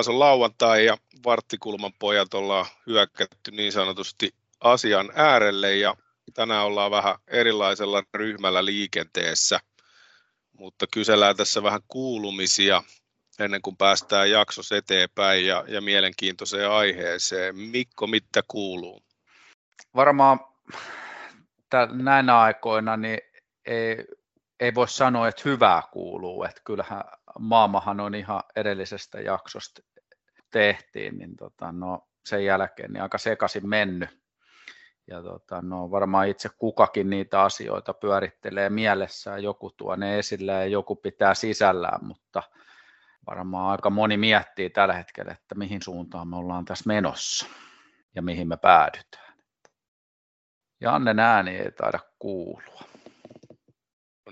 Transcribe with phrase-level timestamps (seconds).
[0.00, 5.96] taas on lauantai ja varttikulman pojat ollaan hyökkätty niin sanotusti asian äärelle ja
[6.34, 9.60] tänään ollaan vähän erilaisella ryhmällä liikenteessä,
[10.52, 12.82] mutta kysellään tässä vähän kuulumisia
[13.38, 17.56] ennen kuin päästään jaksos eteenpäin ja, ja mielenkiintoiseen aiheeseen.
[17.56, 19.02] Mikko, mitä kuuluu?
[19.96, 20.40] Varmaan
[21.92, 23.20] näinä aikoina niin
[23.66, 23.96] ei,
[24.60, 26.44] ei voi sanoa, että hyvää kuuluu.
[26.44, 27.02] Että kyllähän
[27.38, 29.82] maamahan on ihan edellisestä jaksosta
[30.50, 34.20] tehtiin, niin tota, no, sen jälkeen niin aika sekaisin mennyt.
[35.06, 40.66] Ja tota, no, varmaan itse kukakin niitä asioita pyörittelee mielessään, joku tuo ne esille ja
[40.66, 42.42] joku pitää sisällään, mutta
[43.26, 47.46] varmaan aika moni miettii tällä hetkellä, että mihin suuntaan me ollaan tässä menossa
[48.14, 49.34] ja mihin me päädytään.
[50.80, 52.82] Janne ääni ei taida kuulua.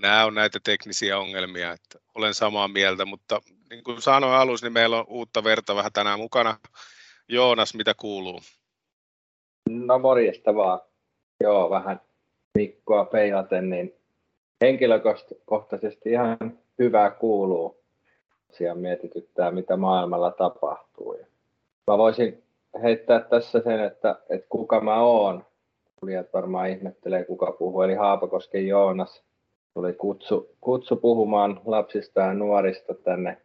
[0.01, 4.73] Nämä on näitä teknisiä ongelmia, että olen samaa mieltä, mutta niin kuin sanoin alussa, niin
[4.73, 6.57] meillä on uutta verta vähän tänään mukana.
[7.27, 8.39] Joonas, mitä kuuluu?
[9.69, 10.79] No morjesta vaan.
[11.43, 12.01] Joo, vähän
[12.55, 13.95] Mikkoa peilaten, niin
[14.61, 16.37] henkilökohtaisesti ihan
[16.79, 17.83] hyvää kuuluu.
[18.51, 21.17] Siellä mietityttää, mitä maailmalla tapahtuu.
[21.87, 22.43] Mä voisin
[22.81, 25.45] heittää tässä sen, että, että kuka mä oon.
[25.95, 29.23] Kuulijat varmaan ihmettelee, kuka puhuu, eli Haapakosken Joonas.
[29.73, 33.41] Tuli kutsu, kutsu puhumaan lapsista ja nuorista tänne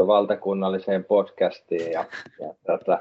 [0.00, 1.92] valtakunnalliseen podcastiin.
[1.92, 2.04] Ja,
[2.40, 2.98] ja tätä,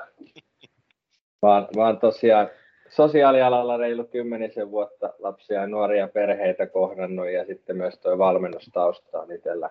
[1.41, 2.49] vaan, vaan tosiaan
[2.89, 9.31] sosiaalialalla reilu kymmenisen vuotta lapsia ja nuoria perheitä kohdannut ja sitten myös tuo valmennustausta on
[9.31, 9.69] itsellä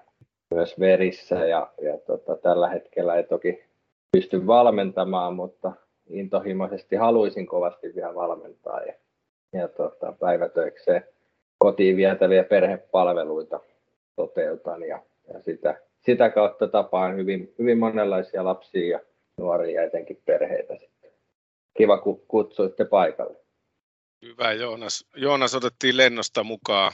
[0.55, 3.64] myös verissä ja, ja tota, tällä hetkellä ei toki
[4.12, 5.73] pysty valmentamaan, mutta
[6.09, 8.95] intohimoisesti haluaisin kovasti vielä valmentaa ja,
[9.53, 11.05] ja tota, päivätöikseen
[11.59, 13.61] kotiin vietäviä perhepalveluita
[14.17, 15.02] toteutan ja,
[15.33, 15.77] ja sitä,
[16.07, 19.01] sitä kautta tapaan hyvin, hyvin monenlaisia lapsia ja
[19.36, 20.74] nuoria ja etenkin perheitä
[21.79, 23.36] kiva, kun kutsuitte paikalle.
[24.23, 25.05] Hyvä Joonas.
[25.17, 26.92] Joonas otettiin lennosta mukaan.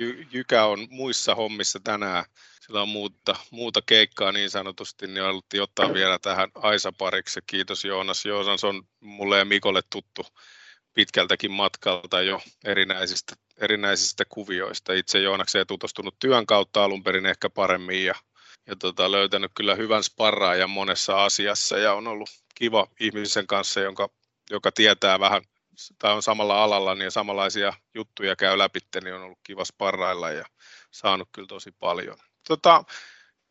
[0.00, 2.24] Jy- Jykä on muissa hommissa tänään.
[2.60, 7.40] Sillä on muuta, muuta keikkaa niin sanotusti, niin haluttiin ottaa vielä tähän Aisa-pariksi.
[7.46, 8.26] Kiitos Joonas.
[8.26, 10.22] Joonas on mulle ja Mikolle tuttu
[10.94, 14.92] pitkältäkin matkalta jo erinäisistä, erinäisistä kuvioista.
[14.92, 18.14] Itse Joonakseen tutustunut työn kautta alun perin ehkä paremmin ja,
[18.66, 24.08] ja tota, löytänyt kyllä hyvän sparraajan monessa asiassa ja on ollut kiva ihmisen kanssa, jonka,
[24.50, 25.42] joka tietää vähän
[25.98, 30.44] tai on samalla alalla niin samanlaisia juttuja käy läpi, niin on ollut kiva sparrailla ja
[30.90, 32.16] saanut kyllä tosi paljon.
[32.48, 32.84] Tota,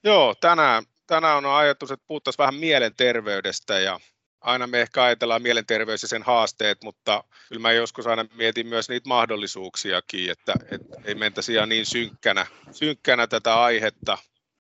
[0.04, 4.00] joo, tänään, tänään on ajatus, että puhuttaisiin vähän mielenterveydestä ja
[4.42, 8.90] aina me ehkä ajatellaan mielenterveys ja sen haasteet, mutta kyllä mä joskus aina mietin myös
[8.90, 14.18] niitä mahdollisuuksiakin, että, että ei mentäisi ihan niin synkkänä, synkkänä tätä aihetta,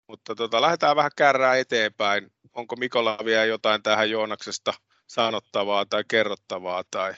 [0.07, 4.73] mutta tota, lähdetään vähän kärrää eteenpäin onko Mikolla vielä jotain tähän Joonaksesta
[5.07, 6.83] sanottavaa tai kerrottavaa?
[6.91, 7.13] Tai...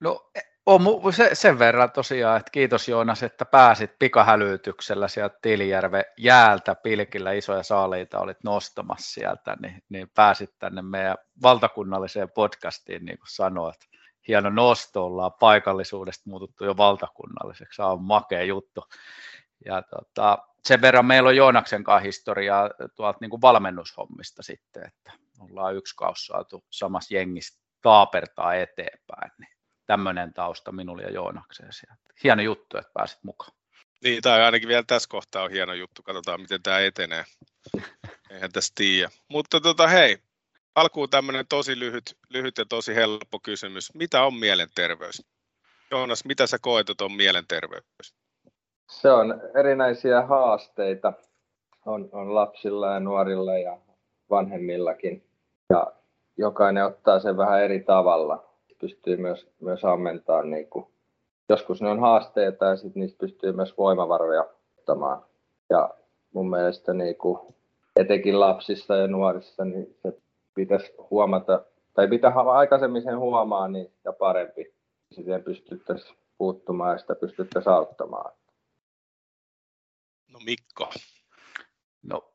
[0.00, 0.30] No
[0.66, 7.32] on se, sen verran tosiaan, että kiitos Joonas, että pääsit pikahälytyksellä sieltä Tilijärve jäältä pilkillä
[7.32, 13.76] isoja saaliita olit nostamassa sieltä, niin, niin pääsit tänne meidän valtakunnalliseen podcastiin, niin kuin sanoit.
[14.28, 18.84] Hieno nosto, ollaan paikallisuudesta muututtu jo valtakunnalliseksi, se on makea juttu.
[19.64, 25.12] Ja tota, sen verran meillä on Joonaksen kanssa historiaa tuolta niin kuin valmennushommista sitten, että
[25.38, 29.56] ollaan yksi kausi saatu samassa jengissä taapertaa eteenpäin, niin
[29.86, 32.14] tämmöinen tausta minulle ja Joonakseen sieltä.
[32.24, 33.52] Hieno juttu, että pääsit mukaan.
[34.04, 37.24] Niin, tai ainakin vielä tässä kohtaa on hieno juttu, katsotaan miten tämä etenee.
[38.30, 39.10] Eihän tässä tiedä.
[39.28, 40.18] Mutta tota, hei,
[40.74, 43.94] alkuun tämmöinen tosi lyhyt, lyhyt ja tosi helppo kysymys.
[43.94, 45.22] Mitä on mielenterveys?
[45.90, 48.14] Joonas, mitä sä koet, että on mielenterveys?
[48.86, 51.12] Se on erinäisiä haasteita
[51.86, 53.78] on, on lapsilla ja nuorilla ja
[54.30, 55.22] vanhemmillakin.
[55.70, 55.92] Ja
[56.36, 58.44] jokainen ottaa sen vähän eri tavalla.
[58.80, 60.50] Pystyy myös, myös ammentamaan.
[60.50, 60.86] Niin kuin,
[61.48, 64.46] joskus ne on haasteita ja sitten niistä pystyy myös voimavaroja
[64.78, 65.22] ottamaan.
[65.70, 65.90] Ja
[66.32, 67.38] mun mielestä niin kuin,
[67.96, 70.18] etenkin lapsissa ja nuorissa niin se
[70.54, 71.64] pitäisi huomata,
[71.94, 74.74] tai pitää aikaisemmin sen huomaa niin, ja parempi.
[75.12, 78.32] Sitten pystyttäisiin puuttumaan ja sitä pystyttäisiin auttamaan.
[80.34, 80.92] No Mikko.
[82.02, 82.34] No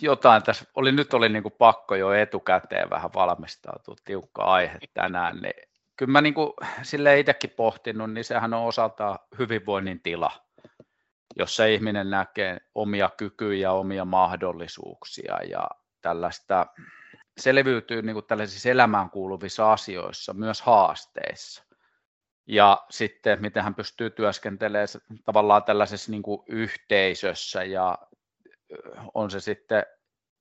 [0.00, 5.36] jotain tässä, oli, nyt oli niin kuin pakko jo etukäteen vähän valmistautua, tiukka aihe tänään,
[5.36, 5.54] niin
[5.96, 6.52] kyllä mä niin kuin,
[6.82, 10.30] sille itsekin pohtinut, niin sehän on osalta hyvinvoinnin tila,
[11.36, 15.68] jossa ihminen näkee omia kykyjä, omia mahdollisuuksia ja
[16.00, 16.66] tällaista
[17.38, 21.69] selviytyy niin kuin tällaisissa elämään kuuluvissa asioissa, myös haasteissa
[22.50, 24.88] ja sitten miten hän pystyy työskentelemään
[25.24, 27.98] tavallaan tällaisessa niin kuin yhteisössä ja
[29.14, 29.86] on se sitten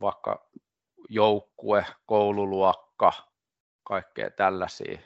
[0.02, 0.50] vaikka
[1.10, 3.14] joukkue, koululuokka,
[3.84, 5.00] kaikkea tällaisia,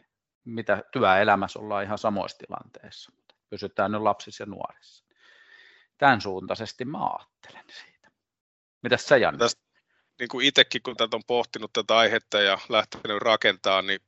[0.45, 3.11] mitä työelämässä ollaan ihan samoissa tilanteissa.
[3.50, 5.05] Pysytään nyt lapsissa ja nuorissa.
[5.97, 8.11] Tämän suuntaisesti mä ajattelen siitä.
[8.81, 9.38] Mitäs sä Janne?
[9.38, 9.61] Tästä,
[10.19, 14.00] niin kuin itsekin, kun tätä on pohtinut tätä aihetta ja lähtenyt rakentaa, niin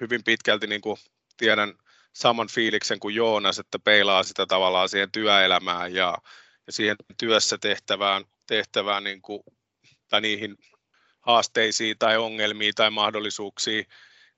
[0.00, 0.96] hyvin pitkälti niin kuin
[1.36, 1.74] tiedän
[2.16, 6.18] saman fiiliksen kuin Joonas, että peilaa sitä tavallaan siihen työelämään ja,
[6.66, 9.42] ja siihen työssä tehtävään, tehtävään niin kuin,
[10.08, 10.56] tai niihin
[11.20, 13.86] haasteisiin tai ongelmiin tai mahdollisuuksiin,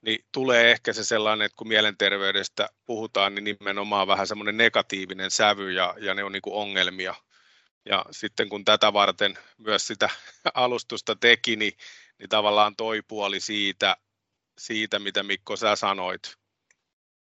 [0.00, 5.72] niin tulee ehkä se sellainen, että kun mielenterveydestä puhutaan, niin nimenomaan vähän semmoinen negatiivinen sävy
[5.72, 7.14] ja, ja ne on niin kuin ongelmia.
[7.84, 10.10] Ja sitten kun tätä varten myös sitä
[10.54, 11.72] alustusta teki, niin,
[12.18, 13.96] niin tavallaan toi puoli siitä,
[14.58, 16.38] siitä, mitä Mikko sä sanoit,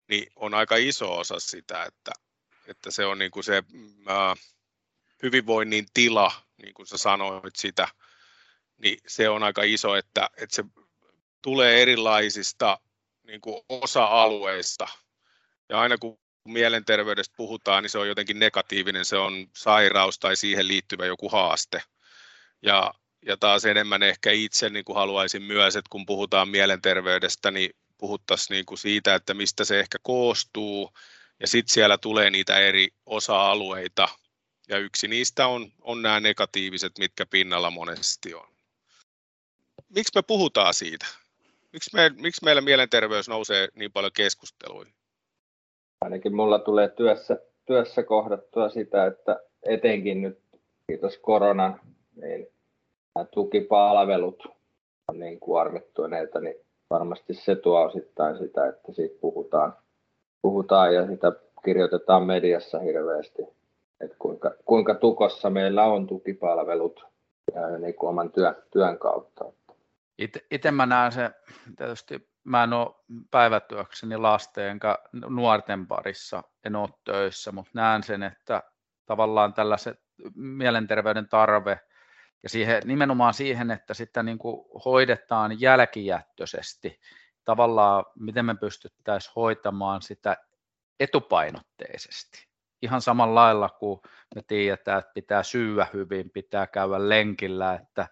[0.07, 2.11] niin on aika iso osa sitä, että,
[2.67, 3.63] että se on niin kuin se
[4.07, 4.35] ää,
[5.23, 6.31] hyvinvoinnin tila,
[6.61, 7.87] niin kuin sä sanoit sitä,
[8.77, 10.63] niin se on aika iso, että, että se
[11.41, 12.79] tulee erilaisista
[13.23, 14.87] niin kuin osa-alueista.
[15.69, 20.67] Ja aina kun mielenterveydestä puhutaan, niin se on jotenkin negatiivinen, se on sairaus tai siihen
[20.67, 21.81] liittyvä joku haaste.
[22.61, 22.93] Ja,
[23.25, 28.55] ja taas enemmän ehkä itse niin kuin haluaisin myös, että kun puhutaan mielenterveydestä, niin puhuttaisiin
[28.55, 30.91] niin kuin siitä, että mistä se ehkä koostuu,
[31.39, 34.07] ja sitten siellä tulee niitä eri osa-alueita,
[34.69, 38.47] ja yksi niistä on, on nämä negatiiviset, mitkä pinnalla monesti on.
[39.89, 41.05] Miksi me puhutaan siitä?
[41.73, 44.93] Miksi, me, miksi meillä mielenterveys nousee niin paljon keskusteluihin?
[46.01, 50.39] Ainakin mulla tulee työssä, työssä kohdattua sitä, että etenkin nyt
[50.87, 51.81] kiitos koronan,
[52.15, 52.47] niin
[53.15, 54.43] nämä tukipalvelut
[55.07, 56.55] on niin kuormittuneita, niin
[56.89, 59.73] varmasti se tuo osittain sitä, että siitä puhutaan,
[60.41, 61.31] puhutaan ja sitä
[61.65, 63.41] kirjoitetaan mediassa hirveästi,
[64.01, 67.05] että kuinka, kuinka tukossa meillä on tukipalvelut
[67.55, 69.45] ja niin kuin oman työn, työn kautta.
[70.51, 71.31] Itse mä näen se,
[71.77, 72.95] tietysti mä en ole
[73.31, 74.97] päivätyökseni lasten enkä
[75.29, 78.63] nuorten parissa, en ole töissä, mutta näen sen, että
[79.05, 79.99] tavallaan tällaiset
[80.35, 81.79] mielenterveyden tarve
[82.43, 86.99] ja siihen, nimenomaan siihen, että sitä niin kuin hoidetaan jälkijättöisesti,
[87.45, 90.37] tavallaan miten me pystyttäisiin hoitamaan sitä
[90.99, 92.47] etupainotteisesti.
[92.81, 93.99] Ihan samalla lailla kuin
[94.35, 98.07] me tiedetään, että pitää syyä hyvin, pitää käydä lenkillä, että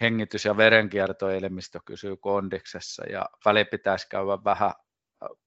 [0.00, 4.72] hengitys- ja verenkiertoelimistö kysyy kondiksessa ja väli pitäisi käydä vähän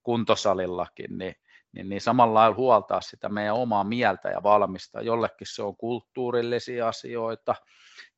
[0.02, 1.34] kuntosalillakin, niin,
[1.72, 5.00] niin, niin samalla lailla huoltaa sitä meidän omaa mieltä ja valmista.
[5.00, 7.54] Jollekin se on kulttuurillisia asioita,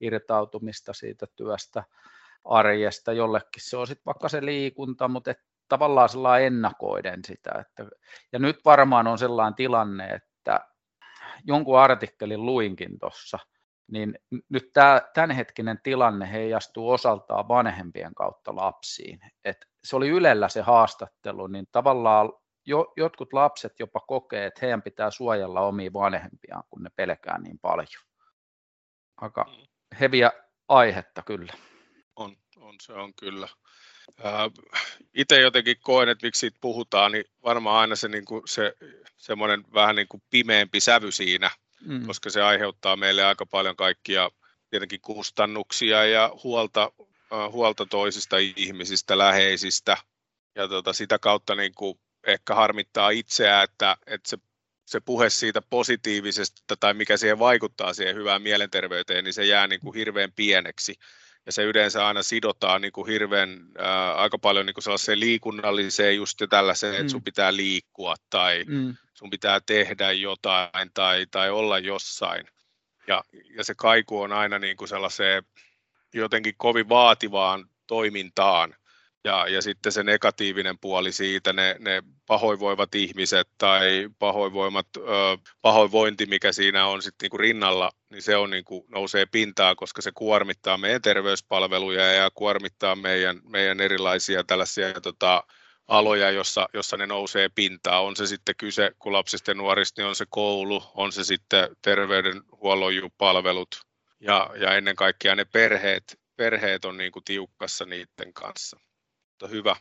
[0.00, 1.85] irtautumista siitä työstä,
[2.45, 7.50] arjesta, jollekin se on sitten vaikka se liikunta, mutta et tavallaan sellainen ennakoiden sitä.
[7.61, 7.97] Että,
[8.33, 10.61] ja nyt varmaan on sellainen tilanne, että
[11.45, 13.39] jonkun artikkelin luinkin tuossa,
[13.93, 14.19] niin
[14.49, 19.21] nyt tämä tämänhetkinen tilanne heijastuu osaltaan vanhempien kautta lapsiin.
[19.45, 22.33] Et se oli Ylellä se haastattelu, niin tavallaan
[22.69, 27.59] jo, jotkut lapset jopa kokee, että heidän pitää suojella omia vanhempiaan, kun ne pelkää niin
[27.59, 28.05] paljon.
[29.17, 29.67] Aika mm.
[30.00, 30.32] heviä
[30.69, 31.53] aihetta kyllä.
[32.17, 33.49] On, on se on kyllä.
[35.15, 38.75] Itse jotenkin koen, että miksi siitä puhutaan, niin varmaan aina se, niin kuin se
[39.16, 41.50] semmoinen vähän niin kuin pimeämpi sävy siinä,
[41.81, 42.07] mm.
[42.07, 44.31] koska se aiheuttaa meille aika paljon kaikkia
[44.71, 46.92] tietenkin kustannuksia ja huolta,
[47.52, 49.97] huolta toisista ihmisistä, läheisistä.
[50.54, 54.38] Ja tota, sitä kautta niin kuin ehkä harmittaa itseä, että, että se,
[54.87, 59.80] se puhe siitä positiivisesta tai mikä siihen vaikuttaa siihen hyvään mielenterveyteen, niin se jää niin
[59.80, 60.94] kuin hirveän pieneksi.
[61.46, 66.16] Ja se yleensä aina sidotaan niin kuin hirveän ää, aika paljon niin kuin sellaiseen liikunnalliseen
[66.16, 67.00] just ja tällaiseen, mm.
[67.00, 72.46] että sun pitää liikkua tai mm sun pitää tehdä jotain tai, tai olla jossain.
[73.06, 73.25] Ja,
[73.56, 75.42] ja se kaiku on aina niin kuin sellaiseen
[76.14, 78.75] jotenkin kovin vaativaan toimintaan.
[79.25, 85.00] Ja, ja sitten se negatiivinen puoli siitä, ne, ne pahoinvoivat ihmiset tai pahoinvoimat, ö,
[85.62, 90.12] pahoinvointi, mikä siinä on sitten niinku rinnalla, niin se on niinku, nousee pintaa, koska se
[90.14, 95.44] kuormittaa meidän terveyspalveluja ja kuormittaa meidän, meidän erilaisia tällaisia tota,
[95.88, 98.04] aloja, jossa, jossa ne nousee pintaan.
[98.04, 101.68] On se sitten kyse, kun lapsista ja nuorista, niin on se koulu, on se sitten
[101.82, 103.80] terveydenhuollon palvelut
[104.20, 108.88] ja, ja ennen kaikkea ne perheet, perheet on niin kuin tiukkassa niiden kanssa.
[109.38, 109.76] Mutta hyvä.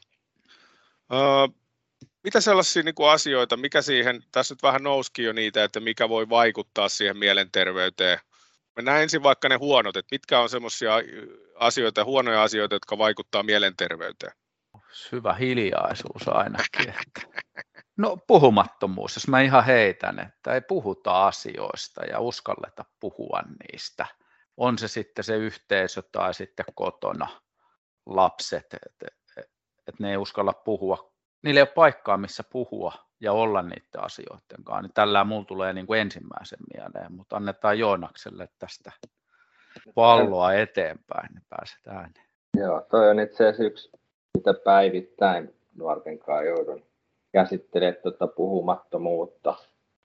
[1.14, 1.48] Öö,
[2.24, 6.10] mitä sellaisia niin kuin asioita, mikä siihen, tässä nyt vähän nouski jo niitä, että mikä
[6.10, 8.20] voi vaikuttaa siihen mielenterveyteen.
[8.76, 10.94] Mennään ensin vaikka ne huonot, että mitkä on sellaisia
[11.56, 14.34] asioita, huonoja asioita, jotka vaikuttaa mielenterveyteen
[15.12, 16.90] hyvä hiljaisuus ainakin.
[16.90, 17.42] Että.
[17.98, 24.06] No puhumattomuus, jos mä ihan heitän, että ei puhuta asioista ja uskalleta puhua niistä.
[24.58, 27.28] on se sitten se yhteisö tai sitten kotona
[28.06, 28.66] lapset,
[29.88, 31.12] että et, et ne ei uskalla puhua.
[31.44, 34.82] Niillä ei ole paikkaa, missä puhua ja olla niiden asioiden kanssa.
[34.82, 38.92] Niin tällä mulla tulee niin kuin ensimmäisen mieleen, mutta annetaan Joonakselle tästä
[39.96, 42.28] palloa eteenpäin, niin pääset ääneen.
[42.58, 43.92] Joo, toi on itse asiassa yksi,
[44.38, 46.84] mitä päivittäin nuorten kanssa joudun
[47.32, 49.56] käsittelemään tuota puhumattomuutta.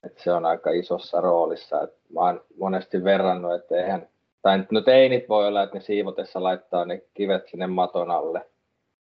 [0.03, 1.81] että se on aika isossa roolissa.
[1.81, 4.09] Et mä oon monesti verrannut, että eihän,
[4.41, 8.49] tai no teinit voi olla, että ne siivotessa laittaa ne kivet sinne maton alle,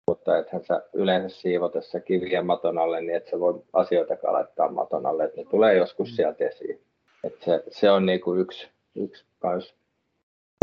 [0.08, 5.06] mutta ethän sä yleensä siivotessa kivien maton alle, niin että sä voi asioita laittaa maton
[5.06, 6.16] alle, että ne tulee joskus mm.
[6.16, 6.82] sieltä esiin.
[7.24, 9.76] Et se, se on niinku yksi, yksi kans,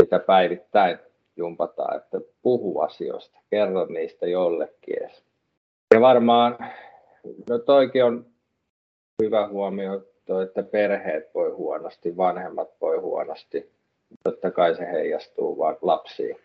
[0.03, 0.99] mitä päivittäin
[1.35, 5.23] jumpataan, että puhu asioista, kerro niistä jollekin edes.
[5.93, 6.57] Ja varmaan,
[7.49, 8.25] no toikin on
[9.23, 13.71] hyvä huomio, toi, että perheet voi huonosti, vanhemmat voi huonosti.
[14.23, 16.39] Totta kai se heijastuu vaan lapsiin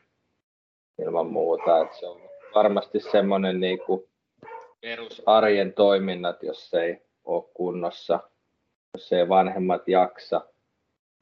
[1.02, 1.82] ilman muuta.
[1.82, 4.08] Että se on varmasti semmoinen niin kuin
[4.80, 8.20] perusarjen toiminnat, jos se ei ole kunnossa,
[8.94, 10.40] jos ei vanhemmat jaksa,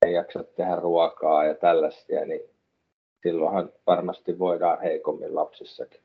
[0.07, 2.41] ei jaksa tehdä ruokaa ja tällaisia, niin
[3.23, 6.01] silloinhan varmasti voidaan heikommin lapsissakin.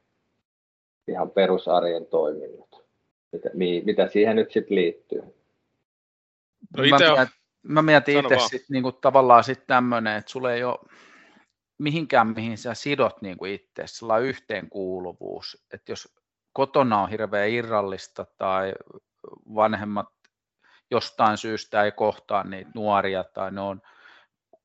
[1.08, 2.86] Ihan perusarjen toiminnot.
[3.32, 3.50] Mitä,
[3.86, 5.22] mitä siihen nyt sitten liittyy?
[6.78, 10.80] No mä, mietin, mä mietin itse sit, niinku, tavallaan sitten tämmöinen, että sulle ei ole
[11.82, 15.66] mihinkään, mihin sä sidot niinku itse, sillä on yhteenkuuluvuus.
[15.74, 16.16] Että jos
[16.54, 18.74] kotona on hirveän irrallista tai
[19.56, 20.08] vanhemmat
[20.92, 23.82] jostain syystä ei kohtaa niitä nuoria tai ne on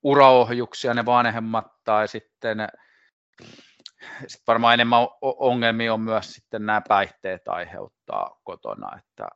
[0.02, 2.68] uraohjuksia ne vanhemmat tai sitten
[4.26, 9.28] sit varmaan enemmän ongelmia on myös sitten nämä päihteet aiheuttaa kotona, että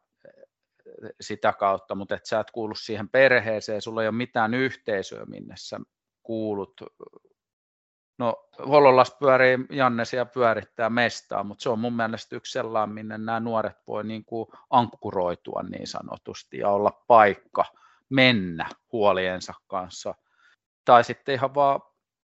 [1.21, 5.55] sitä kautta, mutta et sä et kuulu siihen perheeseen, sulla ei ole mitään yhteisöä, minne
[5.59, 5.81] sä
[6.23, 6.81] kuulut.
[8.21, 13.41] No, Hollolas pyörii Jannesia pyörittää mestaa, mutta se on mun mielestä yksi sellainen, minne nämä
[13.41, 17.65] nuoret voi niin kuin ankkuroitua niin sanotusti ja olla paikka
[18.09, 20.15] mennä huoliensa kanssa–
[20.85, 21.81] tai sitten ihan vaan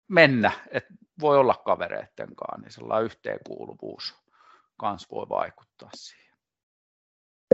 [0.08, 4.16] mennä, että voi olla kavereiden kanssa, niin sellainen yhteenkuuluvuus
[4.78, 6.36] kanssa voi vaikuttaa siihen.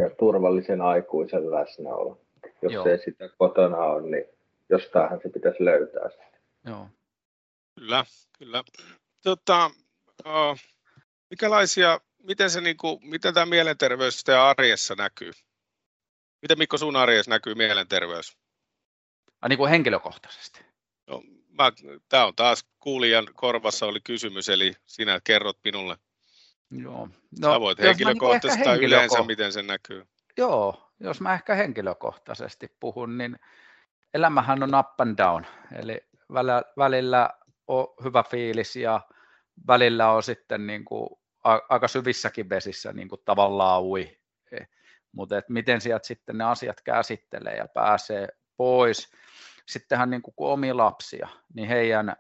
[0.02, 2.22] Ja turvallisen aikuisen läsnäolo.
[2.62, 2.86] Jos Joo.
[2.86, 4.26] ei sitä kotona ole, niin
[4.70, 6.10] jostainhan se pitäisi löytää.
[6.66, 6.88] Joo.
[7.80, 8.06] Kyllä,
[8.38, 8.64] kyllä.
[9.24, 9.72] Tota,
[10.26, 10.60] uh,
[11.30, 15.32] mikälaisia, miten, se, niin kuin, miten tämä mielenterveys ja arjessa näkyy?
[16.42, 18.38] Miten Mikko sun arjessa näkyy mielenterveys?
[19.42, 20.66] A, niin kuin henkilökohtaisesti?
[21.08, 21.24] No,
[22.10, 25.98] tämä on taas kuulijan korvassa oli kysymys, eli sinä kerrot minulle.
[26.72, 27.10] Joo.
[27.40, 30.08] No, Sä voit henkilökohtaisesti niin tai yleensä, miten se näkyy.
[30.38, 33.40] Joo, jos mä ehkä henkilökohtaisesti puhun, niin
[34.14, 35.46] elämähän on up and down,
[35.80, 36.02] eli
[36.78, 37.30] välillä
[37.68, 39.02] on hyvä fiilis ja
[39.68, 41.10] välillä on sitten niin kuin
[41.70, 44.18] aika syvissäkin vesissä niin kuin tavallaan ui.
[44.52, 44.58] E,
[45.12, 49.12] Mutta miten sieltä sitten ne asiat käsittelee ja pääsee pois
[49.68, 52.16] sittenhän niin kuin, omia lapsia, niin heidän äh,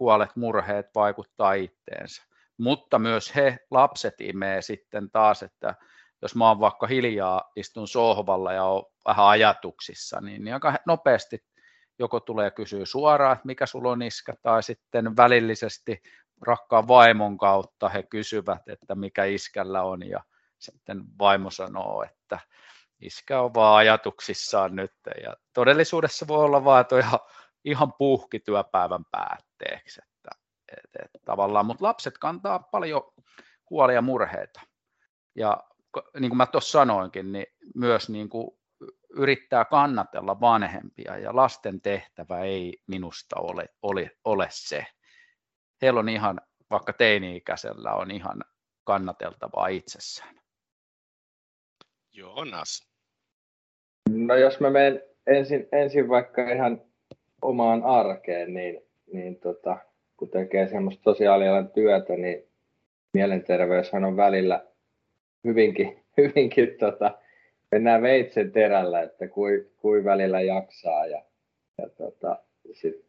[0.00, 2.22] huolet, murheet vaikuttaa itteensä.
[2.58, 5.74] Mutta myös he, lapset imee sitten taas, että
[6.22, 11.44] jos mä oon vaikka hiljaa, istun sohvalla ja on vähän ajatuksissa, niin, niin aika nopeasti
[11.98, 16.02] joko tulee kysyä suoraan, että mikä sulla on iskä, tai sitten välillisesti
[16.40, 20.24] rakkaan vaimon kautta he kysyvät, että mikä iskällä on, ja
[20.58, 22.38] sitten vaimo sanoo, että
[23.00, 24.92] iskä on vaan ajatuksissaan nyt.
[25.22, 27.18] Ja todellisuudessa voi olla vaan, että ihan,
[27.64, 30.00] ihan puhki työpäivän päätteeksi.
[30.04, 30.30] Että,
[30.68, 33.02] et, et, tavallaan, mutta lapset kantaa paljon
[33.70, 34.60] huolia ja murheita.
[35.34, 35.62] Ja
[36.20, 38.58] niin kuin mä tuossa sanoinkin, niin myös niin kuin
[39.16, 44.86] yrittää kannatella vanhempia ja lasten tehtävä ei minusta ole, ole, ole se.
[45.82, 46.40] Heillä on ihan,
[46.70, 48.44] vaikka teini-ikäisellä on ihan
[48.84, 50.34] kannateltavaa itsessään.
[52.12, 52.88] Joonas.
[54.10, 56.82] No jos mä menen ensin, ensin vaikka ihan
[57.42, 58.80] omaan arkeen, niin,
[59.12, 59.78] niin tota,
[60.16, 62.48] kun tekee semmoista sosiaalialan työtä, niin
[63.12, 64.66] mielenterveyshän on välillä
[65.44, 67.18] hyvinkin, hyvinkin tota,
[67.74, 71.06] mennään veitsen terällä, että kui, kui välillä jaksaa.
[71.06, 71.22] Ja,
[71.78, 72.38] ja tota,
[72.72, 73.04] sit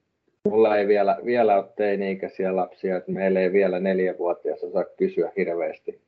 [0.46, 6.02] mulla ei vielä, vielä ole teini-ikäisiä lapsia, että meillä ei vielä neljävuotias osaa kysyä hirveästi,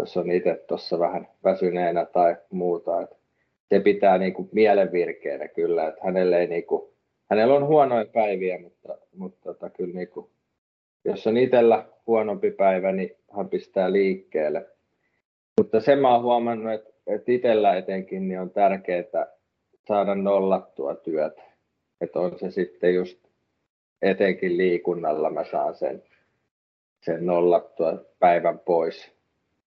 [0.00, 3.02] jos on itse tuossa vähän väsyneenä tai muuta.
[3.02, 3.16] Että
[3.68, 6.82] se pitää niin kuin mielen virkeänä kyllä, että hänelle ei niin kuin,
[7.30, 10.26] hänellä on huonoja päiviä, mutta, mutta tota, kyllä niin kuin,
[11.04, 14.66] jos on itsellä huonompi päivä, niin hän pistää liikkeelle.
[15.58, 19.26] Mutta sen mä oon huomannut, että, että itsellä etenkin niin on tärkeää
[19.88, 21.42] saada nollattua työtä.
[22.00, 23.18] Että on se sitten just
[24.02, 26.02] etenkin liikunnalla mä saan sen,
[27.00, 29.12] sen nollattua päivän pois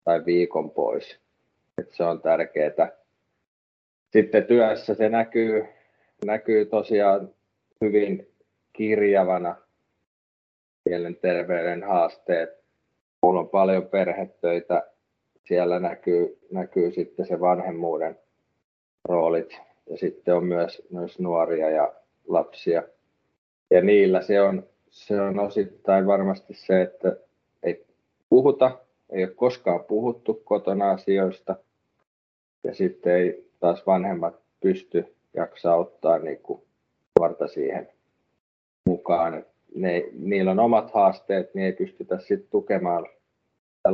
[0.04, 1.20] tai viikon pois.
[1.78, 2.92] Et se on tärkeää.
[4.12, 5.66] Sitten työssä se näkyy,
[6.24, 7.34] näkyy tosiaan
[7.80, 8.28] hyvin
[8.72, 9.56] kirjavana
[10.84, 12.50] mielenterveyden haasteet.
[13.22, 14.90] Mulla on paljon perhetöitä.
[15.48, 18.18] Siellä näkyy, näkyy sitten se vanhemmuuden
[19.04, 19.60] roolit
[19.90, 21.94] ja sitten on myös, myös nuoria ja
[22.28, 22.82] lapsia.
[23.70, 27.16] Ja niillä se on, se on osittain varmasti se, että
[27.62, 27.86] ei
[28.28, 28.78] puhuta,
[29.10, 31.56] ei ole koskaan puhuttu kotona asioista.
[32.64, 36.62] Ja sitten ei taas vanhemmat pysty jaksaa ottaa niin kuin
[37.18, 37.88] nuorta siihen
[38.86, 39.44] mukaan.
[39.74, 43.06] ne, niillä on omat haasteet, niin ei pystytä sitten tukemaan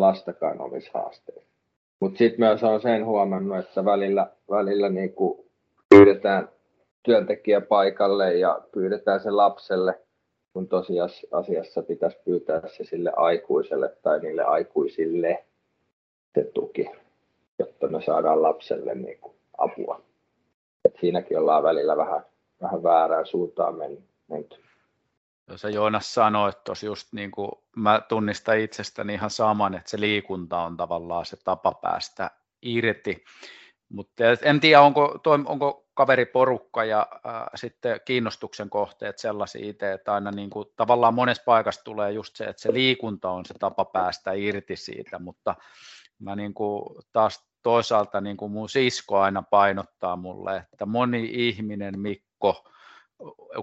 [0.00, 1.52] lastakaan omissa haasteissa.
[2.00, 5.14] Mutta sitten myös on sen huomannut, että välillä, välillä niin
[5.88, 6.48] pyydetään
[7.02, 10.00] työntekijä paikalle ja pyydetään se lapselle,
[10.52, 15.44] kun tosiasiassa pitäisi pyytää se sille aikuiselle tai niille aikuisille
[16.34, 16.90] se tuki,
[17.58, 19.18] jotta me saadaan lapselle niin
[19.58, 20.00] apua.
[20.84, 22.22] Et siinäkin ollaan välillä vähän,
[22.62, 23.74] vähän väärään suuntaan
[24.28, 24.56] menty.
[25.56, 30.62] Se Joonas sanoi, että just niin kuin mä tunnistan itsestäni ihan saman, että se liikunta
[30.62, 32.30] on tavallaan se tapa päästä
[32.62, 33.24] irti.
[33.88, 40.30] Mutta en tiedä, onko, onko kaveriporukka ja äh, sitten kiinnostuksen kohteet sellaisia itse, että aina
[40.30, 44.32] niin kuin, tavallaan monessa paikassa tulee just se, että se liikunta on se tapa päästä
[44.32, 45.54] irti siitä, mutta
[46.18, 46.82] mä niin kuin
[47.12, 52.68] taas toisaalta niin kuin mun sisko aina painottaa mulle, että moni ihminen, Mikko,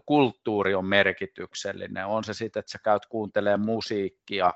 [0.05, 2.05] kulttuuri on merkityksellinen.
[2.05, 4.53] On se sitten, että sä käyt kuuntelemaan musiikkia,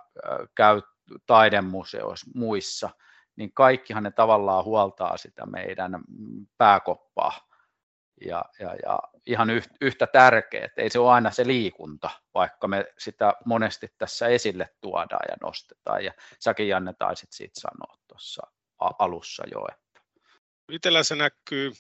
[0.56, 0.86] käyt
[1.26, 2.90] taidemuseoissa, muissa,
[3.36, 5.92] niin kaikkihan ne tavallaan huoltaa sitä meidän
[6.58, 7.48] pääkoppaa.
[8.26, 9.50] Ja, ja, ja ihan
[9.82, 15.26] yhtä tärkeää, ei se ole aina se liikunta, vaikka me sitä monesti tässä esille tuodaan
[15.30, 16.06] ja nostetaan.
[16.06, 18.48] Ja säkin Janne taisit siitä sanoa tuossa
[19.00, 19.68] alussa jo.
[19.72, 20.02] Että.
[20.72, 21.72] Itellä se näkyy,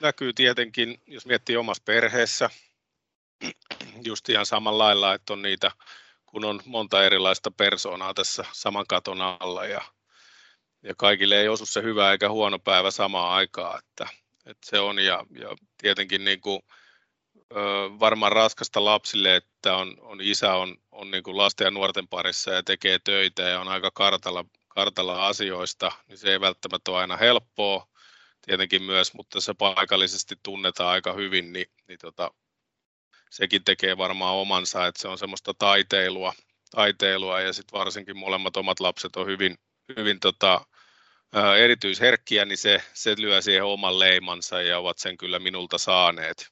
[0.00, 2.50] näkyy tietenkin, jos miettii omassa perheessä,
[4.04, 5.70] just ihan samalla lailla, että on niitä,
[6.26, 9.82] kun on monta erilaista persoonaa tässä saman katon alla ja,
[10.82, 14.08] ja kaikille ei osu se hyvä eikä huono päivä samaan aikaan, että,
[14.46, 14.98] että se on.
[14.98, 16.60] Ja, ja tietenkin niin kuin,
[17.52, 17.56] ö,
[18.00, 22.50] varmaan raskasta lapsille, että on, on isä on, on niin kuin lasten ja nuorten parissa
[22.50, 27.16] ja tekee töitä ja on aika kartalla, kartalla asioista, niin se ei välttämättä ole aina
[27.16, 27.86] helppoa.
[28.46, 32.30] Tietenkin myös, mutta se paikallisesti tunnetaan aika hyvin, niin, niin tota,
[33.30, 36.32] sekin tekee varmaan omansa, että se on semmoista taiteilua,
[36.70, 39.58] taiteilua ja sitten varsinkin molemmat omat lapset on hyvin,
[39.96, 40.66] hyvin tota,
[41.32, 46.48] ää, erityisherkkiä, niin se, se lyö siihen oman leimansa ja ovat sen kyllä minulta saaneet.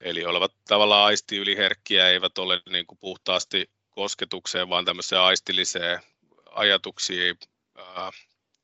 [0.00, 6.00] Eli olevat tavallaan aistiyliherkkiä, eivät ole niin kuin puhtaasti kosketukseen, vaan tämmöiseen aistilliseen
[6.50, 7.36] ajatuksiin,
[7.76, 8.10] ää,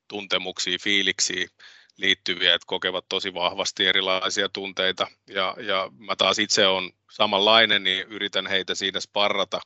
[0.07, 1.49] tuntemuksiin, fiiliksiin
[1.97, 5.07] liittyviä, että kokevat tosi vahvasti erilaisia tunteita.
[5.27, 9.61] Ja, ja mä taas itse on samanlainen, niin yritän heitä siinä sparrata,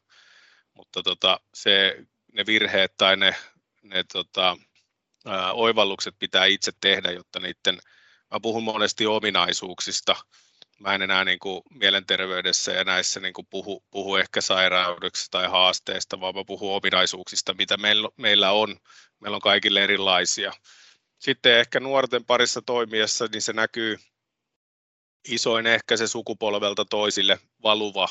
[0.73, 3.35] mutta tota, se, ne virheet tai ne,
[3.83, 4.57] ne tota,
[5.25, 7.79] ää, oivallukset pitää itse tehdä, jotta niiden,
[8.31, 10.15] mä puhun monesti ominaisuuksista,
[10.79, 15.47] mä en enää niin kuin mielenterveydessä ja näissä niin kuin puhu, puhu ehkä sairaudeksi tai
[15.47, 18.79] haasteista, vaan mä puhun ominaisuuksista, mitä meillä, meillä on.
[19.19, 20.51] Meillä on kaikille erilaisia
[21.19, 23.97] sitten ehkä nuorten parissa toimiessa, niin se näkyy
[25.27, 28.07] isoin ehkä se sukupolvelta toisille valuva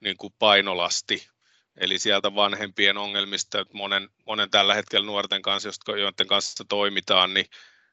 [0.00, 1.28] niin kuin painolasti.
[1.76, 7.46] Eli sieltä vanhempien ongelmista, että monen, monen tällä hetkellä nuorten kanssa, joiden kanssa toimitaan, niin,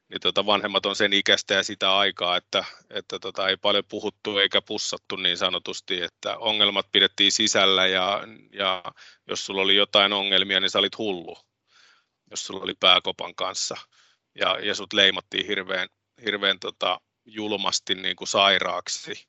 [0.08, 4.38] niin tota vanhemmat on sen ikäistä ja sitä aikaa, että, että tota ei paljon puhuttu
[4.38, 8.82] eikä pussattu niin sanotusti, että ongelmat pidettiin sisällä ja, ja
[9.28, 11.38] jos sulla oli jotain ongelmia, niin sä olit hullu,
[12.30, 13.76] jos sulla oli pääkopan kanssa
[14.40, 15.88] ja, ja sut leimattiin hirveän,
[16.24, 19.28] hirveän tota, julmasti niin kuin sairaaksi,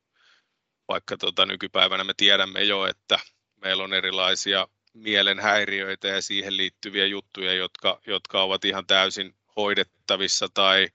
[0.88, 3.20] vaikka tota, nykypäivänä me tiedämme jo, että
[3.56, 10.88] meillä on erilaisia mielenhäiriöitä ja siihen liittyviä juttuja, jotka, jotka ovat ihan täysin hoidettavissa tai,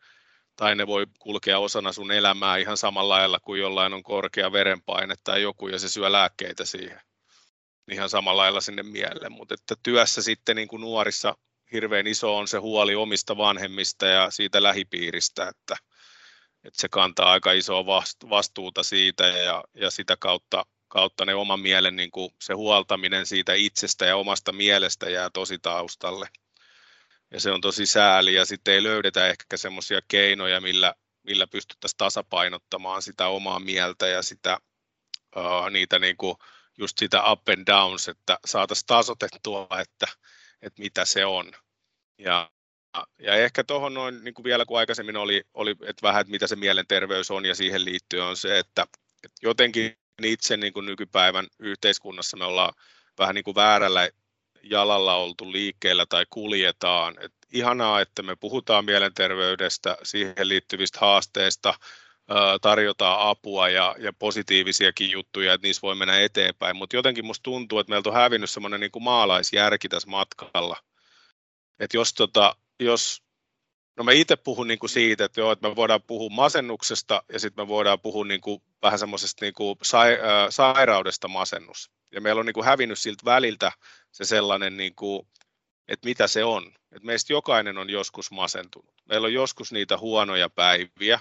[0.56, 5.14] tai ne voi kulkea osana sun elämää ihan samalla lailla kuin jollain on korkea verenpaine
[5.24, 7.00] tai joku ja se syö lääkkeitä siihen
[7.90, 11.36] ihan samalla lailla sinne mieleen, mutta että työssä sitten niin kuin nuorissa
[11.72, 15.76] hirveän iso on se huoli omista vanhemmista ja siitä lähipiiristä, että,
[16.64, 17.86] että se kantaa aika isoa
[18.30, 23.54] vastuuta siitä ja, ja sitä kautta, kautta ne oman mielen niin kuin se huoltaminen siitä
[23.54, 26.28] itsestä ja omasta mielestä jää tosi taustalle.
[27.30, 31.98] Ja se on tosi sääli ja sitten ei löydetä ehkä semmoisia keinoja, millä, millä pystyttäisiin
[31.98, 34.58] tasapainottamaan sitä omaa mieltä ja sitä,
[35.36, 36.36] uh, niitä niin kuin
[36.78, 40.06] just sitä up and downs, että saataisiin tasotettua, että,
[40.62, 41.52] että mitä se on.
[42.18, 42.50] Ja,
[43.18, 46.46] ja ehkä tuohon noin, niin kuin vielä kun aikaisemmin oli, oli että vähän, että mitä
[46.46, 48.82] se mielenterveys on ja siihen liittyen on se, että,
[49.24, 52.72] että jotenkin itse niin kuin nykypäivän yhteiskunnassa me ollaan
[53.18, 54.08] vähän niin kuin väärällä
[54.62, 57.14] jalalla oltu liikkeellä tai kuljetaan.
[57.20, 61.74] Et ihanaa, että me puhutaan mielenterveydestä, siihen liittyvistä haasteista,
[62.60, 67.78] tarjotaan apua ja, ja positiivisiakin juttuja, että niissä voi mennä eteenpäin, mutta jotenkin musta tuntuu,
[67.78, 70.76] että meiltä on hävinnyt semmoinen niin maalaisjärki tässä matkalla.
[71.80, 73.22] Että jos, tota, jos
[73.96, 77.40] No mä itse puhun niin kuin siitä, että, joo, että me voidaan puhua masennuksesta ja
[77.40, 81.90] sitten me voidaan puhua niin kuin, vähän semmoisesta niin kuin sai, äh, sairaudesta masennus.
[82.12, 83.72] Ja meillä on niin kuin hävinnyt siltä väliltä
[84.12, 85.28] se sellainen, niin kuin,
[85.88, 86.66] että mitä se on.
[86.66, 88.94] Että meistä jokainen on joskus masentunut.
[89.08, 91.20] Meillä on joskus niitä huonoja päiviä.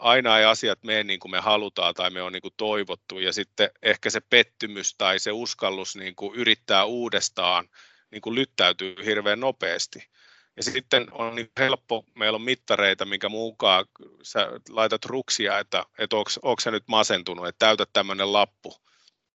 [0.00, 3.18] Aina ei asiat mene niin kuin me halutaan tai me on niin kuin toivottu.
[3.18, 7.68] Ja sitten ehkä se pettymys tai se uskallus niin kuin yrittää uudestaan
[8.10, 10.08] niin kuin lyttäytyy hirveän nopeasti.
[10.56, 13.86] Ja sitten on niin helppo, meillä on mittareita, minkä mukaan
[14.22, 18.74] sä laitat ruksia, että, että onko sä nyt masentunut, että täytä tämmöinen lappu.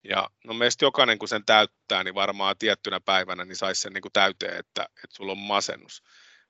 [0.04, 4.02] Ja no meistä jokainen, kun sen täyttää, niin varmaan tiettynä päivänä niin saisi sen niin
[4.02, 6.02] kuin täyteen, että, että sulla on masennus.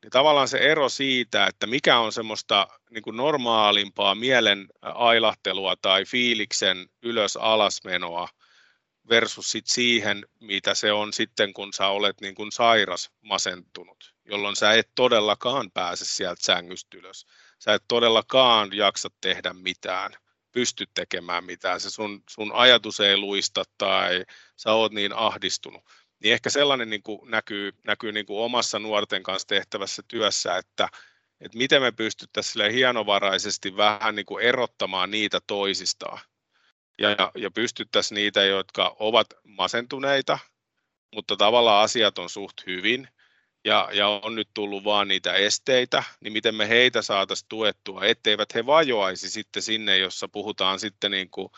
[0.06, 6.04] Niin tavallaan se ero siitä, että mikä on semmoista niin kuin normaalimpaa mielen ailahtelua tai
[6.04, 8.28] fiiliksen ylös-alasmenoa
[9.08, 14.56] versus sit siihen, mitä se on sitten, kun sä olet niin kuin sairas masentunut, jolloin
[14.56, 17.26] sä et todellakaan pääse sieltä sängystä ylös.
[17.58, 20.12] Sä et todellakaan jaksa tehdä mitään
[20.52, 24.24] pysty tekemään mitään, se sun, sun ajatus ei luista tai
[24.56, 25.84] sä oot niin ahdistunut.
[26.22, 30.88] Niin ehkä sellainen niin kuin näkyy, näkyy niin kuin omassa nuorten kanssa tehtävässä työssä, että,
[31.40, 36.18] että miten me pystyttäisiin hienovaraisesti vähän niin kuin erottamaan niitä toisistaan.
[36.98, 40.38] Ja, ja pystyttäisiin niitä, jotka ovat masentuneita,
[41.14, 43.08] mutta tavallaan asiat on suht hyvin,
[43.64, 48.54] ja, ja on nyt tullut vaan niitä esteitä, niin miten me heitä saataisiin tuettua, etteivät
[48.54, 51.48] he vajoaisi sitten sinne, jossa puhutaan sitten niin kuin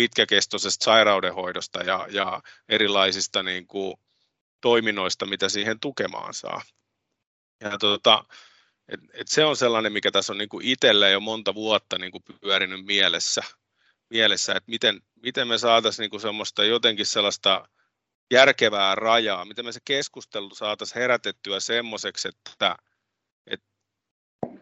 [0.00, 3.94] pitkäkestoisesta sairaudenhoidosta ja, ja erilaisista niin kuin
[4.60, 6.62] toiminnoista, mitä siihen tukemaan saa.
[7.60, 8.24] Ja tota,
[8.88, 12.12] et, et se on sellainen, mikä tässä on niin kuin itselle jo monta vuotta niin
[12.12, 13.42] kuin pyörinyt mielessä,
[14.10, 17.68] mielessä että miten, miten me saataisiin niin kuin semmoista jotenkin sellaista
[18.30, 22.76] järkevää rajaa, miten me se keskustelu saataisiin herätettyä semmoiseksi, että,
[23.46, 23.66] että,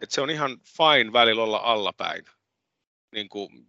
[0.01, 2.25] että se on ihan fine välillä olla allapäin.
[3.11, 3.68] Niin kuin,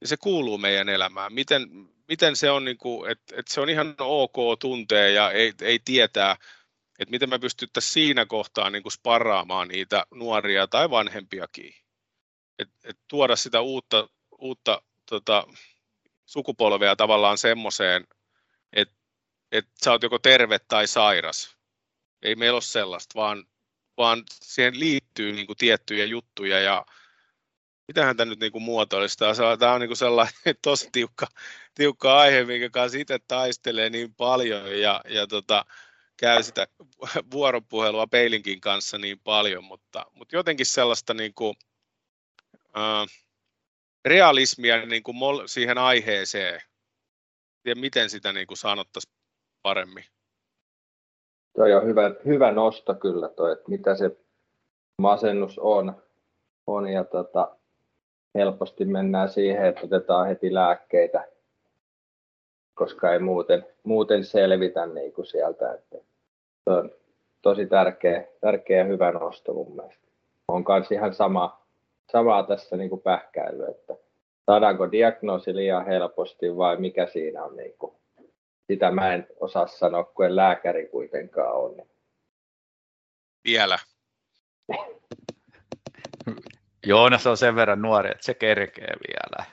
[0.00, 1.32] ja se kuuluu meidän elämään.
[1.32, 1.68] Miten,
[2.08, 5.78] miten se on, niin kuin, että, että se on ihan ok tuntea ja ei, ei
[5.78, 6.36] tietää,
[6.98, 11.74] että miten me pystyttäisiin siinä kohtaa niin kuin sparraamaan niitä nuoria tai vanhempiakin.
[12.58, 14.08] Et, et tuoda sitä uutta,
[14.38, 15.46] uutta tota,
[16.26, 18.06] sukupolvea tavallaan semmoiseen,
[18.72, 19.00] että
[19.52, 21.56] että sä oot joko terve tai sairas.
[22.22, 23.44] Ei meillä ole sellaista, vaan,
[23.96, 26.86] vaan siihen liittyy niin kuin tiettyjä juttuja ja
[27.90, 29.56] mitähän tämä nyt kuin muotoillistaa.
[29.58, 31.26] Tämä on niin kuin sellainen tosi tiukka,
[31.74, 35.64] tiukka aihe, minkä kanssa itse taistelee niin paljon ja, ja tota,
[36.16, 36.66] käy sitä
[37.32, 41.54] vuoropuhelua Peilinkin kanssa niin paljon, mutta, mutta jotenkin sellaista niin kuin,
[42.76, 43.06] äh,
[44.04, 46.60] realismia niin kuin siihen aiheeseen
[47.64, 49.14] ja miten sitä niin sanottaisiin
[49.62, 50.04] paremmin.
[51.56, 54.16] Toi on hyvä, hyvä nosto kyllä toi, että mitä se
[54.98, 56.02] masennus on.
[56.66, 57.59] on ja tota,
[58.34, 61.28] helposti mennään siihen, että otetaan heti lääkkeitä,
[62.74, 65.72] koska ei muuten, muuten selvitä niin kuin sieltä.
[65.72, 65.98] Että
[66.64, 66.90] se on
[67.42, 70.06] tosi tärkeä, tärkeä ja hyvä nosto mun mielestä.
[70.48, 71.66] On myös ihan sama,
[72.12, 73.94] samaa tässä niin kuin pähkäily, että
[74.46, 78.00] saadaanko diagnoosi liian helposti vai mikä siinä on niin kuin
[78.70, 81.76] sitä mä en osaa sanoa, kun en lääkäri kuitenkaan on.
[83.44, 83.78] Vielä.
[86.86, 89.44] Joonas on sen verran nuori, että se kerkee vielä.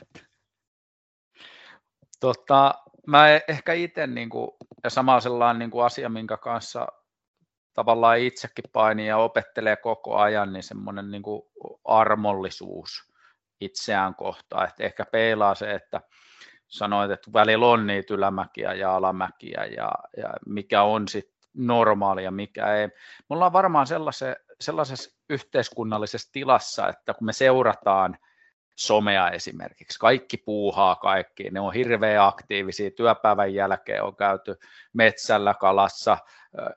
[2.19, 2.73] Tota,
[3.07, 4.51] mä ehkä itse, niin kuin,
[4.83, 6.87] ja sama sellainen niin kuin asia, minkä kanssa
[7.73, 11.41] tavallaan itsekin paini ja opettelee koko ajan, niin semmoinen niin kuin
[11.85, 13.13] armollisuus
[13.61, 14.67] itseään kohtaan.
[14.67, 16.01] Että ehkä peilaa se, että
[16.67, 22.31] sanoit, että välillä on niitä ylämäkiä ja alamäkiä ja, ja mikä on sitten normaali ja
[22.31, 22.87] mikä ei.
[22.87, 22.93] Me
[23.29, 23.87] ollaan varmaan
[24.61, 28.17] sellaisessa yhteiskunnallisessa tilassa, että kun me seurataan
[28.77, 29.99] somea esimerkiksi.
[29.99, 32.91] Kaikki puuhaa kaikki, ne on hirveän aktiivisia.
[32.91, 34.55] Työpäivän jälkeen on käyty
[34.93, 36.17] metsällä, kalassa,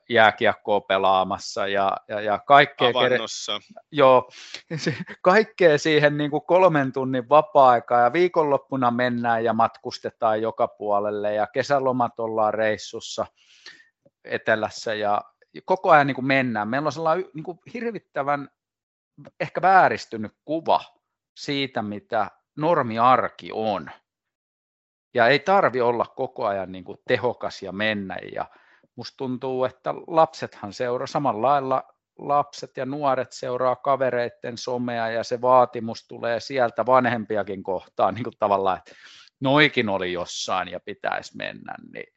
[0.09, 3.59] jääkiekkoa pelaamassa ja, ja, ja kaikkea, Avannossa.
[3.91, 4.29] joo,
[5.21, 11.47] kaikkea siihen niin kuin kolmen tunnin vapaa-aikaa ja viikonloppuna mennään ja matkustetaan joka puolelle ja
[11.47, 13.25] kesälomat ollaan reissussa
[14.23, 15.21] etelässä ja
[15.65, 16.67] koko ajan niin kuin mennään.
[16.67, 18.49] Meillä on sellainen niin kuin hirvittävän
[19.39, 20.81] ehkä vääristynyt kuva
[21.37, 23.91] siitä, mitä normiarki on.
[25.13, 28.17] Ja ei tarvi olla koko ajan niin kuin tehokas ja mennä.
[28.33, 28.45] Ja
[28.95, 31.83] musta tuntuu, että lapsethan seuraa samalla lailla
[32.17, 38.37] lapset ja nuoret seuraa kavereiden somea ja se vaatimus tulee sieltä vanhempiakin kohtaan niin kuin
[38.39, 38.91] tavallaan, että
[39.39, 42.13] noikin oli jossain ja pitäisi mennä, niin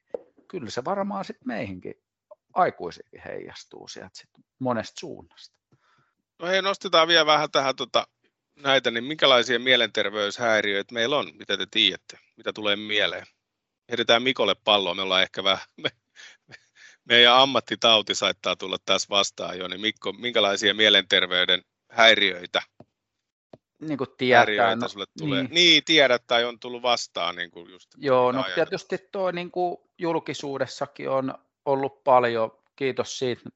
[0.49, 1.95] kyllä se varmaan sitten meihinkin
[2.55, 5.57] aikuisikin heijastuu sieltä sit monesta suunnasta.
[6.39, 8.07] No hei, nostetaan vielä vähän tähän tota,
[8.57, 13.27] näitä, niin minkälaisia mielenterveyshäiriöitä meillä on, mitä te tiedätte, mitä tulee mieleen?
[13.89, 15.89] Heitetään Mikolle palloa, me ollaan ehkä vähän, me,
[16.47, 16.55] me,
[17.05, 22.63] meidän ammattitauti saattaa tulla tässä vastaan jo, niin Mikko, minkälaisia mielenterveyden häiriöitä
[23.81, 24.79] niin kuin tiedetään.
[24.79, 25.43] No, sulle tulee.
[25.43, 25.55] Niin.
[25.55, 27.37] niin, tiedät tai on tullut vastaan.
[27.37, 28.55] Niin kuin just, Joo, no ajan.
[28.55, 31.35] tietysti tuo niin kuin julkisuudessakin on
[31.65, 33.51] ollut paljon, kiitos siitä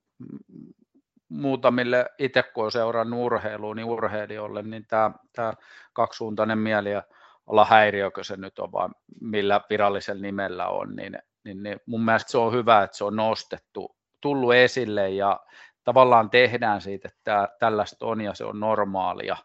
[1.28, 5.52] muutamille itse kun on seurannut urheilua, niin urheilijoille, niin tämä, tämä
[5.92, 7.02] kaksisuuntainen mieli ja
[7.46, 12.30] olla häiriökö se nyt on, vaan millä virallisella nimellä on, niin, niin, niin mun mielestä
[12.30, 15.40] se on hyvä, että se on nostettu, tullut esille ja
[15.84, 19.36] tavallaan tehdään siitä, että tällaista on ja se on normaalia,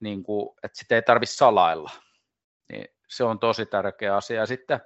[0.00, 1.90] niin kuin, että sitä ei tarvitse salailla.
[2.72, 4.46] Niin se on tosi tärkeä asia.
[4.46, 4.80] Sitten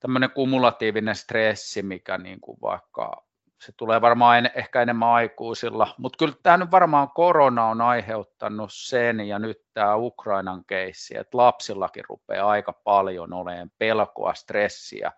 [0.00, 3.28] tämmöinen kumulatiivinen stressi, mikä niin kuin vaikka
[3.60, 8.70] se tulee varmaan en, ehkä enemmän aikuisilla, mutta kyllä tämä nyt varmaan korona on aiheuttanut
[8.72, 15.12] sen ja nyt tämä Ukrainan keissi, että lapsillakin rupeaa aika paljon olemaan pelkoa, stressiä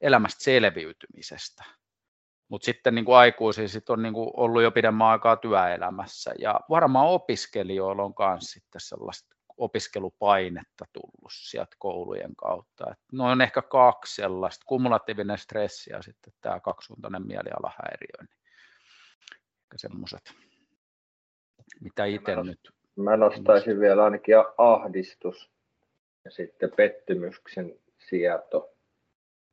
[0.00, 1.64] elämästä selviytymisestä.
[2.48, 7.08] Mutta sitten niin kuin aikuisia sit on niin ollut jo pidemmän aikaa työelämässä ja varmaan
[7.08, 12.90] opiskelijoilla on myös sitten sellaista opiskelupainetta tullut sieltä koulujen kautta.
[12.92, 18.22] Et noin on ehkä kaksi sellaista, kumulatiivinen stressi ja sitten tämä kaksisuuntainen mielialahäiriö.
[18.22, 20.34] Niin semmoiset,
[21.80, 22.60] mitä itse nyt...
[22.96, 25.50] Mä nostaisin vielä ainakin ahdistus
[26.24, 28.74] ja sitten pettymyksen sieto.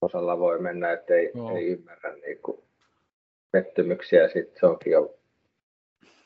[0.02, 2.64] Osalla voi mennä, että ei, ei ymmärrä niin kuin
[3.52, 5.18] pettymyksiä ja sitten se onkin jo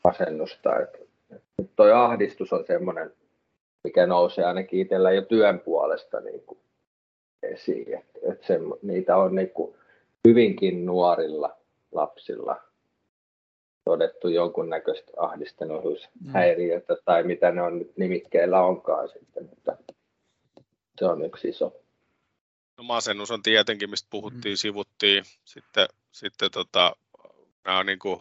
[0.04, 0.80] masennusta.
[0.80, 0.98] Että,
[1.30, 3.12] että toi ahdistus on semmoinen
[3.84, 6.58] mikä nousee ainakin itsellä jo työn puolesta niin kuin
[7.42, 7.94] esiin.
[7.94, 9.76] Et, et se, niitä on niin kuin
[10.28, 11.56] hyvinkin nuorilla
[11.92, 12.60] lapsilla
[13.84, 17.00] todettu jonkunnäköistä ahdistuneisuushäiriötä mm.
[17.04, 19.76] tai mitä ne on nyt nimikkeellä onkaan sitten, mutta
[20.98, 21.76] se on yksi iso.
[22.76, 24.56] No masennus on tietenkin, mistä puhuttiin, mm.
[24.56, 25.24] sivuttiin.
[25.44, 26.96] Sitten, sitten tota,
[27.64, 28.20] nämä on niin kuin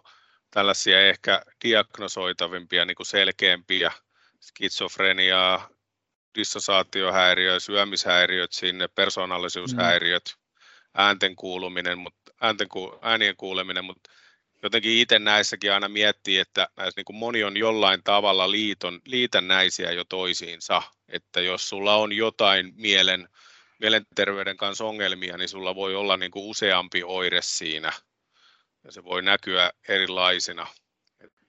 [0.51, 3.91] tällaisia ehkä diagnosoitavimpia, niin kuin selkeämpiä
[4.39, 5.69] skitsofreniaa,
[6.35, 10.61] dissosaatiohäiriö, syömishäiriöt sinne, persoonallisuushäiriöt, mm.
[10.93, 12.67] äänten kuuluminen, mutta äänten,
[13.01, 14.11] äänien kuuleminen, mutta
[14.63, 19.91] jotenkin itse näissäkin aina miettii, että näissä niin kuin moni on jollain tavalla liiton, liitännäisiä
[19.91, 23.29] jo toisiinsa, että jos sulla on jotain mielen,
[23.79, 27.91] mielenterveyden kanssa ongelmia, niin sulla voi olla niin kuin useampi oire siinä,
[28.83, 30.67] ja se voi näkyä erilaisina.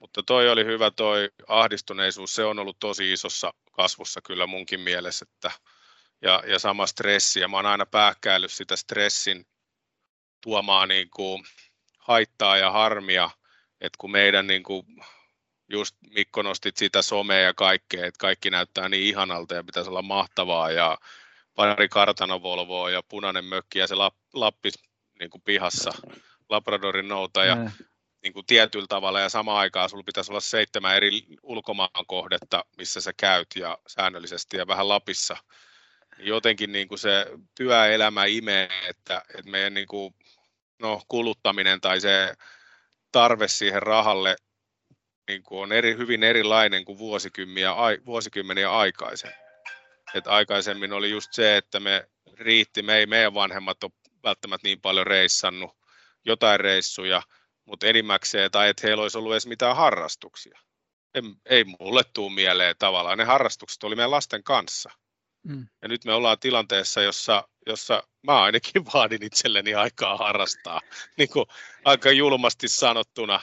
[0.01, 5.25] Mutta toi oli hyvä toi ahdistuneisuus, se on ollut tosi isossa kasvussa kyllä munkin mielessä,
[5.29, 5.51] että,
[6.21, 9.45] ja, ja sama stressi, ja mä oon aina pähkäillyt sitä stressin
[10.43, 11.43] tuomaan niin kuin
[11.97, 13.29] haittaa ja harmia,
[13.81, 14.85] että kun meidän niin kuin,
[15.69, 20.01] just Mikko nostit sitä somea ja kaikkea, että kaikki näyttää niin ihanalta ja pitäisi olla
[20.01, 20.71] mahtavaa.
[20.71, 20.97] Ja
[21.55, 23.95] pari kartanovolvoa ja punainen mökki ja se
[24.33, 24.71] Lappi
[25.19, 25.91] niin kuin pihassa,
[26.49, 27.57] Labradorin nouta ja
[28.23, 33.01] niin kuin tietyllä tavalla ja samaan aikaan sulla pitäisi olla seitsemän eri ulkomaan kohdetta, missä
[33.01, 35.37] sä käyt ja säännöllisesti ja vähän Lapissa.
[36.17, 40.15] Jotenkin niin kuin se työelämä imee, että, että meidän niin kuin,
[40.79, 42.33] no, kuluttaminen tai se
[43.11, 44.35] tarve siihen rahalle
[45.27, 47.71] niin kuin on eri, hyvin erilainen kuin vuosikymmeniä,
[48.05, 49.37] vuosikymmeniä aikaisemmin.
[50.13, 53.91] Et aikaisemmin oli just se, että me riitti, me ei meidän vanhemmat ole
[54.23, 55.77] välttämättä niin paljon reissannut,
[56.25, 57.21] jotain reissuja–
[57.71, 60.59] mutta enimmäkseen, tai että heillä olisi ollut edes mitään harrastuksia.
[61.13, 63.17] Ei, ei mulle tule mieleen tavallaan.
[63.17, 64.89] Ne harrastukset oli meidän lasten kanssa.
[65.43, 65.67] Mm.
[65.81, 70.81] Ja nyt me ollaan tilanteessa, jossa, jossa mä ainakin vaadin itselleni aikaa harrastaa,
[71.17, 71.45] niin kuin
[71.85, 73.39] aika julmasti sanottuna.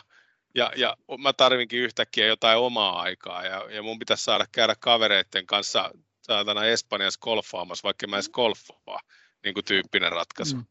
[0.54, 5.46] ja, ja mä tarvinkin yhtäkkiä jotain omaa aikaa ja, ja mun pitäisi saada käydä kavereiden
[5.46, 5.90] kanssa
[6.22, 9.00] saatana Espanjassa golfaamassa, vaikka mä edes golfaa,
[9.44, 10.56] niin kuin tyyppinen ratkaisu.
[10.56, 10.64] Mm.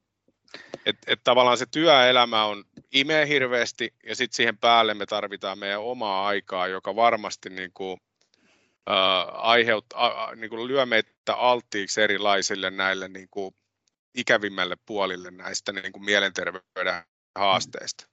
[0.85, 5.81] Et, et tavallaan se työelämä on imee hirveästi ja sitten siihen päälle me tarvitaan meidän
[5.81, 8.01] omaa aikaa, joka varmasti niin kuin,
[8.89, 8.95] äh,
[9.31, 13.55] aiheut, äh, niin kuin lyö meitä alttiiksi erilaisille näille niin kuin,
[14.17, 17.03] ikävimmälle puolille näistä niin kuin mielenterveyden
[17.35, 18.07] haasteista.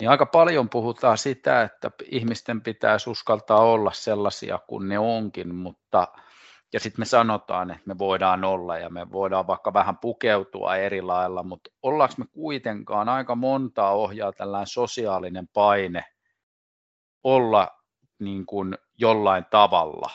[0.00, 6.08] Niin aika paljon puhutaan sitä, että ihmisten pitäisi uskaltaa olla sellaisia kuin ne onkin, mutta
[6.72, 11.02] ja sitten me sanotaan, että me voidaan olla ja me voidaan vaikka vähän pukeutua eri
[11.02, 16.04] lailla, mutta ollaanko me kuitenkaan aika montaa ohjaa tällainen sosiaalinen paine
[17.24, 17.82] olla
[18.18, 20.10] niin kuin jollain tavalla.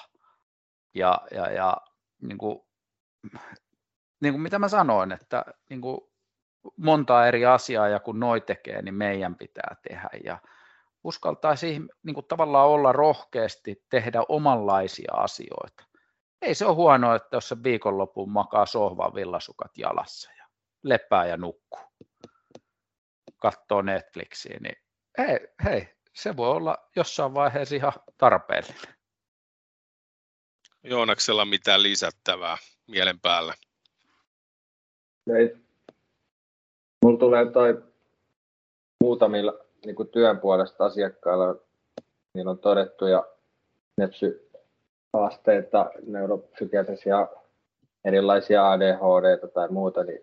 [0.94, 1.78] Ja, ja, ja
[2.22, 2.60] niin kuin,
[4.22, 6.02] niin kuin mitä mä sanoin, että niin kuin
[6.78, 10.10] monta eri asiaa ja kun noi tekee, niin meidän pitää tehdä.
[10.24, 10.38] Ja
[11.04, 15.91] uskaltaisi niin kuin tavallaan olla rohkeasti tehdä omanlaisia asioita
[16.42, 20.46] ei se ole huono, että jos se viikonlopun makaa sohvan villasukat jalassa ja
[20.84, 21.82] lepää ja nukkuu,
[23.38, 24.76] katsoo Netflixiä, niin
[25.18, 28.96] hei, hei, se voi olla jossain vaiheessa ihan tarpeellinen.
[30.84, 33.54] Joonaksella mitään lisättävää mielen päällä?
[35.38, 35.56] Ei.
[37.06, 37.84] Mulla tulee toi
[39.04, 39.54] muutamilla
[39.86, 41.56] niin kuin työn puolesta asiakkailla,
[42.34, 43.26] niin on todettu ja
[43.98, 44.51] nepsy
[45.14, 47.28] haasteita, neuropsykiatrisia
[48.06, 50.22] erilaisia ADHD tai muuta, niin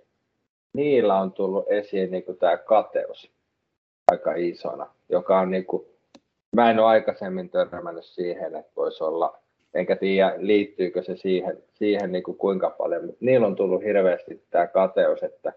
[0.74, 3.33] niillä on tullut esiin niin tämä kateus
[4.12, 5.87] aika isona, joka on niin kuin,
[6.57, 9.38] mä en ole aikaisemmin törmännyt siihen, että voisi olla,
[9.74, 14.42] enkä tiedä liittyykö se siihen, siihen niin kuin kuinka paljon, mutta niillä on tullut hirveästi
[14.51, 15.53] tämä kateus, että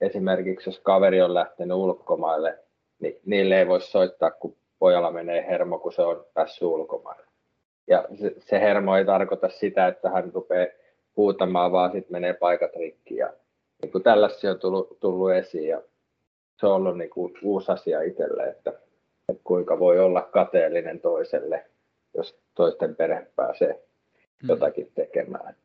[0.00, 2.58] esimerkiksi jos kaveri on lähtenyt ulkomaille,
[2.98, 7.25] niin niille ei voi soittaa, kun pojalla menee hermo, kun se on päässyt ulkomaille.
[7.86, 10.66] Ja se, se hermo ei tarkoita sitä, että hän rupeaa
[11.16, 13.16] huutamaan, vaan sitten menee paikat rikki.
[13.16, 13.32] Ja
[13.82, 15.82] niin kuin tällaisia on tullut, tullut esiin ja
[16.60, 18.70] se on ollut niin kuin uusi asia itselle, että,
[19.28, 21.66] että kuinka voi olla kateellinen toiselle,
[22.14, 24.48] jos toisten perhe pääsee hmm.
[24.48, 25.56] jotakin tekemään.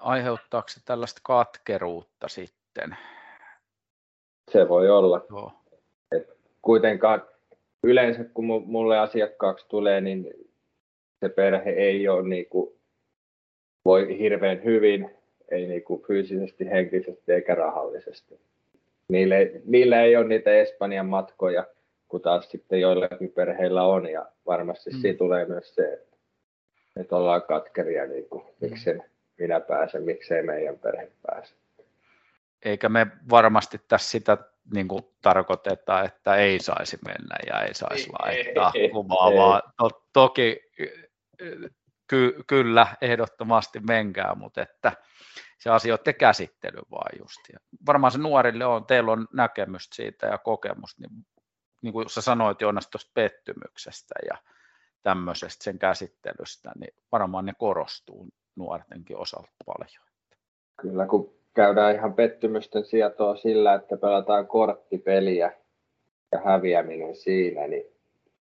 [0.00, 2.96] Aiheuttaako se tällaista katkeruutta sitten?
[4.52, 5.26] Se voi olla.
[5.30, 5.52] Joo.
[6.12, 7.22] Et kuitenkaan
[7.82, 10.45] yleensä kun mulle asiakkaaksi tulee, niin
[11.20, 12.76] se perhe ei ole niin kuin,
[13.84, 15.10] voi hirveän hyvin,
[15.50, 18.40] ei niin kuin fyysisesti, henkisesti eikä rahallisesti.
[19.08, 21.66] Niille, niillä ei ole niitä Espanjan matkoja,
[22.08, 25.00] kun taas sitten joillakin perheillä on, ja varmasti mm.
[25.00, 26.16] siitä tulee myös se, että,
[27.00, 28.68] että ollaan katkeria, niin kuin, mm.
[28.68, 29.04] miksen
[29.38, 31.54] minä pääsen, miksei meidän perhe pääse.
[32.64, 34.38] Eikä me varmasti tässä sitä
[34.74, 40.60] niin kuin tarkoiteta, että ei saisi mennä ja ei saisi laittaa kuvaa, vaan to, toki
[42.06, 44.92] ky, kyllä, ehdottomasti menkää, mutta että
[45.58, 47.40] se asioiden käsittely vaan just.
[47.52, 51.26] Ja varmaan se nuorille on, teillä on näkemystä siitä ja kokemusta, niin,
[51.82, 54.38] niin kuin sä sanoit Joonas tuosta pettymyksestä ja
[55.02, 60.06] tämmöisestä sen käsittelystä, niin varmaan ne korostuu nuortenkin osalta paljon.
[60.80, 65.52] Kyllä, kun käydään ihan pettymysten sietoa sillä, että pelataan korttipeliä
[66.32, 67.84] ja häviäminen siinä, niin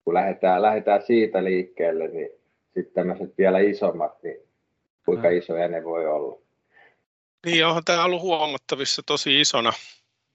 [0.05, 2.29] kun lähdetään, lähdetään siitä liikkeelle, niin
[2.75, 4.37] sitten tämmöiset vielä isommat, niin
[5.05, 5.37] kuinka mm.
[5.37, 6.39] isoja ne voi olla.
[7.47, 9.73] Niin, onhan tämä ollut huomattavissa tosi isona,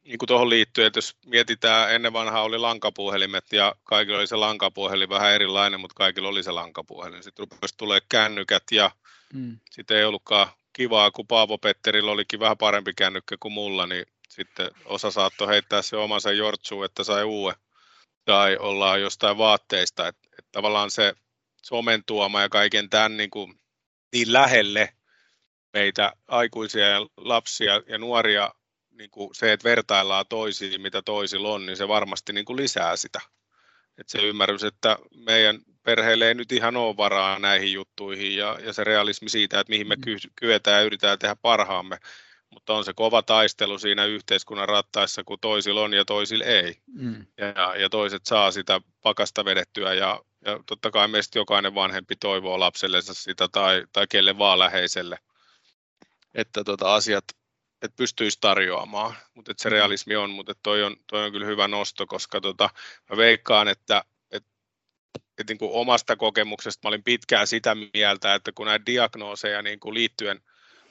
[0.03, 4.35] niin kuin tuohon liittyen, että jos mietitään, ennen vanhaa oli lankapuhelimet ja kaikilla oli se
[4.35, 7.23] lankapuhelin vähän erilainen, mutta kaikilla oli se lankapuhelin.
[7.23, 8.91] Sitten rupesi tulee kännykät ja
[9.33, 9.57] mm.
[9.71, 10.47] sitten ei ollutkaan
[10.77, 15.81] kivaa, kun Paavo Petterillä olikin vähän parempi kännykkä kuin mulla, niin sitten osa saattoi heittää
[15.81, 17.53] se omansa jortsuun, että sai uue
[18.25, 20.07] tai ollaan jostain vaatteista.
[20.07, 21.13] Että, että tavallaan se
[21.63, 23.59] somen tuoma ja kaiken tämän niin, kuin,
[24.13, 24.93] niin lähelle
[25.73, 28.53] meitä aikuisia ja lapsia ja nuoria
[28.91, 32.95] niin kuin se, että vertaillaan toisiin, mitä toisilla on, niin se varmasti niin kuin lisää
[32.95, 33.21] sitä.
[33.97, 38.73] Että se ymmärrys, että meidän perheelle ei nyt ihan ole varaa näihin juttuihin ja, ja
[38.73, 40.01] se realismi siitä, että mihin me mm.
[40.01, 41.97] ky- kyetään ja yritetään tehdä parhaamme.
[42.49, 46.81] Mutta on se kova taistelu siinä yhteiskunnan rattaissa, kun toisilla on ja toisilla ei.
[46.87, 47.25] Mm.
[47.37, 52.59] Ja, ja toiset saa sitä pakasta vedettyä ja ja totta kai meistä jokainen vanhempi toivoo
[52.59, 55.17] lapsellensa sitä tai, tai kelle vaan läheiselle,
[56.35, 57.23] että tota asiat
[57.81, 59.71] että pystyisi tarjoamaan, mutta se mm.
[59.71, 62.69] realismi on, mutta toi on, toi on kyllä hyvä nosto, koska tota,
[63.09, 64.03] mä veikkaan, että
[65.15, 69.61] et, et niin kuin omasta kokemuksesta mä olin pitkään sitä mieltä, että kun näitä diagnooseja
[69.61, 70.41] niin kuin liittyen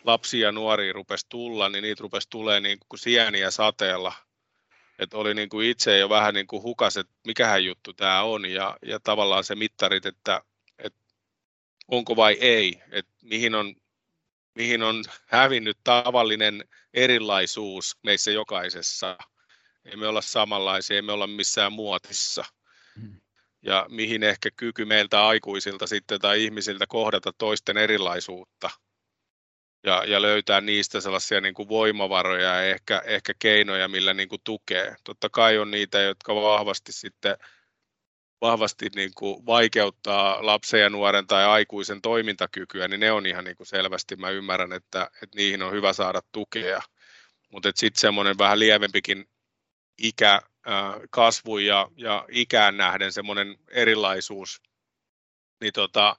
[0.05, 4.13] lapsiin ja nuoriin rupesi tulla, niin niitä rupesi tulee niin kuin sieniä sateella
[4.99, 8.51] että oli niin kuin itse jo vähän niin kuin hukas, että mikähän juttu tämä on
[8.51, 10.43] ja, ja tavallaan se mittarit, että,
[10.79, 11.01] että
[11.89, 13.75] onko vai ei, että mihin on,
[14.55, 16.65] mihin on hävinnyt tavallinen
[16.95, 19.19] erilaisuus meissä jokaisessa.
[19.85, 22.45] Ei me olla samanlaisia, ei me olla missään muotissa.
[23.67, 28.71] Ja mihin ehkä kyky meiltä aikuisilta sitten tai ihmisiltä kohdata toisten erilaisuutta–
[29.87, 34.41] ja, ja löytää niistä sellaisia niin kuin voimavaroja ja ehkä, ehkä keinoja, millä niin kuin
[34.45, 34.97] tukee.
[35.05, 37.37] Totta kai on niitä, jotka vahvasti sitten
[38.41, 43.57] vahvasti niin kuin vaikeuttaa lapsen ja nuoren tai aikuisen toimintakykyä, niin ne on ihan niin
[43.57, 46.81] kuin selvästi, mä ymmärrän, että, että niihin on hyvä saada tukea.
[47.53, 49.29] Mutta sitten semmoinen vähän lievempikin
[49.99, 50.41] ikä,
[51.11, 54.63] kasvu ja, ja ikään nähden semmoinen erilaisuus,
[55.61, 56.17] niin tota,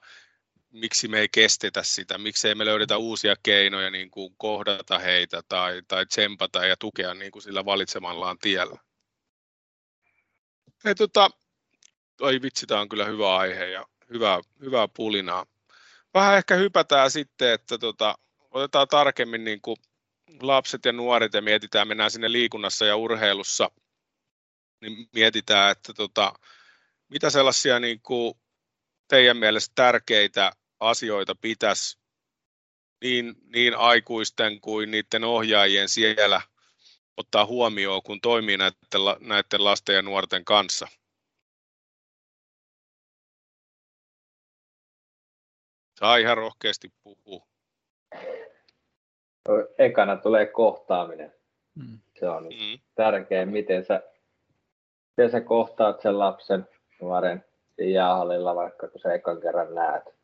[0.72, 5.42] miksi me ei kestetä sitä, miksi ei me löydetä uusia keinoja niin kuin kohdata heitä
[5.48, 8.76] tai, tai tsempata ja tukea niin kuin sillä valitsemallaan tiellä.
[10.84, 11.30] Hei, tota,
[12.20, 15.46] oi vitsi, tämä on kyllä hyvä aihe ja hyvää, hyvää pulinaa.
[16.14, 18.18] Vähän ehkä hypätään sitten, että tota,
[18.50, 19.76] otetaan tarkemmin niin kuin
[20.42, 23.70] lapset ja nuoret ja mietitään, mennään sinne liikunnassa ja urheilussa,
[24.80, 26.32] niin mietitään, että tota,
[27.08, 28.34] mitä sellaisia niin kuin
[29.08, 31.98] teidän mielestä tärkeitä asioita pitäisi
[33.02, 36.40] niin, niin aikuisten kuin niiden ohjaajien siellä
[37.16, 38.78] ottaa huomioon, kun toimii näiden,
[39.20, 40.88] näiden lasten ja nuorten kanssa?
[45.98, 47.46] Saa ihan rohkeasti puhua.
[49.78, 51.34] Ekana tulee kohtaaminen.
[51.74, 51.98] Mm.
[52.20, 52.78] Se on mm.
[52.94, 54.02] tärkeä, miten sä,
[55.18, 56.68] miten sä kohtaat sen lapsen,
[57.00, 57.44] nuoren
[57.78, 60.14] jäähallilla, vaikka kun sä ekan kerran näet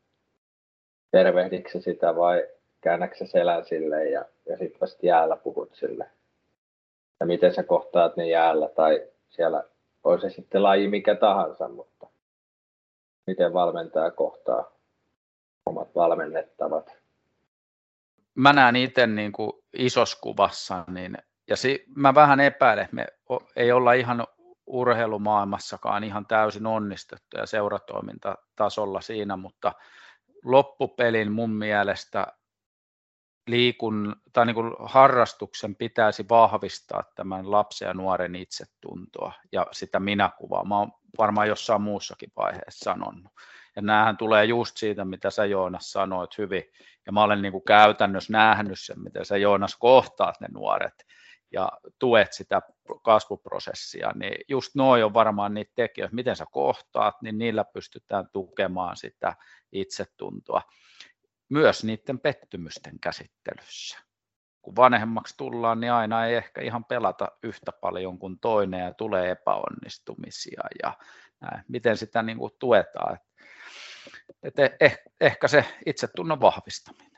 [1.11, 2.47] tervehdikö sitä vai
[2.81, 6.09] käännätkö selän sille ja, ja sitten vasta jäällä puhut sille.
[7.19, 9.63] Ja miten sä kohtaat ne jäällä tai siellä,
[10.03, 12.07] on se sitten laji mikä tahansa, mutta
[13.27, 14.71] miten valmentaja kohtaa
[15.65, 16.97] omat valmennettavat.
[18.35, 21.17] Mä näen itse niin kuin isossa kuvassa, niin,
[21.47, 23.07] ja si, mä vähän epäilen, me
[23.55, 24.27] ei olla ihan
[24.67, 29.73] urheilumaailmassakaan ihan täysin onnistettu ja seuratoimintatasolla siinä, mutta
[30.43, 32.27] loppupelin mun mielestä
[33.47, 40.65] liikun, tai niin kuin harrastuksen pitäisi vahvistaa tämän lapsen ja nuoren itsetuntoa ja sitä minäkuvaa.
[40.65, 43.31] Mä oon varmaan jossain muussakin vaiheessa sanonut.
[43.75, 46.63] Ja näähän tulee just siitä, mitä sä Joonas sanoit hyvin.
[47.05, 51.05] Ja mä olen niin kuin käytännössä nähnyt sen, miten sä Joonas kohtaat ne nuoret
[51.55, 52.61] ja tuet sitä
[53.03, 58.97] kasvuprosessia, niin just noin on varmaan niitä tekijöitä, miten sä kohtaat, niin niillä pystytään tukemaan
[58.97, 59.35] sitä
[59.71, 60.61] itsetuntoa.
[61.49, 63.97] Myös niiden pettymysten käsittelyssä.
[64.61, 69.31] Kun vanhemmaksi tullaan, niin aina ei ehkä ihan pelata yhtä paljon kuin toinen ja tulee
[69.31, 70.93] epäonnistumisia ja
[71.41, 71.63] näin.
[71.67, 73.17] miten sitä niin kuin tuetaan.
[74.43, 77.14] Et, et eh, ehkä se itsetunnon vahvistaminen.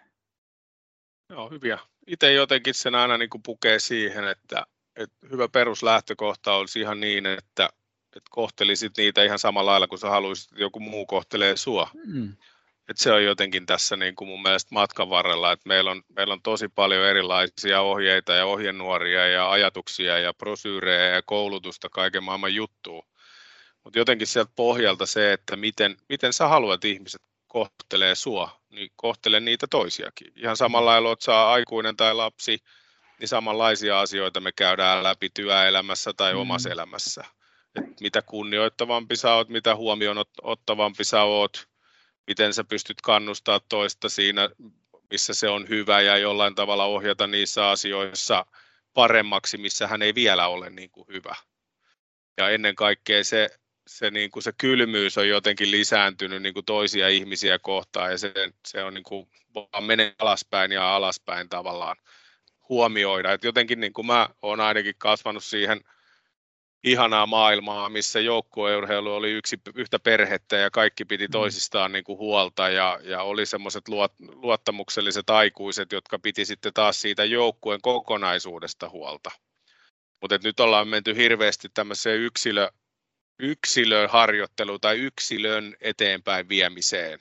[1.29, 1.79] Joo, hyviä.
[2.07, 4.65] Itse jotenkin sen aina niin kuin pukee siihen, että,
[4.95, 7.69] että hyvä peruslähtökohta olisi ihan niin, että,
[8.15, 11.89] että kohtelisit niitä ihan samalla lailla kuin sä haluaisit, että joku muu kohtelee sua.
[12.05, 12.37] Mm.
[12.89, 16.33] Et se on jotenkin tässä niin kuin mun mielestä matkan varrella, että meillä on, meillä
[16.33, 22.55] on tosi paljon erilaisia ohjeita ja ohjenuoria ja ajatuksia ja prosyyrejä ja koulutusta, kaiken maailman
[22.55, 23.07] juttua.
[23.83, 27.21] Mutta jotenkin sieltä pohjalta se, että miten, miten sä haluat ihmiset
[27.57, 30.33] kohtelee sua, niin kohtele niitä toisiakin.
[30.35, 32.57] Ihan samalla lailla, että saa aikuinen tai lapsi,
[33.19, 36.39] niin samanlaisia asioita me käydään läpi työelämässä tai mm.
[36.39, 37.23] omassa elämässä.
[37.75, 41.67] Et mitä kunnioittavampi sä oot, mitä huomioon ottavampi sä oot,
[42.27, 44.49] miten sä pystyt kannustaa toista siinä,
[45.11, 48.45] missä se on hyvä ja jollain tavalla ohjata niissä asioissa
[48.93, 51.35] paremmaksi, missä hän ei vielä ole niin kuin hyvä.
[52.37, 53.49] Ja ennen kaikkea se,
[53.87, 58.33] se, niin kuin se kylmyys on jotenkin lisääntynyt niin kuin toisia ihmisiä kohtaan ja se,
[58.67, 61.95] se on niin kuin vaan menee alaspäin ja alaspäin tavallaan
[62.69, 63.33] huomioida.
[63.33, 65.81] Et jotenkin niin kuin mä olen ainakin kasvanut siihen
[66.83, 71.31] ihanaa maailmaa, missä joukkueurheilu oli yksi, yhtä perhettä ja kaikki piti mm.
[71.31, 77.01] toisistaan niin kuin huolta ja, ja oli semmoiset luot, luottamukselliset aikuiset, jotka piti sitten taas
[77.01, 79.31] siitä joukkueen kokonaisuudesta huolta.
[80.21, 82.69] Mutta nyt ollaan menty hirveästi tämmöiseen yksilö,
[83.39, 87.19] yksilöharjoitteluun tai yksilön eteenpäin viemiseen.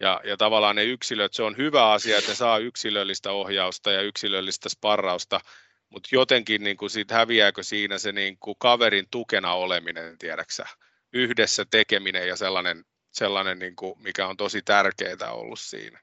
[0.00, 4.02] Ja, ja tavallaan ne yksilöt, se on hyvä asia, että ne saa yksilöllistä ohjausta ja
[4.02, 5.40] yksilöllistä sparrausta,
[5.88, 10.66] mutta jotenkin niin kuin siitä häviääkö siinä se niin kuin kaverin tukena oleminen, tiedäksä,
[11.12, 16.00] yhdessä tekeminen ja sellainen, sellainen niin kuin, mikä on tosi tärkeää ollut siinä.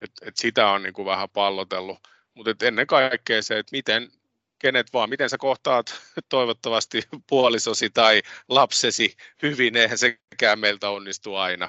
[0.00, 1.98] Et, et sitä on niin kuin vähän pallotellut,
[2.34, 4.10] mutta ennen kaikkea se, että miten,
[4.58, 5.86] kenet vaan, miten sä kohtaat
[6.28, 11.68] toivottavasti puolisosi tai lapsesi hyvin, eihän sekään meiltä onnistu aina.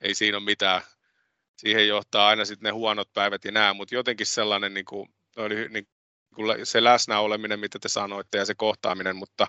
[0.00, 0.82] Ei siinä ole mitään.
[1.56, 5.08] Siihen johtaa aina sitten ne huonot päivät ja nämä, mutta jotenkin sellainen niin kuin,
[5.70, 5.88] niin
[6.34, 9.46] kuin se läsnäoleminen, mitä te sanoitte, ja se kohtaaminen, mutta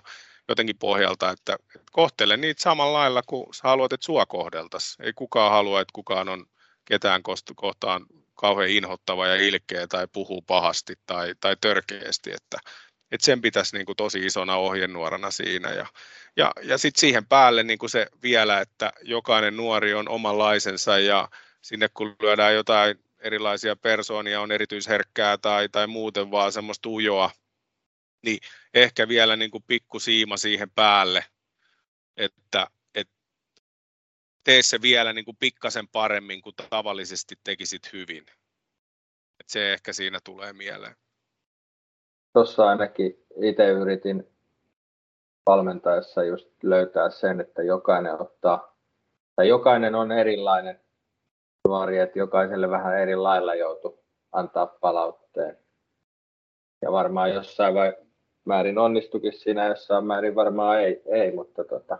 [0.48, 5.06] jotenkin pohjalta, että, että kohtele niitä samalla lailla kuin sä haluat, että sua kohdeltaisiin.
[5.06, 6.46] Ei kukaan halua, että kukaan on
[6.84, 7.22] ketään
[7.56, 8.06] kohtaan
[8.38, 12.58] kauhean inhottava ja ilkeä tai puhuu pahasti tai, tai törkeästi, että,
[13.10, 15.70] että sen pitäisi niin kuin tosi isona ohjenuorana siinä.
[15.70, 15.86] Ja,
[16.36, 21.28] ja, ja sitten siihen päälle niin kuin se vielä, että jokainen nuori on omanlaisensa ja
[21.62, 27.30] sinne kun lyödään jotain erilaisia persoonia, on erityisherkkää tai, tai muuten vaan semmoista ujoa,
[28.22, 28.38] niin
[28.74, 31.24] ehkä vielä niin kuin pikku siima siihen päälle,
[32.16, 32.66] että,
[34.48, 38.22] tee se vielä niin kuin pikkasen paremmin kuin tavallisesti tekisit hyvin.
[39.40, 40.96] Että se ehkä siinä tulee mieleen.
[42.32, 44.28] Tuossa ainakin itse yritin
[45.46, 48.76] valmentaessa just löytää sen, että jokainen ottaa,
[49.36, 50.80] tai jokainen on erilainen
[51.68, 55.58] nuori, että jokaiselle vähän eri lailla joutuu antaa palautteen.
[56.82, 57.96] Ja varmaan jossain vai
[58.44, 61.98] määrin onnistukin siinä, jossain määrin varmaan ei, ei mutta, tota,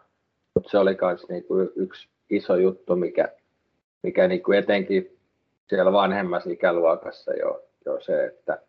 [0.55, 3.29] mutta se oli myös niinku yksi iso juttu, mikä,
[4.03, 5.19] mikä niinku etenkin
[5.69, 8.63] siellä vanhemmassa ikäluokassa jo, jo se, että,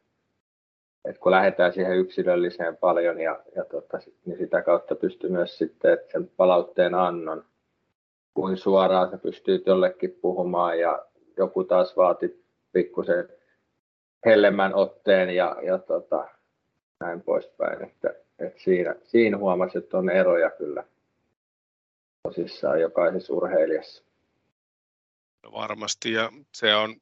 [1.05, 5.93] että kun lähdetään siihen yksilölliseen paljon ja, ja tota, niin sitä kautta pystyy myös sitten
[5.93, 7.45] että sen palautteen annon,
[8.33, 11.05] kuin suoraan se pystyy jollekin puhumaan ja
[11.37, 13.29] joku taas vaati pikkusen
[14.25, 16.27] hellemmän otteen ja, ja tota,
[16.99, 17.83] näin poispäin.
[17.83, 20.83] Että, että siinä, siinä huomasi, että on eroja kyllä
[22.23, 24.03] tosissaan jokaisessa urheilijassa.
[25.43, 27.01] No varmasti ja se on,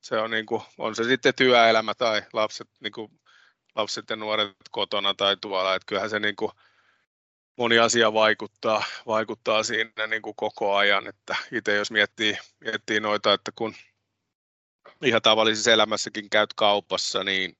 [0.00, 3.20] se on, niin kuin, on se sitten työelämä tai lapset, niin kuin,
[3.74, 6.52] lapset ja nuoret kotona tai tuolla, että kyllähän se niin kuin,
[7.56, 13.32] moni asia vaikuttaa, vaikuttaa siinä niin kuin koko ajan, että itse jos miettii, miettii noita,
[13.32, 13.74] että kun
[15.04, 17.56] ihan tavallisessa elämässäkin käyt kaupassa, niin,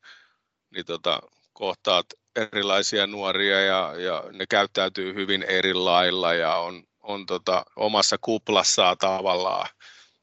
[0.70, 1.20] niin tota,
[1.52, 2.06] kohtaat
[2.36, 8.98] erilaisia nuoria ja, ja ne käyttäytyy hyvin eri lailla ja on, on tota, omassa kuplassaan
[8.98, 9.68] tavallaan.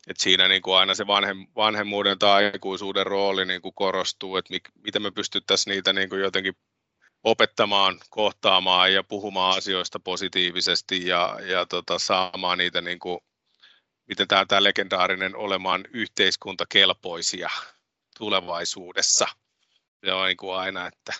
[0.07, 4.53] Et siinä niin kuin aina se vanhem, vanhemmuuden tai aikuisuuden rooli niin kuin korostuu, että
[4.84, 6.53] miten me pystyttäisiin niitä niin kuin jotenkin
[7.24, 13.20] opettamaan, kohtaamaan ja puhumaan asioista positiivisesti ja, ja tota, saamaan niitä, niin kuin,
[14.07, 17.49] miten tämä, tämä legendaarinen olemaan yhteiskuntakelpoisia
[18.18, 19.28] tulevaisuudessa.
[20.05, 21.14] Se on niin kuin aina, että,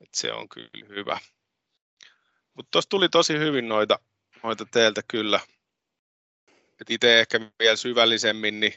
[0.00, 1.18] että se on kyllä hyvä.
[2.54, 3.98] Mutta tuossa tuli tosi hyvin noita,
[4.42, 5.40] noita teiltä kyllä.
[6.88, 8.74] Itse ehkä vielä syvällisemmin, niin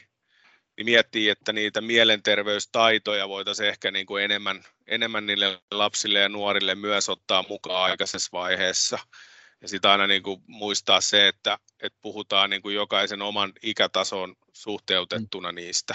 [0.76, 6.74] niin miettii, että niitä mielenterveystaitoja voitaisiin ehkä niin kuin enemmän, enemmän niille lapsille ja nuorille
[6.74, 8.98] myös ottaa mukaan aikaisessa vaiheessa.
[9.60, 14.36] Ja sitten aina niin kuin muistaa se, että, että puhutaan niin kuin jokaisen oman ikätason
[14.52, 15.94] suhteutettuna niistä.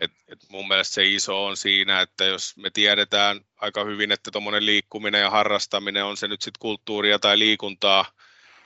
[0.00, 4.30] Et, et mun mielestä se iso on siinä, että jos me tiedetään aika hyvin, että
[4.30, 8.04] tuommoinen liikkuminen ja harrastaminen on se nyt sitten kulttuuria tai liikuntaa,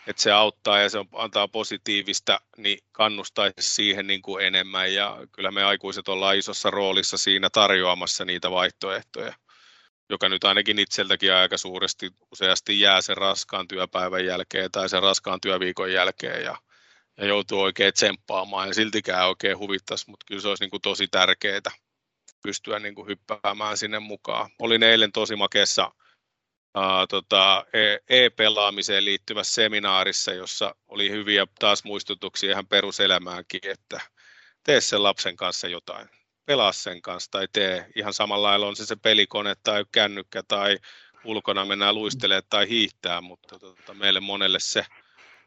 [0.07, 4.95] että se auttaa ja se antaa positiivista, niin kannustaisi siihen niin kuin enemmän.
[4.95, 9.35] Ja kyllä me aikuiset ollaan isossa roolissa siinä tarjoamassa niitä vaihtoehtoja,
[10.11, 15.41] joka nyt ainakin itseltäkin aika suuresti useasti jää sen raskaan työpäivän jälkeen tai sen raskaan
[15.41, 16.57] työviikon jälkeen ja,
[17.17, 21.09] ja joutuu oikein tsemppaamaan ja siltikään oikein huvittaisi, mutta kyllä se olisi niin kuin tosi
[21.09, 21.61] tärkeää
[22.43, 24.51] pystyä niin kuin hyppäämään sinne mukaan.
[24.59, 25.87] Olin eilen tosi makeessa
[26.79, 34.01] uh, tota, e- e-pelaamiseen liittyvässä seminaarissa, jossa oli hyviä taas muistutuksia ihan peruselämäänkin, että
[34.65, 36.09] tee sen lapsen kanssa jotain.
[36.47, 40.79] Pelaa sen kanssa tai tee ihan samalla lailla on se se pelikone tai kännykkä tai
[41.25, 44.87] ulkona mennään luistelemaan tai hiihtää, mutta tota, meille monelle se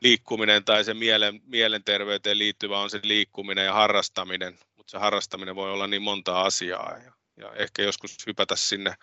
[0.01, 5.71] liikkuminen tai se mielen, mielenterveyteen liittyvä on se liikkuminen ja harrastaminen, mutta se harrastaminen voi
[5.71, 8.93] olla niin monta asiaa ja, ja ehkä joskus hypätä sinne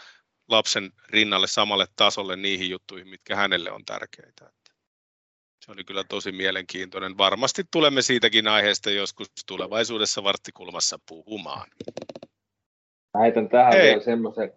[0.49, 4.51] lapsen rinnalle samalle tasolle niihin juttuihin, mitkä hänelle on tärkeitä.
[5.65, 7.19] Se oli kyllä tosi mielenkiintoinen.
[7.19, 11.71] Varmasti tulemme siitäkin aiheesta joskus tulevaisuudessa varttikulmassa puhumaan.
[13.21, 13.83] Heitän tähän Hei.
[13.83, 14.53] vielä semmoisen,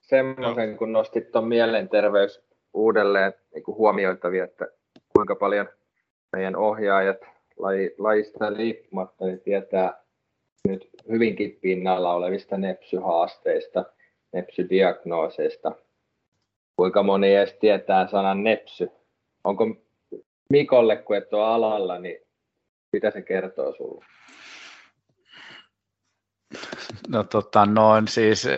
[0.00, 2.40] semmoisen kun nostit tuon mielenterveys
[2.74, 4.68] uudelleen niin kuin huomioitavia, että
[5.08, 5.68] kuinka paljon
[6.32, 7.20] meidän ohjaajat
[7.56, 10.02] laji, lajista riippumatta niin tietää
[10.68, 13.84] nyt hyvinkin pinnalla olevista nepsyhaasteista–
[14.32, 15.72] nepsydiagnooseista.
[16.76, 18.90] Kuinka moni edes tietää sanan nepsy?
[19.44, 19.66] Onko
[20.50, 22.18] Mikolle, kun et ole alalla, niin
[22.92, 24.04] mitä se kertoo sinulle?
[27.08, 28.48] No tota noin siis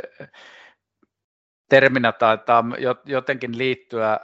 [1.68, 2.64] terminä taitaa
[3.05, 4.20] jotenkin liittyä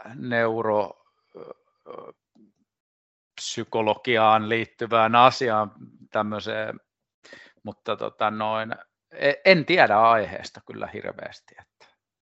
[3.41, 5.73] neuropsykologiaan liittyvään asiaan
[6.11, 6.81] tämmöiseen,
[7.63, 8.75] mutta tota noin,
[9.13, 11.55] e, en tiedä aiheesta kyllä hirveästi.
[11.61, 11.87] Että.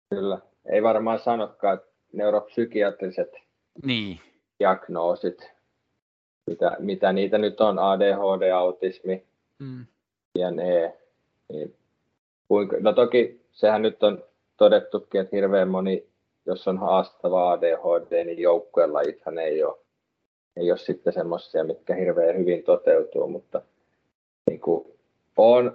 [0.09, 3.29] Kyllä, ei varmaan sanokaan, että neuropsykiatriset
[3.83, 4.19] niin.
[4.59, 5.51] diagnoosit,
[6.47, 9.25] mitä, mitä niitä nyt on, ADHD, autismi,
[9.59, 9.85] mm.
[10.35, 10.97] ja ne,
[11.49, 11.75] niin
[12.47, 14.23] kuinka, no toki sehän nyt on
[14.57, 16.07] todettukin, että hirveän moni,
[16.45, 19.82] jos on haastava ADHD, niin joukkueen lajithan ei ole,
[20.57, 23.61] ei ole sitten semmoisia, mitkä hirveän hyvin toteutuu, mutta
[24.49, 24.87] niin kuin
[25.37, 25.71] olen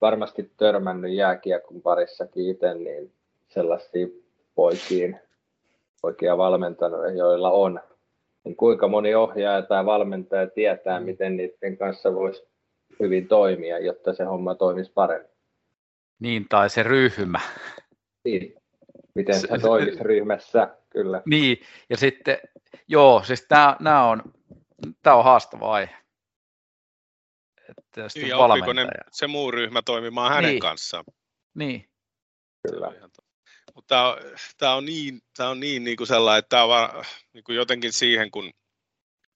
[0.00, 3.12] varmasti törmännyt jääkiekon parissakin itse, niin
[3.48, 4.06] sellaisia
[4.54, 5.20] poikiin,
[6.02, 7.80] poikia valmentanut, joilla on,
[8.44, 11.06] niin kuinka moni ohjaaja tai valmentaja tietää, mm.
[11.06, 12.44] miten niiden kanssa voisi
[13.00, 15.30] hyvin toimia, jotta se homma toimisi paremmin.
[16.20, 17.40] Niin, tai se ryhmä.
[18.24, 18.54] Niin,
[19.14, 21.22] miten se toimisi ryhmässä, kyllä.
[21.26, 21.56] Niin,
[21.90, 22.38] ja sitten,
[22.88, 24.22] joo, siis tämä on,
[25.02, 25.96] tää on haastava aihe.
[27.68, 30.60] Että niin, ja oppiko ne, se muu ryhmä toimimaan hänen niin.
[30.60, 31.04] kanssaan.
[31.54, 31.90] Niin.
[32.68, 32.92] Kyllä.
[33.74, 34.16] Mutta
[34.58, 37.92] tämä on niin, tää on niin, niin kuin sellainen, että tämä on niin kuin jotenkin
[37.92, 38.52] siihen, kun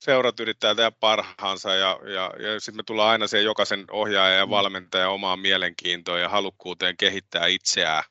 [0.01, 4.47] seurat yrittää tehdä parhaansa ja, ja, ja sitten me tullaan aina siihen jokaisen ohjaajan ja
[4.47, 4.51] mm.
[4.51, 8.03] valmentajan omaan mielenkiintoon ja halukkuuteen kehittää itseään.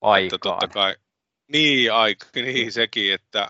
[0.00, 0.40] Aikaan.
[0.40, 0.94] totta kai,
[1.52, 3.48] niin, aika, niin sekin, että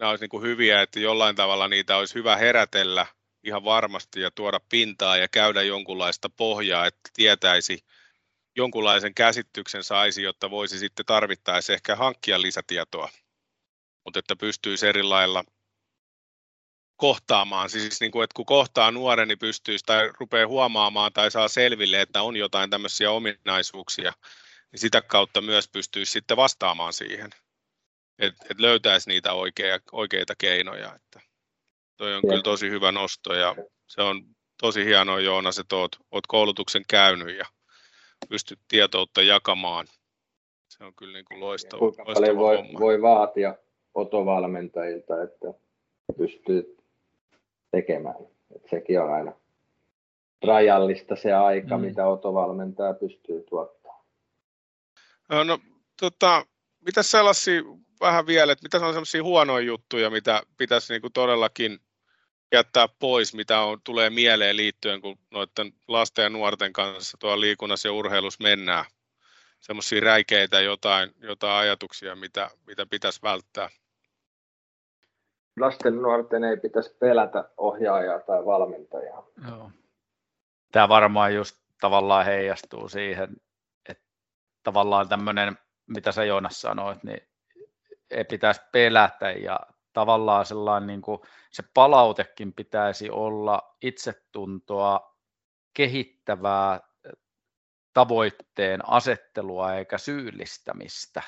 [0.00, 3.06] nämä olisi niin kuin hyviä, että jollain tavalla niitä olisi hyvä herätellä
[3.42, 7.84] ihan varmasti ja tuoda pintaa ja käydä jonkunlaista pohjaa, että tietäisi,
[8.56, 13.08] jonkunlaisen käsityksen saisi, jotta voisi sitten tarvittaessa ehkä hankkia lisätietoa,
[14.04, 15.44] mutta että pystyisi eri lailla
[16.96, 21.48] kohtaamaan, siis niin kuin, että kun kohtaa nuoren, niin pystyisi tai rupeaa huomaamaan tai saa
[21.48, 24.12] selville, että on jotain tämmöisiä ominaisuuksia,
[24.72, 27.30] niin sitä kautta myös pystyisi sitten vastaamaan siihen,
[28.20, 30.94] että et löytäisi niitä oikea, oikeita keinoja.
[30.94, 31.20] Että
[31.96, 32.30] toi on ja.
[32.30, 33.56] kyllä tosi hyvä nosto ja
[33.86, 34.24] se on
[34.60, 37.44] tosi hienoa Joonas, että oot, oot koulutuksen käynyt ja
[38.28, 39.86] pystyt tietoutta jakamaan.
[40.68, 42.80] Se on kyllä niin kuin loistava, Kuinka loistava paljon voi, homma.
[42.80, 43.54] voi vaatia
[43.94, 45.46] otovalmentajilta, että
[46.18, 46.76] pystyy
[47.70, 48.16] tekemään.
[48.54, 49.32] Et sekin on aina
[50.46, 51.84] rajallista se aika, mm.
[51.84, 54.04] mitä otovalmentaja pystyy tuottamaan.
[55.44, 55.58] No,
[56.00, 56.46] tota,
[56.80, 57.62] mitä sellaisia
[58.00, 61.78] vähän vielä, että mitä on sellaisia huonoja juttuja, mitä pitäisi niin kuin todellakin
[62.52, 67.88] jättää pois, mitä on, tulee mieleen liittyen, kun noiden lasten ja nuorten kanssa tuolla liikunnassa
[67.88, 68.84] ja urheilussa mennään?
[69.60, 73.68] Semmoisia räikeitä jotain, jotain ajatuksia, mitä, mitä pitäisi välttää?
[75.60, 79.26] Lasten ja nuorten ei pitäisi pelätä ohjaajaa tai valmentajaa.
[79.48, 79.70] Joo.
[80.72, 83.36] Tämä varmaan just tavallaan heijastuu siihen,
[83.88, 84.04] että
[84.62, 87.29] tavallaan tämmöinen, mitä sä Joonas sanoit, niin
[88.10, 89.60] ei pitäisi pelätä ja
[89.92, 95.16] tavallaan sellainen niin kuin, se palautekin pitäisi olla itsetuntoa
[95.74, 96.80] kehittävää
[97.92, 101.22] tavoitteen asettelua eikä syyllistämistä.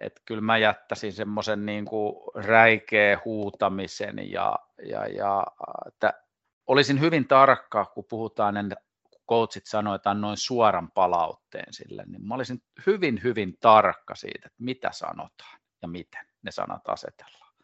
[0.00, 1.86] Että kyllä mä jättäisin semmoisen niin
[2.34, 4.58] räikeä huutamisen ja,
[4.88, 5.46] ja, ja
[6.66, 8.56] olisin hyvin tarkka, kun puhutaan,
[9.28, 14.62] coachit sanoivat, että annoin suoran palautteen sille, niin mä olisin hyvin, hyvin tarkka siitä, että
[14.64, 17.54] mitä sanotaan ja miten ne sanat asetellaan.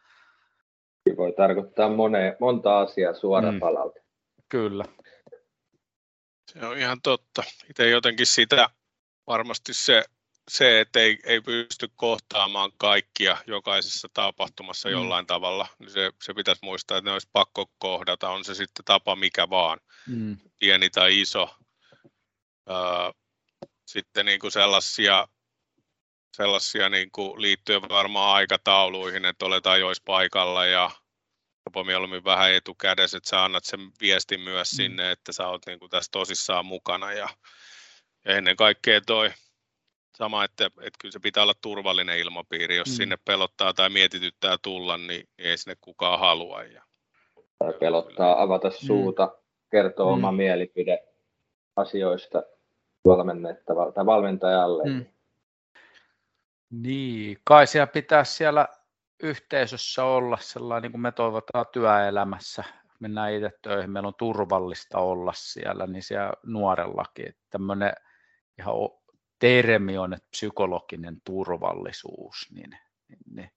[1.17, 3.59] Voi tarkoittaa moneen, monta asiaa suora mm.
[3.59, 4.01] palaute.
[4.49, 4.85] Kyllä.
[6.51, 7.43] Se on ihan totta.
[7.69, 8.69] Itse jotenkin sitä
[9.27, 10.03] varmasti se,
[10.49, 14.93] se että ei, ei pysty kohtaamaan kaikkia jokaisessa tapahtumassa mm.
[14.93, 18.85] jollain tavalla, niin se, se pitäisi muistaa, että ne olisi pakko kohdata, on se sitten
[18.85, 20.37] tapa mikä vaan, mm.
[20.59, 21.55] pieni tai iso.
[22.69, 23.11] Öö,
[23.87, 25.27] sitten niin kuin sellaisia
[26.37, 30.91] sellaisia niin kuin liittyen varmaan aikatauluihin, että olet ajoissa paikalla ja
[31.65, 34.75] jopa mieluummin vähän etukädessä, että sä annat sen viestin myös mm.
[34.75, 37.29] sinne, että sä oot niin kuin tässä tosissaan mukana ja,
[38.25, 39.33] ja ennen kaikkea toi
[40.21, 42.93] sama, että, että kyllä se pitää olla turvallinen ilmapiiri, jos mm.
[42.93, 46.63] sinne pelottaa tai mietityttää tulla, niin, niin ei sinne kukaan halua.
[46.63, 46.83] Ja,
[47.59, 48.73] tai pelottaa avata mm.
[48.73, 49.31] suuta, mm.
[49.71, 50.13] kertoa mm.
[50.13, 51.03] oma mielipide
[51.75, 52.43] asioista
[53.05, 54.83] valmennettavalle tai valmentajalle.
[54.83, 55.05] Mm.
[56.69, 58.67] Niin, kai siellä pitää siellä
[59.23, 62.63] yhteisössä olla sellainen, niin kuin me toivotaan työelämässä.
[62.99, 67.35] Mennään itse töihin, meillä on turvallista olla siellä, niin siellä nuorellakin.
[67.49, 67.93] Tämmöinen
[68.59, 68.75] ihan
[69.41, 72.77] termi on, että psykologinen turvallisuus, niin,
[73.07, 73.51] niin, niin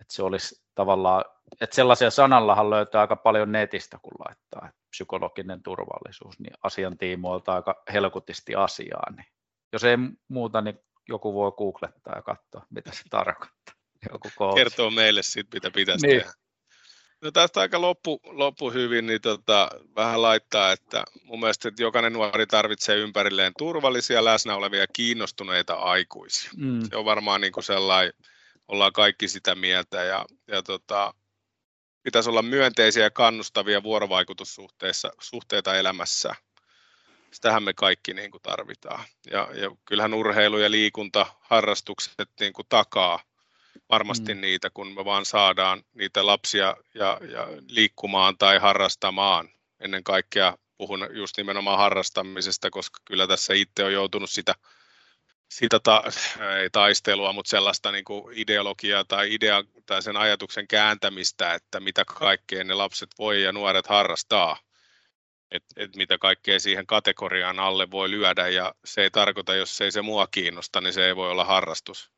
[0.00, 1.24] että se olisi tavallaan,
[1.60, 7.82] että sellaisia sanallahan löytää aika paljon netistä, kun laittaa että psykologinen turvallisuus, niin asiantiimoilta aika
[7.92, 9.26] helkutisti asiaa, niin
[9.72, 9.96] Jos ei
[10.28, 13.74] muuta, niin joku voi googlettaa ja katsoa, mitä se tarkoittaa.
[14.12, 16.20] Joku Kertoo meille sitten, mitä pitäisi niin.
[16.20, 16.32] tehdä.
[17.24, 22.12] No tästä aika loppu, loppu hyvin, niin tota, vähän laittaa, että mun mielestä että jokainen
[22.12, 26.50] nuori tarvitsee ympärilleen turvallisia, läsnä olevia, kiinnostuneita aikuisia.
[26.56, 26.88] Mm.
[26.88, 28.12] Se on varmaan niin kuin sellainen,
[28.68, 31.14] ollaan kaikki sitä mieltä ja, ja tota,
[32.02, 36.34] pitäisi olla myönteisiä ja kannustavia vuorovaikutussuhteita elämässä.
[37.30, 39.04] Sitähän me kaikki niin kuin tarvitaan.
[39.30, 43.20] Ja, ja kyllähän urheilu ja liikunta, harrastukset niin kuin takaa
[43.90, 44.40] varmasti mm.
[44.40, 49.48] niitä, kun me vaan saadaan niitä lapsia ja, ja liikkumaan tai harrastamaan.
[49.80, 54.54] Ennen kaikkea puhun just nimenomaan harrastamisesta, koska kyllä tässä itse on joutunut sitä,
[55.50, 56.02] sitä ta,
[56.62, 62.04] ei taistelua, mutta sellaista niin kuin ideologiaa tai, idea, tai sen ajatuksen kääntämistä, että mitä
[62.04, 64.56] kaikkea ne lapset voi ja nuoret harrastaa.
[65.50, 69.92] Että et mitä kaikkea siihen kategoriaan alle voi lyödä ja se ei tarkoita, jos ei
[69.92, 72.10] se mua kiinnosta, niin se ei voi olla harrastus.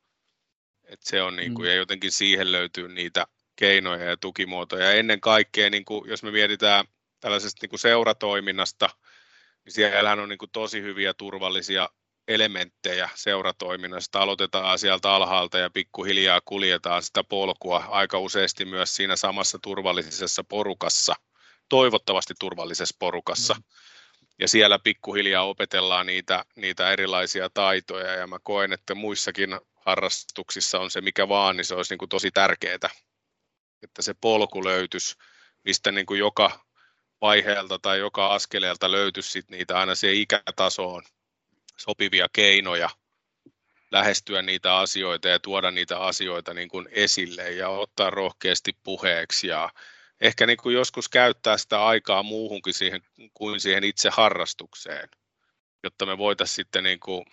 [0.86, 1.70] Et se on niin kuin, mm.
[1.70, 3.26] ja jotenkin siihen löytyy niitä
[3.56, 4.84] keinoja ja tukimuotoja.
[4.84, 6.84] Ja ennen kaikkea, niin kuin, jos me mietitään
[7.20, 8.88] tällaisesta niin kuin seuratoiminnasta,
[9.64, 11.88] niin siellähän on niin kuin tosi hyviä turvallisia
[12.28, 14.20] elementtejä seuratoiminnasta.
[14.20, 21.14] Aloitetaan sieltä alhaalta ja pikkuhiljaa kuljetaan sitä polkua aika useasti myös siinä samassa turvallisessa porukassa,
[21.68, 23.54] toivottavasti turvallisessa porukassa.
[23.54, 23.62] Mm.
[24.40, 29.50] Ja siellä pikkuhiljaa opetellaan niitä, niitä erilaisia taitoja ja mä koen, että muissakin
[29.86, 32.90] harrastuksissa on se mikä vaan, niin se olisi niin kuin tosi tärkeää,
[33.82, 35.14] että se polku löytyisi,
[35.64, 36.60] mistä niin kuin joka
[37.20, 41.02] vaiheelta tai joka askeleelta löytyisi sit niitä aina siihen ikätasoon
[41.76, 42.90] sopivia keinoja
[43.90, 49.70] lähestyä niitä asioita ja tuoda niitä asioita niin kuin esille ja ottaa rohkeasti puheeksi ja
[50.20, 53.02] ehkä niin kuin joskus käyttää sitä aikaa muuhunkin siihen,
[53.34, 55.08] kuin siihen itse harrastukseen,
[55.82, 57.24] jotta me voitaisiin sitten niin kuin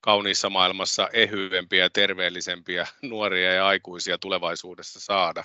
[0.00, 5.44] kauniissa maailmassa ehyempiä terveellisempiä nuoria ja aikuisia tulevaisuudessa saada.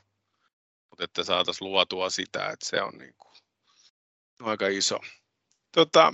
[0.90, 3.34] Mutta että saataisiin luotua sitä, että se on niin kuin
[4.40, 5.00] aika iso.
[5.72, 6.14] Tota,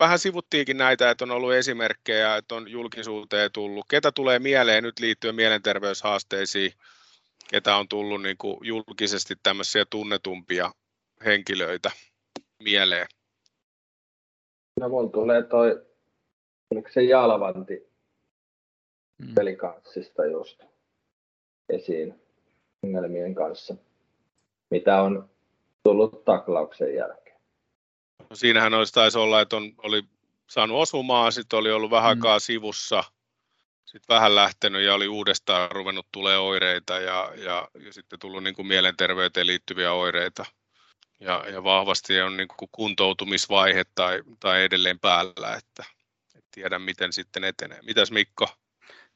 [0.00, 3.86] vähän sivuttiinkin näitä, että on ollut esimerkkejä, että on julkisuuteen tullut.
[3.90, 6.72] Ketä tulee mieleen nyt liittyen mielenterveyshaasteisiin,
[7.50, 10.72] ketä on tullut niin kuin julkisesti tämmöisiä tunnetumpia
[11.24, 11.90] henkilöitä
[12.62, 13.06] mieleen?
[14.80, 15.87] No mun tulee toi
[16.70, 17.90] oliko se Jalvanti
[19.18, 19.34] mm.
[19.34, 20.62] pelikanssista just
[21.68, 22.14] esiin
[22.82, 23.74] ongelmien kanssa,
[24.70, 25.30] mitä on
[25.82, 27.40] tullut taklauksen jälkeen.
[28.30, 30.02] No siinähän olisi taisi olla, että on, oli
[30.46, 32.20] saanut osumaa, sitten oli ollut vähän mm.
[32.20, 32.40] aikaa mm.
[32.40, 33.04] sivussa,
[33.84, 38.54] sitten vähän lähtenyt ja oli uudestaan ruvennut tulee oireita ja, ja, ja sitten tullut niin
[38.54, 40.44] kuin mielenterveyteen liittyviä oireita.
[41.20, 45.97] Ja, ja vahvasti on niin kuin kuntoutumisvaihe tai, tai edelleen päällä, että
[46.58, 47.78] tiedä, miten sitten etenee.
[47.86, 48.46] Mitäs Mikko?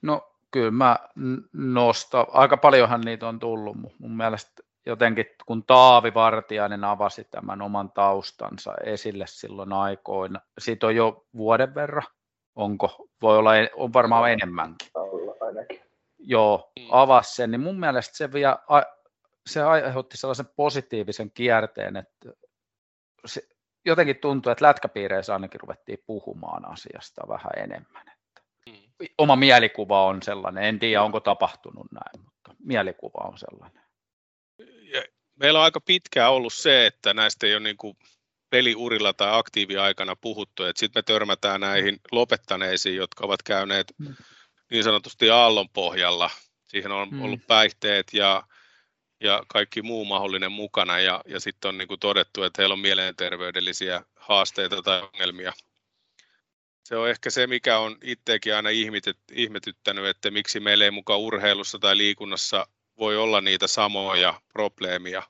[0.03, 0.99] No kyllä mä
[1.53, 7.93] nostan, aika paljonhan niitä on tullut mun mielestä jotenkin, kun Taavi Vartiainen avasi tämän oman
[7.93, 12.07] taustansa esille silloin aikoina, siitä on jo vuoden verran,
[12.55, 14.89] onko, voi olla, on varmaan enemmänkin.
[15.41, 15.81] ainakin.
[16.19, 16.87] Joo, mm.
[16.91, 18.59] avasi sen, niin mun mielestä se, vielä,
[19.47, 22.31] se aiheutti sellaisen positiivisen kierteen, että
[23.25, 23.43] se,
[23.85, 28.09] jotenkin tuntuu, että lätkäpiireissä ainakin ruvettiin puhumaan asiasta vähän enemmän.
[28.09, 29.07] Että mm.
[29.19, 33.83] Oma mielikuva on sellainen, en tiedä onko tapahtunut näin, mutta mielikuva on sellainen.
[34.93, 35.03] Ja
[35.35, 37.97] meillä on aika pitkään ollut se, että näistä ei ole niin kuin
[38.51, 44.15] peliurilla tai aktiiviaikana puhuttu, että sitten me törmätään näihin lopettaneisiin, jotka ovat käyneet mm.
[44.71, 46.31] niin sanotusti aallon pohjalla.
[46.65, 47.23] Siihen on mm.
[47.23, 48.43] ollut päihteet ja
[49.23, 52.79] ja kaikki muu mahdollinen mukana ja, ja sitten on niin kuin todettu, että heillä on
[52.79, 55.53] mielenterveydellisiä haasteita tai ongelmia.
[56.85, 58.69] Se on ehkä se, mikä on itsekin aina
[59.33, 62.67] ihmetyttänyt, että miksi meillä ei mukaan urheilussa tai liikunnassa
[62.99, 65.23] voi olla niitä samoja probleemia,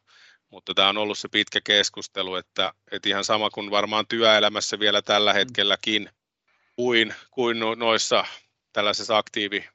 [0.50, 5.02] mutta tämä on ollut se pitkä keskustelu, että, että ihan sama kuin varmaan työelämässä vielä
[5.02, 5.34] tällä mm.
[5.34, 6.08] hetkelläkin
[6.76, 8.24] kuin, kuin no, noissa
[8.72, 9.68] tällaisessa aktiivi,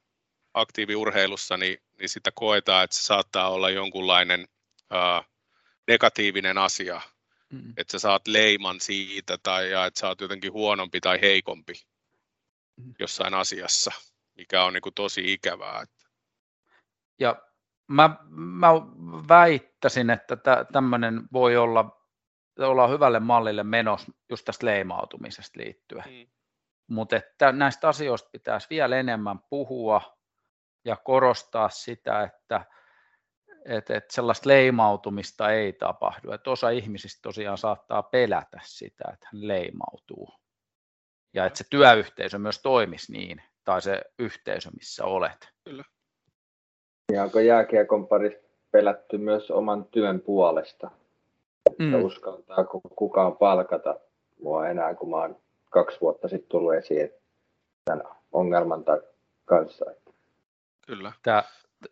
[0.60, 4.48] aktiiviurheilussa, niin niin sitä koetaan, että se saattaa olla jonkunlainen
[4.90, 5.24] ää,
[5.88, 7.02] negatiivinen asia,
[7.54, 7.74] mm.
[7.78, 11.74] että sä saat leiman siitä tai ja että sä oot jotenkin huonompi tai heikompi
[12.78, 12.94] mm.
[13.00, 13.92] jossain asiassa,
[14.36, 15.86] mikä on niin kuin tosi ikävää.
[17.20, 17.42] Ja
[17.88, 18.68] mä, mä
[19.28, 20.38] väittäisin, että
[20.74, 22.02] tämmöinen voi olla,
[22.60, 26.04] olla hyvälle mallille menos just tästä leimautumisesta liittyen.
[26.10, 26.28] Mm.
[26.88, 30.17] Mutta että näistä asioista pitäisi vielä enemmän puhua,
[30.88, 32.66] ja korostaa sitä, että,
[33.66, 36.32] että, että sellaista leimautumista ei tapahdu.
[36.32, 40.30] Että osa ihmisistä tosiaan saattaa pelätä sitä, että hän leimautuu.
[41.34, 45.50] ja että se työyhteisö myös toimisi niin, tai se yhteisö, missä olet.
[45.64, 45.84] Kyllä.
[47.12, 48.40] Ja onko jääkiekon parissa
[48.72, 50.92] pelätty myös oman työn puolesta?
[51.72, 52.04] Että mm.
[52.04, 54.00] uskaltaako kukaan palkata
[54.42, 57.10] mua enää, kun mä oon kaksi vuotta sitten tullut esiin
[57.86, 58.84] tämän ongelman
[59.46, 59.86] kanssa.
[60.88, 61.14] Kyllä.
[61.24, 61.44] Tämä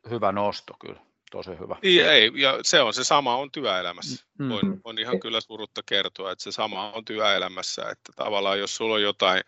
[0.09, 0.99] hyvä nosto kyllä,
[1.31, 1.75] tosi hyvä.
[1.81, 4.25] Niin, ei, ja se on se sama on työelämässä.
[4.39, 4.49] Mm.
[4.49, 8.95] Voin, voin ihan kyllä surutta kertoa, että se sama on työelämässä, että tavallaan jos sulla
[8.95, 9.41] on jotain,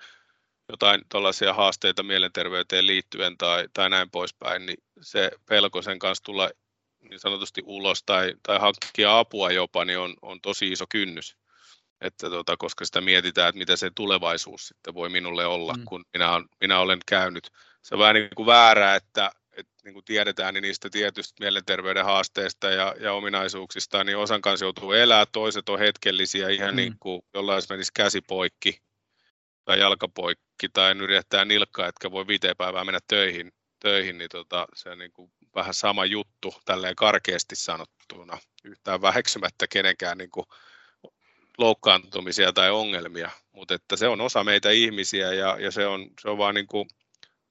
[0.70, 6.50] jotain tuollaisia haasteita mielenterveyteen liittyen tai, tai näin poispäin, niin se pelko sen kanssa tulla
[7.10, 11.38] niin sanotusti ulos tai, tai hankkia apua jopa, niin on, on tosi iso kynnys.
[12.02, 15.86] Että tota, koska sitä mietitään, että mitä se tulevaisuus sitten voi minulle olla, mm.
[15.86, 17.52] kun minä, on, minä olen käynyt.
[17.88, 22.06] Se on vähän niin kuin väärää, että, että niin kuin tiedetään niin niistä tietystä mielenterveyden
[22.06, 26.76] haasteista ja, ja ominaisuuksista, niin osan kanssa joutuu elää, toiset on hetkellisiä, ihan mm.
[26.76, 28.82] niin kuin jollain menisi käsi poikki
[29.66, 34.68] tai jalka poikki tai yrittää nilkkaa, etkä voi viiteen päivää mennä töihin, töihin niin tota,
[34.76, 40.46] se on niin kuin vähän sama juttu tälleen karkeasti sanottuna, yhtään väheksymättä kenenkään niin kuin
[41.58, 46.30] loukkaantumisia tai ongelmia, mutta että se on osa meitä ihmisiä ja, ja se, on, se
[46.30, 46.88] on vaan niin kuin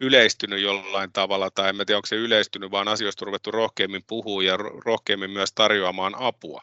[0.01, 4.43] yleistynyt jollain tavalla, tai en tiedä onko se yleistynyt, vaan asioista on ruvettu rohkeammin puhua
[4.43, 6.63] ja rohkeammin myös tarjoamaan apua,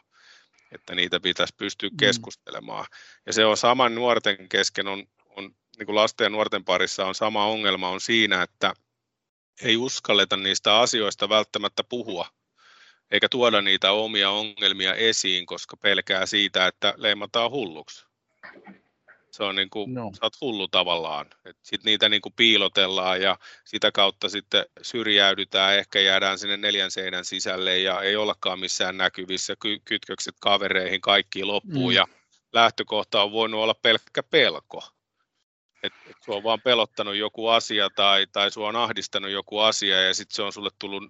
[0.72, 1.96] että niitä pitäisi pystyä mm.
[1.96, 2.86] keskustelemaan.
[3.26, 5.06] Ja se on saman nuorten kesken, on,
[5.36, 8.74] on niin kuin lasten ja nuorten parissa on sama ongelma on siinä, että
[9.62, 12.28] ei uskalleta niistä asioista välttämättä puhua,
[13.10, 18.06] eikä tuoda niitä omia ongelmia esiin, koska pelkää siitä, että leimataan hulluksi.
[19.34, 20.10] Se on niin kuin, no.
[20.14, 21.26] sä oot hullu tavallaan.
[21.62, 27.24] Sitten niitä niin kuin piilotellaan ja sitä kautta sitten syrjäydytään, ehkä jäädään sinne neljän seinän
[27.24, 31.94] sisälle ja ei ollakaan missään näkyvissä, Ky- kytkökset kavereihin, kaikki loppuu mm.
[31.94, 32.06] ja
[32.52, 34.82] lähtökohta on voinut olla pelkkä pelko
[35.82, 40.02] että et sua on vaan pelottanut joku asia tai, tai sua on ahdistanut joku asia
[40.02, 41.02] ja sitten se on sulle tullut,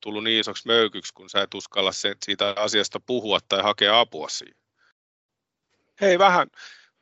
[0.00, 4.28] tullut niin isoksi möykyksi, kun sä et uskalla se, siitä asiasta puhua tai hakea apua
[4.28, 4.56] siihen.
[6.00, 6.48] Hei, vähän,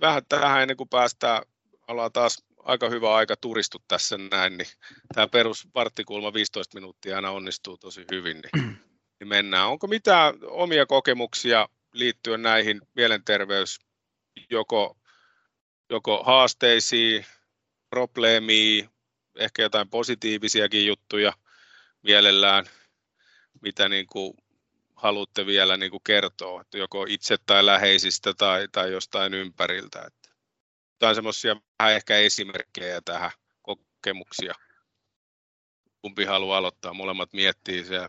[0.01, 1.43] vähän tähän ennen kuin päästään,
[1.89, 4.69] ollaan taas aika hyvä aika turistu tässä näin, niin
[5.15, 8.77] tämä perus varttikulma 15 minuuttia aina onnistuu tosi hyvin, niin,
[9.21, 9.69] niin mennään.
[9.69, 13.79] Onko mitään omia kokemuksia liittyen näihin mielenterveys,
[14.51, 14.97] joko
[15.91, 17.27] joko haasteisiin,
[17.91, 18.91] probleemiin,
[19.37, 21.33] ehkä jotain positiivisiakin juttuja
[22.03, 22.65] mielellään,
[23.63, 24.35] mitä niin kuin
[24.99, 29.99] haluatte vielä niin kuin kertoa, että joko itse tai läheisistä tai, tai jostain ympäriltä.
[30.07, 30.31] Että
[30.93, 33.31] jotain semmoisia vähän ehkä esimerkkejä tähän
[33.63, 34.55] kokemuksia.
[36.03, 36.95] Kumpi haluaa aloittaa?
[36.95, 38.07] Molemmat miettii se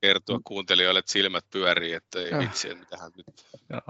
[0.00, 0.42] kertoa mm.
[0.44, 3.26] kuuntelijoille, että silmät pyörii, että ei itse mitään nyt.
[3.70, 3.80] Joo.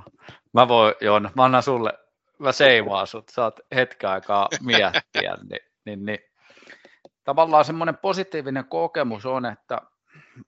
[0.53, 1.93] Mä voin, Joona, mä annan sulle
[2.41, 6.18] mä seimaan sut, saat hetken aikaa miettiä, niin, niin, niin
[7.24, 9.81] tavallaan semmoinen positiivinen kokemus on, että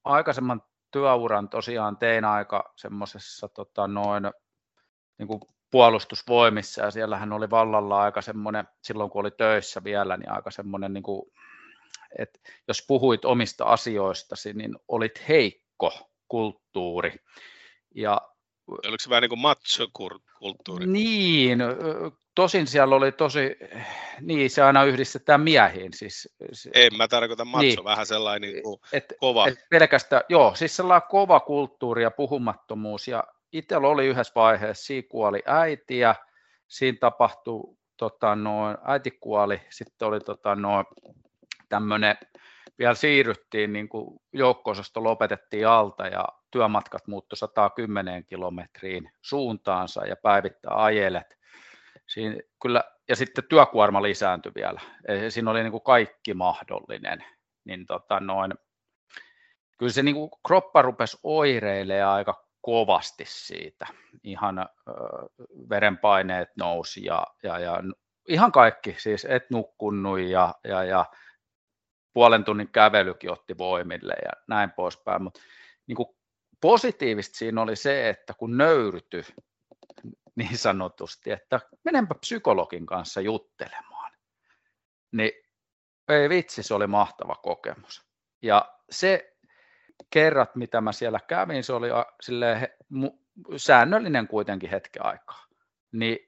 [0.04, 0.62] aikaisemman
[0.92, 4.24] työuran tosiaan tein aika semmoisessa tota, noin
[5.18, 5.40] niin kuin
[5.70, 10.92] puolustusvoimissa ja siellähän oli vallalla aika semmoinen, silloin kun oli töissä vielä, niin aika semmoinen,
[10.92, 11.32] niin kuin,
[12.18, 12.38] että
[12.68, 17.16] jos puhuit omista asioistasi, niin olit heikko kulttuuri.
[17.94, 18.20] Ja
[18.68, 20.86] Oliko se vähän niin kuin macho-kulttuuri?
[20.86, 21.58] Niin,
[22.34, 23.56] tosin siellä oli tosi,
[24.20, 25.92] niin se aina yhdistetään miehiin.
[25.92, 26.28] Siis,
[26.74, 29.48] en mä tarkoita macho, niin, vähän sellainen niin kuin et, kova.
[29.48, 33.08] Et pelkästään, joo, siis sellainen kova kulttuuri ja puhumattomuus.
[33.08, 36.14] Ja itsellä oli yhdessä vaiheessa, siinä kuoli äiti ja
[36.68, 40.86] siinä tapahtui, tota, noin, äiti kuoli, sitten oli tota, noin,
[41.68, 42.16] tämmöinen
[42.78, 50.84] vielä siirryttiin, niin kuin joukko lopetettiin alta ja työmatkat muuttui 110 kilometriin suuntaansa ja päivittää
[50.84, 51.41] ajelet.
[52.12, 54.80] Siinä kyllä, ja sitten työkuorma lisääntyi vielä.
[55.28, 57.24] Siinä oli niin kuin kaikki mahdollinen.
[57.64, 58.52] Niin tota noin,
[59.78, 63.86] kyllä se niin kuin kroppa rupesi oireilemaan aika kovasti siitä.
[64.22, 64.92] Ihan ö,
[65.70, 67.82] verenpaineet nousi ja, ja, ja
[68.28, 71.04] ihan kaikki, siis et nukkunut ja, ja, ja
[72.12, 75.40] puolen tunnin kävelykin otti voimille ja näin poispäin, mutta
[75.86, 75.96] niin
[76.60, 79.22] positiivista siinä oli se, että kun nöyrytyi
[80.36, 84.12] niin sanotusti, että menenpä psykologin kanssa juttelemaan,
[85.12, 85.32] niin
[86.08, 88.06] ei vitsi, se oli mahtava kokemus.
[88.42, 89.36] Ja se
[90.10, 91.88] kerrat, mitä mä siellä kävin, se oli
[92.20, 92.68] silleen,
[93.56, 95.44] säännöllinen kuitenkin hetken aikaa.
[95.92, 96.18] Niin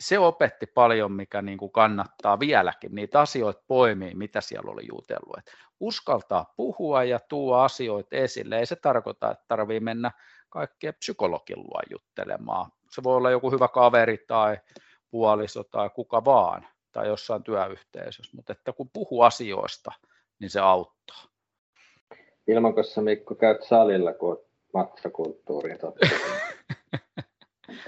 [0.00, 5.38] se opetti paljon, mikä niin kuin kannattaa vieläkin niitä asioita poimia, mitä siellä oli jutellut.
[5.38, 8.58] Et uskaltaa puhua ja tuo asioita esille.
[8.58, 10.10] Ei se tarkoita, että tarvii mennä
[10.48, 12.70] kaikkea psykologin luo juttelemaan.
[12.90, 14.58] Se voi olla joku hyvä kaveri tai
[15.10, 19.92] puoliso tai kuka vaan tai jossain työyhteisössä, mutta että kun puhuu asioista,
[20.40, 21.24] niin se auttaa.
[22.46, 25.78] Ilmanko sä Mikko käyt salilla, kun olet matsakulttuuriin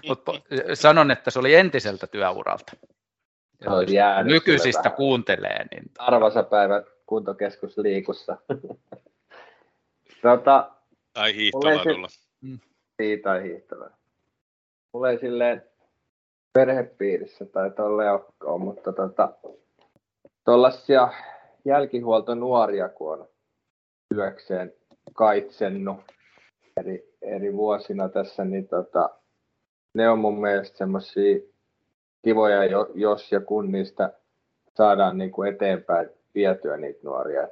[0.09, 0.33] Mutta
[0.75, 2.73] sanon, että se oli entiseltä työuralta.
[4.25, 5.65] Nykyisistä kuuntelee.
[5.71, 5.85] Niin...
[5.99, 8.37] Arvasa päivä kuntokeskus liikussa.
[10.23, 10.71] tota,
[11.13, 12.09] tai hiihtoladulla.
[12.41, 12.59] Mm.
[12.99, 13.91] Niin, tai hiihtola.
[14.93, 15.63] Mulla ei silleen
[16.53, 19.33] perhepiirissä tai tolle ole, mutta tota,
[20.45, 21.09] tuollaisia
[21.65, 23.29] jälkihuoltonuoria, kun on
[24.15, 24.73] työkseen
[25.13, 26.01] kaitsennut
[26.77, 29.11] eri, eri vuosina tässä, niin tota,
[29.95, 31.41] ne on mun mielestä semmoisia
[32.25, 32.65] kivoja,
[32.95, 34.13] jos ja kun niistä
[34.77, 37.49] saadaan niin kuin eteenpäin vietyä niitä nuoria.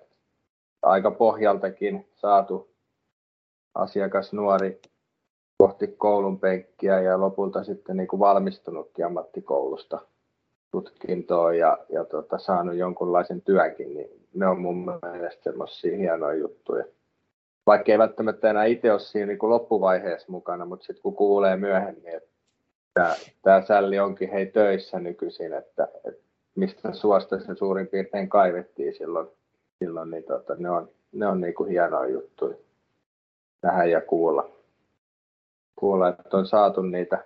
[0.83, 2.71] Aika pohjaltakin saatu
[3.75, 4.81] asiakas nuori
[5.59, 10.01] kohti koulun penkkiä ja lopulta sitten niin kuin valmistunutkin ammattikoulusta
[10.71, 16.85] tutkintoon ja, ja tota, saanut jonkunlaisen työkin, niin ne on mun mielestä semmoisia hienoja juttuja.
[17.67, 21.57] Vaikka ei välttämättä enää itse ole siinä niin kuin loppuvaiheessa mukana, mutta sitten kun kuulee
[21.57, 26.23] myöhemmin, että tämä sälli onkin hei töissä nykyisin, että, että
[26.55, 29.29] mistä suosta se suurin piirtein kaivettiin silloin,
[29.79, 32.57] silloin niin tota, ne on, ne on niin kuin hienoja juttuja
[33.63, 34.58] nähdä ja kuulla.
[35.79, 37.25] Kuulla, että on saatu niitä,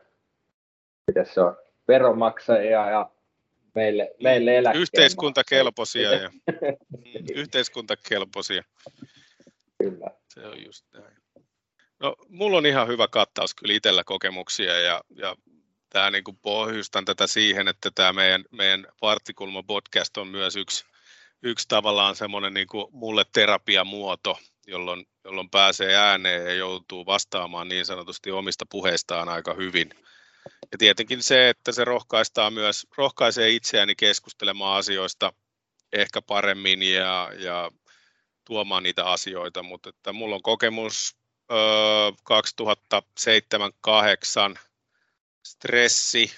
[1.07, 1.57] miten se on,
[1.89, 3.11] veronmaksajia ja
[3.75, 6.31] meille, meille eläkkeen Yhteiskuntakelpoisia ja
[7.35, 8.63] yhteiskuntakelpoisia.
[9.79, 10.11] Kyllä.
[10.29, 11.17] Se on just näin.
[12.01, 15.37] No, mulla on ihan hyvä kattaus kyllä itsellä kokemuksia ja, ja
[15.91, 20.85] tämä niin kuin pohjustan tätä siihen, että tämä meidän, meidän Partikulma podcast on myös yksi,
[21.43, 27.87] yksi tavallaan semmoinen niin kuin mulle terapiamuoto, jolloin, jolloin pääsee ääneen ja joutuu vastaamaan niin
[27.87, 29.91] sanotusti omista puheistaan aika hyvin.
[30.73, 35.33] Ja tietenkin se, että se rohkaistaan myös, rohkaisee itseäni keskustelemaan asioista
[35.93, 37.71] ehkä paremmin ja, ja
[38.45, 41.17] tuomaan niitä asioita, mutta että mulla on kokemus
[44.55, 44.59] 2007-2008
[45.47, 46.33] stressi,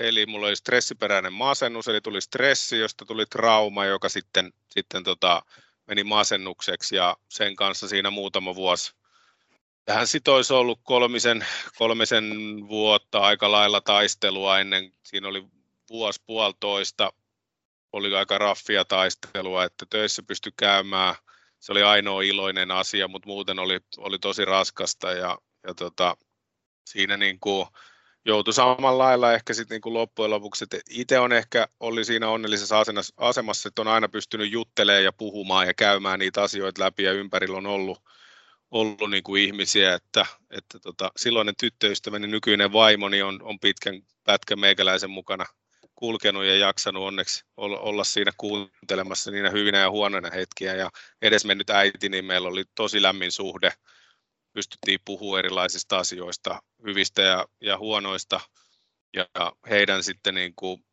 [0.00, 5.42] eli mulla oli stressiperäinen masennus, eli tuli stressi, josta tuli trauma, joka sitten, sitten tota,
[5.88, 8.92] meni masennukseksi ja sen kanssa siinä muutama vuosi.
[9.84, 11.46] Tähän sitten olisi ollut kolmisen,
[11.78, 12.24] kolmisen
[12.68, 15.44] vuotta aika lailla taistelua ennen, siinä oli
[15.90, 17.12] vuosi puolitoista,
[17.92, 21.14] oli aika raffia taistelua, että töissä pystyi käymään–
[21.60, 26.16] se oli ainoa iloinen asia, mutta muuten oli, oli tosi raskasta ja, ja tota,
[26.84, 27.66] siinä niin kuin
[28.28, 32.76] joutui samalla lailla ehkä sitten niin loppujen lopuksi, että itse on ehkä oli siinä onnellisessa
[33.16, 37.58] asemassa, että on aina pystynyt juttelemaan ja puhumaan ja käymään niitä asioita läpi ja ympärillä
[37.58, 38.02] on ollut,
[38.70, 44.60] ollut niin kuin ihmisiä, että, että tota, silloinen tyttöystäväni nykyinen vaimoni on, on pitkän pätkän
[44.60, 45.44] meikäläisen mukana
[45.94, 50.74] kulkenut ja jaksanut onneksi olla siinä kuuntelemassa niinä hyvinä ja huonoina hetkiä.
[50.74, 50.90] Ja
[51.22, 53.72] edesmennyt äiti, niin meillä oli tosi lämmin suhde.
[54.58, 58.40] Pystyttiin puhumaan erilaisista asioista, hyvistä ja, ja huonoista.
[59.16, 59.26] Ja
[59.70, 60.84] heidän sitten niin kuin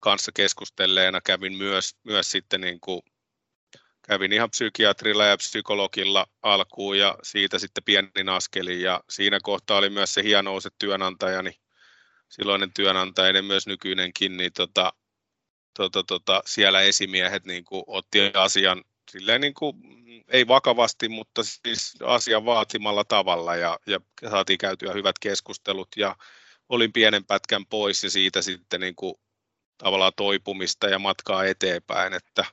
[0.00, 3.02] kanssa keskustelleena kävin myös, myös sitten niin kuin
[4.08, 9.90] kävin ihan psykiatrilla ja psykologilla alkuun ja siitä sitten pienin askelin ja siinä kohtaa oli
[9.90, 11.60] myös se hienous, että työnantajani
[12.28, 14.92] silloinen työnantaja ja myös nykyinenkin, niin tota,
[15.76, 19.76] tota, tota, siellä esimiehet niin kuin otti asian silleen niin kuin,
[20.28, 24.00] ei vakavasti, mutta siis asian vaatimalla tavalla ja, ja
[24.30, 26.16] saatiin käytyä hyvät keskustelut ja
[26.68, 29.14] olin pienen pätkän pois ja siitä sitten niin kuin,
[29.78, 32.44] tavallaan toipumista ja matkaa eteenpäin, että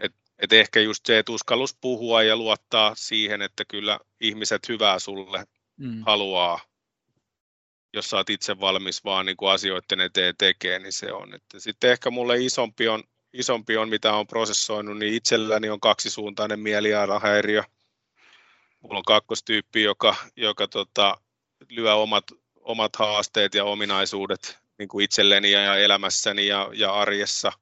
[0.00, 4.98] et, et ehkä just se, että uskallus puhua ja luottaa siihen, että kyllä ihmiset hyvää
[4.98, 5.44] sulle
[5.76, 6.02] mm.
[6.06, 6.60] haluaa
[7.94, 11.34] jos sä oot itse valmis vaan niin kuin asioiden eteen tekee, niin se on.
[11.34, 16.60] Että sitten ehkä mulle isompi on, isompi on, mitä on prosessoinut, niin itselläni on kaksisuuntainen
[16.60, 17.62] mielialahäiriö.
[18.80, 21.18] Mulla on kakkostyyppi, joka, joka tota,
[21.68, 22.24] lyö omat,
[22.60, 27.52] omat haasteet ja ominaisuudet niin kuin itselleni ja elämässäni ja, ja arjessa.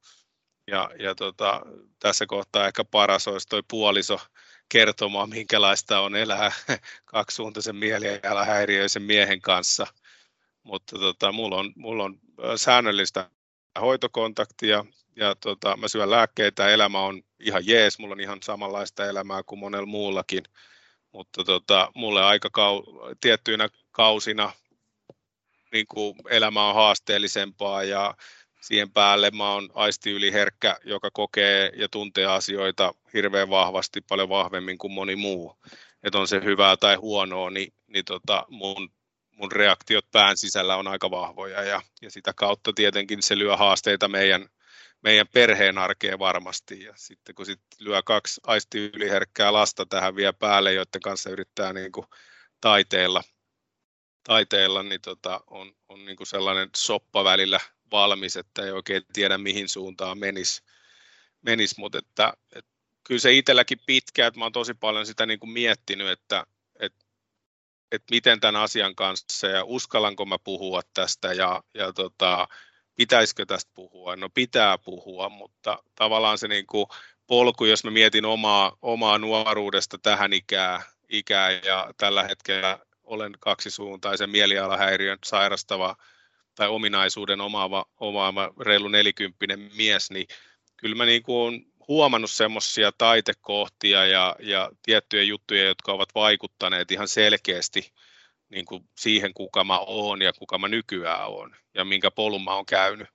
[0.67, 1.61] Ja, ja tota,
[1.99, 4.19] tässä kohtaa ehkä paras olisi toi puoliso
[4.69, 6.51] kertomaan, minkälaista on elää
[7.05, 9.87] kaksisuuntaisen mielialahäiriöisen miehen kanssa–
[10.63, 12.19] mutta tota, mulla, on, mulla on
[12.55, 13.29] säännöllistä
[13.81, 14.85] hoitokontaktia
[15.15, 19.59] ja tota, mä syön lääkkeitä, elämä on ihan jees, mulla on ihan samanlaista elämää kuin
[19.59, 20.43] monella muullakin,
[21.11, 22.83] mutta tota, mulle aika kau,
[23.21, 24.51] tiettyinä kausina
[25.71, 28.15] niin kuin elämä on haasteellisempaa ja
[28.61, 34.93] siihen päälle mä oon aistiyliherkkä, joka kokee ja tuntee asioita hirveän vahvasti, paljon vahvemmin kuin
[34.93, 35.57] moni muu.
[36.03, 38.91] Että on se hyvää tai huonoa, niin, niin tota mun
[39.41, 44.07] mun reaktiot pään sisällä on aika vahvoja ja, ja sitä kautta tietenkin se lyö haasteita
[44.07, 44.49] meidän,
[45.01, 46.83] meidän perheen arkeen varmasti.
[46.83, 51.91] Ja sitten kun sit lyö kaksi aistiyliherkkää lasta tähän vielä päälle, joiden kanssa yrittää niin
[51.91, 52.05] kuin
[52.61, 53.23] taiteella,
[54.23, 57.59] taiteella, niin tota, on, on niin kuin sellainen soppa välillä
[57.91, 60.63] valmis, että ei oikein tiedä mihin suuntaan menisi.
[61.41, 62.71] Menis, mutta että, että
[63.03, 66.45] kyllä se itselläkin pitkään, että mä oon tosi paljon sitä niin kuin miettinyt, että,
[66.79, 67.05] että,
[67.91, 72.47] että miten tämän asian kanssa ja uskallanko mä puhua tästä ja, ja tota,
[73.01, 74.15] pitäisikö tästä puhua?
[74.15, 76.85] No pitää puhua, mutta tavallaan se niin kuin
[77.27, 84.29] polku, jos mä mietin omaa, omaa nuoruudesta tähän ikään, ikään ja tällä hetkellä olen kaksisuuntaisen
[84.29, 85.95] mielialahäiriön sairastava
[86.55, 90.27] tai ominaisuuden omaava, omaava reilu nelikymppinen mies, niin
[90.77, 97.07] kyllä mä niin kuin huomannut semmoisia taitekohtia ja, ja tiettyjä juttuja, jotka ovat vaikuttaneet ihan
[97.07, 97.93] selkeästi
[98.51, 102.55] niin kuin siihen, kuka mä oon ja kuka mä nykyään oon ja minkä polun mä
[102.55, 103.07] oon käynyt.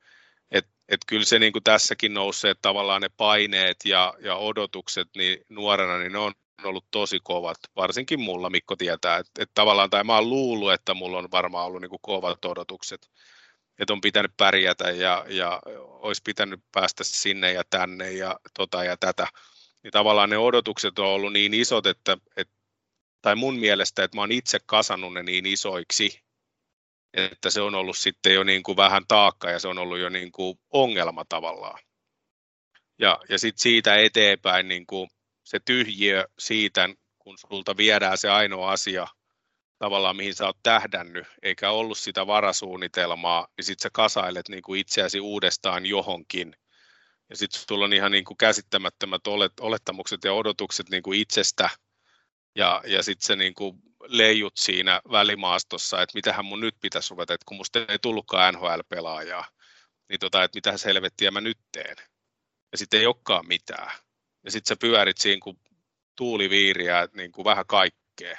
[0.50, 5.08] Et, et kyllä se niin kuin tässäkin nousee, että tavallaan ne paineet ja, ja odotukset
[5.16, 6.32] niin nuorena, niin ne on
[6.64, 10.94] ollut tosi kovat, varsinkin mulla, Mikko tietää, että, että tavallaan, tai mä oon luullut, että
[10.94, 13.10] mulla on varmaan ollut niin kuin kovat odotukset,
[13.78, 18.96] että on pitänyt pärjätä ja, ja olisi pitänyt päästä sinne ja tänne ja tota ja
[18.96, 19.26] tätä,
[19.82, 22.54] niin tavallaan ne odotukset on ollut niin isot, että, että
[23.22, 26.20] tai mun mielestä, että mä oon itse kasannut ne niin isoiksi,
[27.14, 30.08] että se on ollut sitten jo niin kuin vähän taakka ja se on ollut jo
[30.08, 31.78] niin kuin ongelma tavallaan.
[32.98, 35.08] Ja, ja sitten siitä eteenpäin niin kuin
[35.44, 36.88] se tyhjiö siitä,
[37.18, 39.06] kun sulta viedään se ainoa asia
[39.78, 44.80] tavallaan, mihin sä oot tähdännyt, eikä ollut sitä varasuunnitelmaa, niin sitten sä kasailet niin kuin
[44.80, 46.56] itseäsi uudestaan johonkin.
[47.30, 51.70] Ja sitten sulla on ihan niin kuin käsittämättömät olet, olettamukset ja odotukset niin kuin itsestä,
[52.56, 57.34] ja, ja sitten se niin kuin leijut siinä välimaastossa, että mitähän mun nyt pitäisi ruveta,
[57.34, 59.44] että kun musta ei tullutkaan NHL-pelaajaa,
[60.08, 61.96] niin tota, että mitä helvettiä mä nyt teen.
[62.72, 63.90] Ja sitten ei olekaan mitään
[64.46, 65.60] ja sitten sä pyörit siinä kuin
[66.16, 68.38] tuuliviiriä niin kuin vähän kaikkea.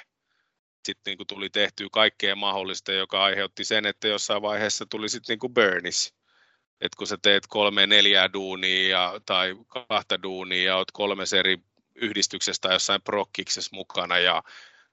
[0.84, 5.32] Sitten niin kuin tuli tehtyä kaikkea mahdollista, joka aiheutti sen, että jossain vaiheessa tuli sitten
[5.32, 6.14] niin kuin burnis.
[6.80, 9.56] Et kun sä teet kolme neljää duunia tai
[9.88, 11.58] kahta duunia ja oot kolme eri
[12.00, 14.42] yhdistyksestä jossain prokkiksessa mukana ja,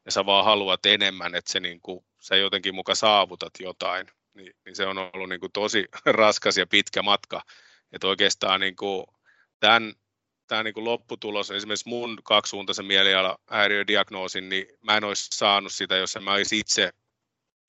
[0.05, 4.53] ja sä vaan haluat enemmän, että se niin kuin, sä jotenkin muka saavutat jotain, niin,
[4.65, 7.41] niin se on ollut niin kuin tosi raskas ja pitkä matka.
[7.91, 9.05] Että oikeastaan niin kuin
[9.59, 9.93] tämän
[10.47, 16.17] tämä niin kuin lopputulos, esimerkiksi mun kaksisuuntaisen mielialahäiriödiagnoosin, niin mä en olisi saanut sitä, jos
[16.21, 16.91] mä olisi itse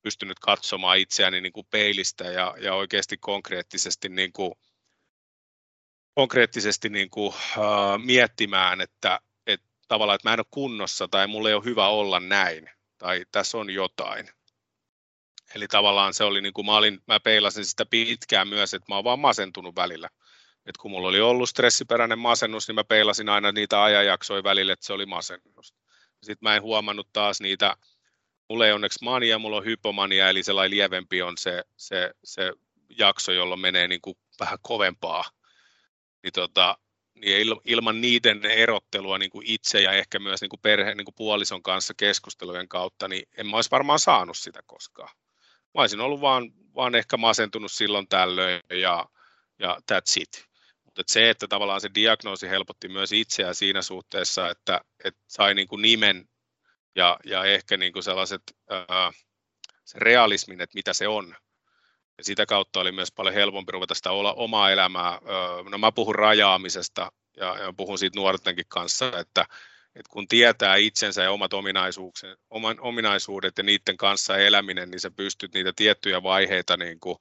[0.02, 4.52] pystynyt katsomaan itseäni niin kuin peilistä ja, ja oikeasti konkreettisesti, niin kuin,
[6.14, 9.20] konkreettisesti niin kuin, uh, miettimään, että
[9.88, 13.58] tavallaan, että mä en ole kunnossa tai mulla ei ole hyvä olla näin tai tässä
[13.58, 14.28] on jotain.
[15.54, 18.94] Eli tavallaan se oli, niin kuin mä, olin, mä peilasin sitä pitkään myös, että mä
[18.94, 20.08] oon vaan masentunut välillä
[20.66, 24.86] et kun mulla oli ollut stressiperäinen masennus, niin mä peilasin aina niitä ajanjaksoja välillä, että
[24.86, 25.74] se oli masennus.
[26.22, 27.76] Sitten mä en huomannut taas niitä,
[28.48, 32.52] mulla ei onneksi mania, mulla on hypomania, eli sellainen lievempi on se, se, se
[32.98, 35.24] jakso, jolloin menee niin kuin vähän kovempaa.
[36.22, 36.78] Niin tota,
[37.16, 41.14] niin ilman niiden erottelua niin kuin itse ja ehkä myös niin kuin perhe, niin kuin
[41.14, 45.16] puolison kanssa keskustelujen kautta, niin en mä olisi varmaan saanut sitä koskaan.
[45.74, 49.06] Mä olisin ollut vaan, vaan ehkä masentunut silloin tällöin ja,
[49.58, 50.46] ja that's it.
[50.84, 55.68] Mutta se, että tavallaan se diagnoosi helpotti myös itseä siinä suhteessa, että, että sai niin
[55.68, 56.28] kuin nimen
[56.94, 59.12] ja, ja ehkä niin kuin sellaiset, ää,
[59.84, 61.36] se realismin, että mitä se on.
[62.18, 65.18] Ja sitä kautta oli myös paljon helpompi ruveta sitä olla omaa elämää.
[65.70, 69.46] No mä puhun rajaamisesta ja, ja puhun siitä nuortenkin kanssa, että,
[69.94, 71.52] että kun tietää itsensä ja omat
[72.50, 77.18] oman, ominaisuudet ja niiden kanssa eläminen, niin sä pystyt niitä tiettyjä vaiheita niin kuin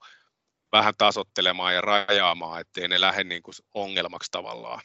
[0.72, 4.80] vähän tasottelemaan ja rajaamaan, ettei ne lähde niin kuin ongelmaksi tavallaan.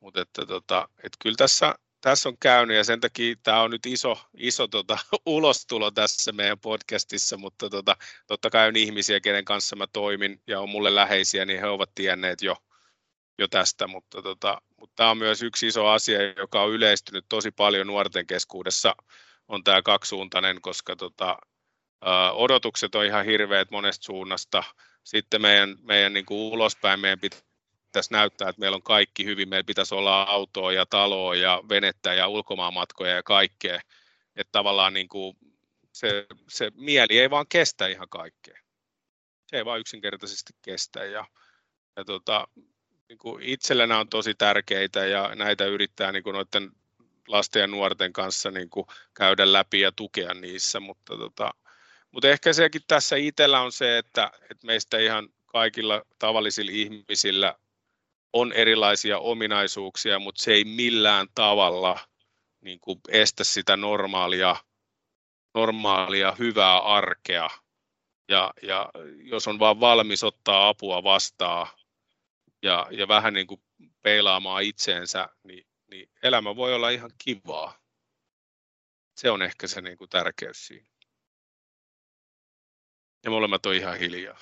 [0.00, 3.86] Mutta että, tota, että kyllä tässä, tässä on käynyt ja sen takia tämä on nyt
[3.86, 7.96] iso, iso tota, ulostulo tässä meidän podcastissa, mutta tota,
[8.26, 11.90] totta kai on ihmisiä, kenen kanssa mä toimin ja on mulle läheisiä, niin he ovat
[11.94, 12.56] tienneet jo,
[13.38, 17.50] jo tästä, mutta, tota, mutta tämä on myös yksi iso asia, joka on yleistynyt tosi
[17.50, 18.96] paljon nuorten keskuudessa,
[19.48, 21.36] on tämä kaksisuuntainen, koska tota,
[22.32, 24.64] odotukset on ihan hirveät monesta suunnasta.
[25.04, 27.18] Sitten meidän, meidän niin kuin ulospäin meidän
[27.96, 29.48] pitäisi näyttää, että meillä on kaikki hyvin.
[29.48, 33.80] Meillä pitäisi olla autoa ja taloa ja venettä ja ulkomaanmatkoja ja kaikkea.
[34.36, 35.36] Että tavallaan niin kuin
[35.92, 38.58] se, se mieli ei vaan kestä ihan kaikkea.
[39.46, 41.04] Se ei vaan yksinkertaisesti kestä.
[41.04, 41.24] Ja,
[41.96, 42.48] ja tota,
[43.08, 46.72] niin kuin itselle nämä on tosi tärkeitä ja näitä yrittää niin kuin noiden
[47.28, 51.54] lasten ja nuorten kanssa niin kuin käydä läpi ja tukea niissä, mutta tota,
[52.10, 57.54] Mutta ehkä sekin tässä itsellä on se, että, että meistä ihan kaikilla tavallisilla ihmisillä
[58.40, 61.98] on erilaisia ominaisuuksia, mutta se ei millään tavalla
[62.60, 64.56] niin kuin estä sitä normaalia,
[65.54, 67.50] normaalia hyvää arkea.
[68.28, 68.90] Ja, ja
[69.22, 71.66] jos on vaan valmis ottaa apua vastaan
[72.62, 73.62] ja, ja vähän niin kuin
[74.02, 77.78] peilaamaan itseensä, niin, niin elämä voi olla ihan kivaa.
[79.16, 80.88] Se on ehkä se niin kuin tärkeys siinä.
[83.24, 84.38] Ja molemmat on ihan hiljaa.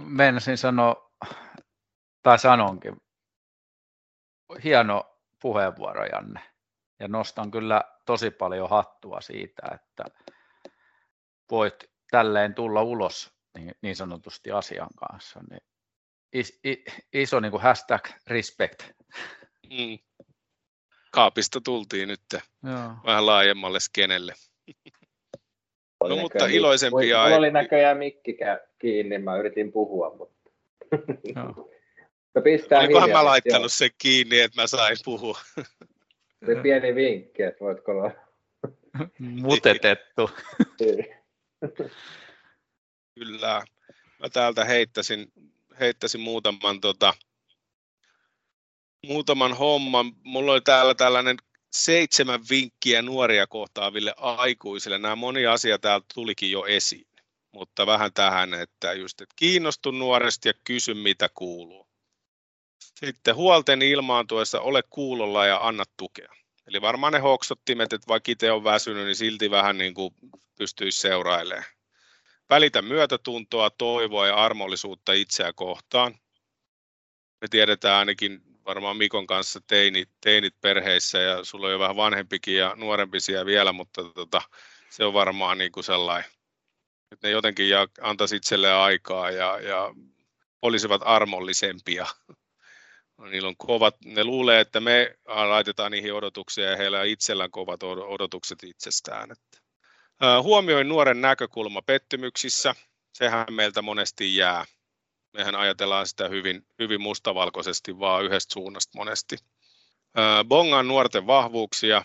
[0.00, 1.07] Meinasin sanoa,
[2.22, 2.96] tai sanonkin,
[4.64, 6.40] hieno puheenvuoro Janne.
[7.00, 10.04] Ja nostan kyllä tosi paljon hattua siitä, että
[11.50, 15.40] voit tälleen tulla ulos niin, niin sanotusti asian kanssa.
[15.50, 15.60] Niin
[16.32, 16.78] is, is,
[17.12, 18.82] iso niin kuin hashtag respect.
[19.70, 19.98] Mm.
[21.12, 22.90] Kaapista tultiin nyt Joo.
[23.04, 24.32] vähän laajemmalle skenelle.
[26.08, 28.36] No mutta iloisempia Mulla oli näköjään mikki
[28.78, 30.50] kiinni, mä yritin puhua, mutta...
[31.34, 31.70] Joo.
[32.40, 33.68] pistää Olikohan mä laittanut joo.
[33.68, 35.40] sen kiinni, että mä sain puhua?
[36.46, 38.10] Se pieni vinkki, että voitko olla...
[39.18, 40.30] Mutetettu.
[43.14, 43.64] Kyllä.
[44.18, 45.32] Mä täältä heittäisin,
[45.80, 47.14] heittäisin muutaman, tota,
[49.06, 50.12] muutaman homman.
[50.24, 51.36] Mulla oli täällä tällainen
[51.72, 54.98] seitsemän vinkkiä nuoria kohtaaville aikuisille.
[54.98, 57.06] Nämä moni asia täältä tulikin jo esiin,
[57.52, 61.87] mutta vähän tähän, että just, että kiinnostu nuoresta ja kysy mitä kuuluu.
[62.80, 66.32] Sitten huolten ilmaantuessa ole kuulolla ja anna tukea.
[66.66, 70.14] Eli varmaan ne hoksottimet, että vaikka itse on väsynyt, niin silti vähän niin kuin
[70.58, 71.64] pystyisi seurailemaan.
[72.50, 76.14] Välitä myötätuntoa, toivoa ja armollisuutta itseä kohtaan.
[77.40, 82.56] Me tiedetään ainakin varmaan Mikon kanssa teinit, teinit perheissä ja sulla on jo vähän vanhempikin
[82.56, 84.42] ja nuorempi siellä vielä, mutta tota,
[84.90, 86.30] se on varmaan niin kuin sellainen,
[87.12, 87.66] että ne jotenkin
[88.00, 89.94] antaisi itselleen aikaa ja, ja
[90.62, 92.06] olisivat armollisempia.
[93.30, 97.82] Niillä on kovat, ne luulee, että me laitetaan niihin odotuksia ja heillä on itsellään kovat
[97.82, 99.30] odotukset itsestään.
[99.30, 99.58] Että.
[100.42, 102.74] Huomioin nuoren näkökulma pettymyksissä,
[103.12, 104.64] sehän meiltä monesti jää
[105.32, 109.36] mehän ajatellaan sitä hyvin, hyvin mustavalkoisesti, vaan yhdestä suunnasta monesti.
[110.48, 112.02] Bongaan nuorten vahvuuksia,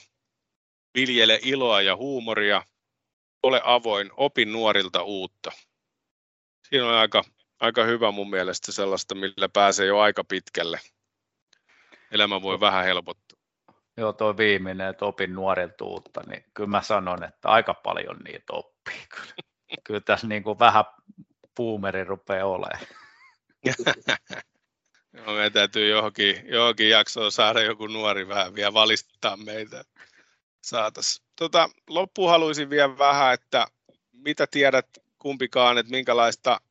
[0.96, 2.64] viljele iloa ja huumoria,
[3.44, 5.52] ole avoin, opin nuorilta uutta.
[6.70, 7.24] Siinä on aika,
[7.60, 10.80] aika hyvä mun mielestä sellaista, millä pääsee jo aika pitkälle.
[12.14, 13.40] Elämä voi vähän helpottua.
[13.98, 18.54] Joo, tuo viimeinen, että opin nuorilta uutta, niin kyllä mä sanon, että aika paljon niitä
[18.54, 19.06] oppii.
[19.16, 19.34] Kyllä,
[19.84, 20.84] kyllä tässä niin kuin vähän
[21.56, 22.88] puumeri rupeaa olemaan.
[25.14, 29.84] Joo, meidän täytyy johonkin, johonkin jaksoon saada joku nuori vähän vielä valistaa meitä.
[30.62, 31.24] Saatas.
[31.36, 33.68] Tota, loppuun haluaisin vielä vähän, että
[34.12, 34.88] mitä tiedät
[35.20, 36.62] kumpikaan, että minkälaista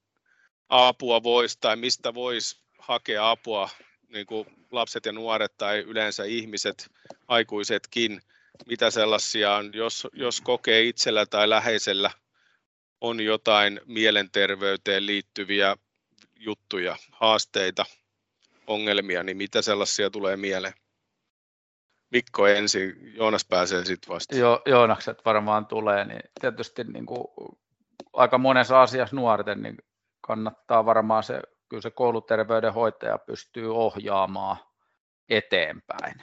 [0.68, 3.68] apua voisi tai mistä voisi hakea apua
[4.12, 6.90] niin kuin lapset ja nuoret tai yleensä ihmiset,
[7.28, 8.20] aikuisetkin,
[8.66, 12.10] mitä sellaisia on, jos, jos kokee itsellä tai läheisellä
[13.00, 15.76] on jotain mielenterveyteen liittyviä
[16.36, 17.84] juttuja, haasteita,
[18.66, 20.74] ongelmia, niin mitä sellaisia tulee mieleen?
[22.10, 24.36] Mikko ensin, Joonas pääsee sitten vasta.
[24.36, 27.24] Jo, Joonakset varmaan tulee, niin tietysti niin kuin
[28.12, 29.76] aika monessa asiassa nuorten niin
[30.20, 34.56] kannattaa varmaan se, kyllä se kouluterveydenhoitaja pystyy ohjaamaan
[35.28, 36.14] eteenpäin,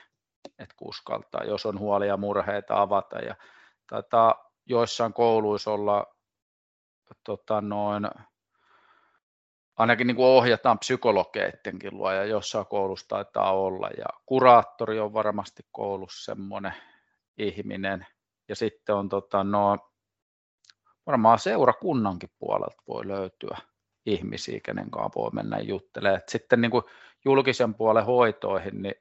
[0.60, 3.20] että kuskaltaa, jos on huolia murheita avata.
[3.20, 3.36] Ja
[3.90, 6.06] taitaa joissain kouluissa olla
[7.24, 8.10] tota, noin
[9.78, 13.90] ainakin niin kuin ohjataan psykologeittenkin luo ja jossain koulussa taitaa olla.
[13.98, 16.74] Ja kuraattori on varmasti koulussa semmoinen
[17.38, 18.08] ihminen.
[18.50, 19.78] Ja sitten on tota, no,
[21.06, 23.58] varmaan seurakunnankin puolelta voi löytyä
[24.10, 26.22] ihmisiä, kenen kanssa voi mennä juttelemaan.
[26.28, 26.84] Sitten niin kuin
[27.26, 28.96] julkisen puolen hoitoihin, niin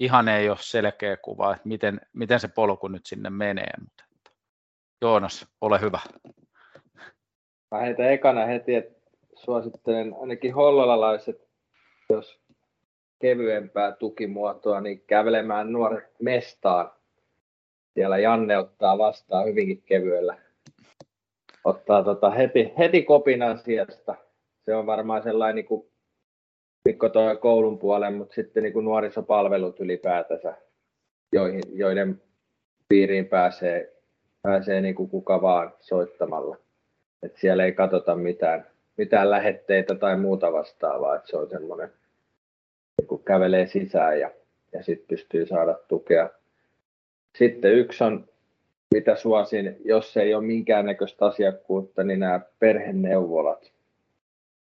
[0.00, 3.70] ihan ei ole selkeä kuva, että miten, miten se polku nyt sinne menee.
[3.80, 4.04] Mutta
[5.02, 6.00] Joonas, ole hyvä.
[7.70, 11.48] Mä heitän ekana heti, että suosittelen ainakin hollolalaiset,
[12.10, 12.40] jos
[13.18, 16.92] kevyempää tukimuotoa, niin kävelemään nuoret mestaan.
[17.94, 20.38] Siellä Janne ottaa vastaan hyvinkin kevyellä.
[21.64, 24.14] Ottaa tota heti, heti kopin asiasta.
[24.66, 25.86] Se on varmaan sellainen niin kuin
[26.84, 30.54] Mikko toi koulun puolen, mutta sitten niin kuin nuorisopalvelut ylipäätänsä,
[31.32, 32.22] joihin, joiden
[32.88, 33.96] piiriin pääsee,
[34.42, 36.56] pääsee niin kuin kuka vaan soittamalla.
[37.22, 38.66] Et siellä ei katsota mitään
[38.96, 41.92] mitään lähetteitä tai muuta vastaavaa, että se on semmoinen,
[43.06, 44.30] kun kävelee sisään ja,
[44.72, 46.30] ja sitten pystyy saada tukea.
[47.38, 48.28] Sitten yksi on
[48.94, 53.72] mitä suosin, jos ei ole minkäännäköistä asiakkuutta, niin nämä perheneuvolat.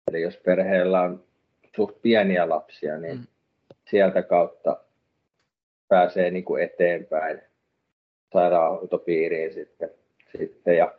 [0.09, 1.23] Eli jos perheellä on
[1.75, 3.27] suht pieniä lapsia, niin mm.
[3.89, 4.83] sieltä kautta
[5.87, 7.41] pääsee niin kuin eteenpäin
[8.33, 9.89] sairaanhoitopiiriin sitten.
[10.37, 10.77] sitten.
[10.77, 10.95] Ja,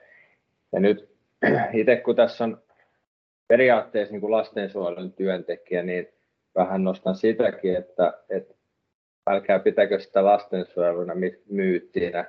[0.72, 1.10] ja nyt
[1.72, 2.62] itse kun tässä on
[3.48, 6.08] periaatteessa niin kuin lastensuojelun työntekijä, niin
[6.54, 8.54] vähän nostan sitäkin, että, että
[9.26, 11.14] älkää pitäkö sitä lastensuojeluna
[11.48, 12.24] myyttiinä.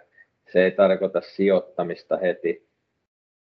[0.52, 2.70] Se ei tarkoita sijoittamista heti.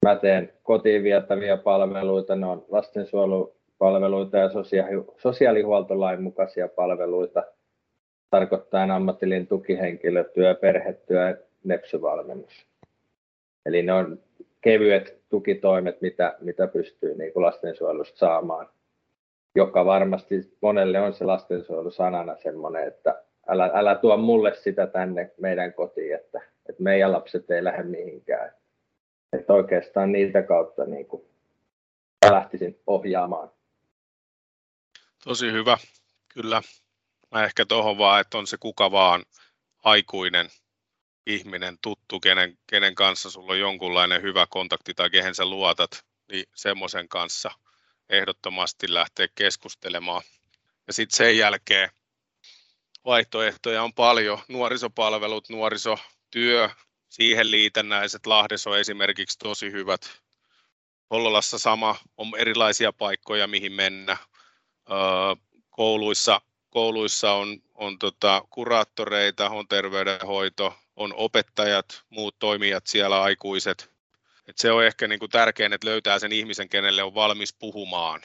[0.06, 4.50] Mä teen kotiin viettäviä palveluita, ne on lastensuojelupalveluita ja
[5.16, 7.44] sosiaalihuoltolain mukaisia palveluita,
[8.30, 12.66] tarkoittaa ammatillinen tukihenkilötyö, perhetyö, nepsyvalmennus.
[13.66, 14.18] Eli ne on
[14.60, 18.68] kevyet tukitoimet, mitä, mitä pystyy niin kuin lastensuojelusta saamaan,
[19.54, 25.30] joka varmasti monelle on se lastensuojelu sanana semmoinen, että älä, älä tuo mulle sitä tänne
[25.40, 28.57] meidän kotiin, että, että meidän lapset ei lähde mihinkään.
[29.32, 31.22] Että oikeastaan niitä kautta niin kuin
[32.30, 33.50] lähtisin ohjaamaan.
[35.24, 35.78] Tosi hyvä,
[36.28, 36.62] kyllä.
[37.30, 39.24] Mä ehkä tuohon vaan, että on se kuka vaan
[39.84, 40.48] aikuinen
[41.26, 46.44] ihminen, tuttu, kenen, kenen kanssa sulla on jonkunlainen hyvä kontakti tai kehen sä luotat, niin
[46.54, 47.50] semmoisen kanssa
[48.08, 50.22] ehdottomasti lähteä keskustelemaan.
[50.86, 51.90] Ja sitten sen jälkeen
[53.04, 54.38] vaihtoehtoja on paljon.
[54.48, 56.70] Nuorisopalvelut, nuorisotyö,
[57.08, 58.26] siihen liitännäiset.
[58.26, 60.10] Lahdessa on esimerkiksi tosi hyvät.
[61.10, 64.16] Hollolassa sama, on erilaisia paikkoja, mihin mennä.
[65.70, 66.40] Kouluissa,
[66.70, 73.90] kouluissa on, on tota, kuraattoreita, on terveydenhoito, on opettajat, muut toimijat siellä, aikuiset.
[74.46, 78.20] Et se on ehkä niin kuin tärkein, että löytää sen ihmisen, kenelle on valmis puhumaan.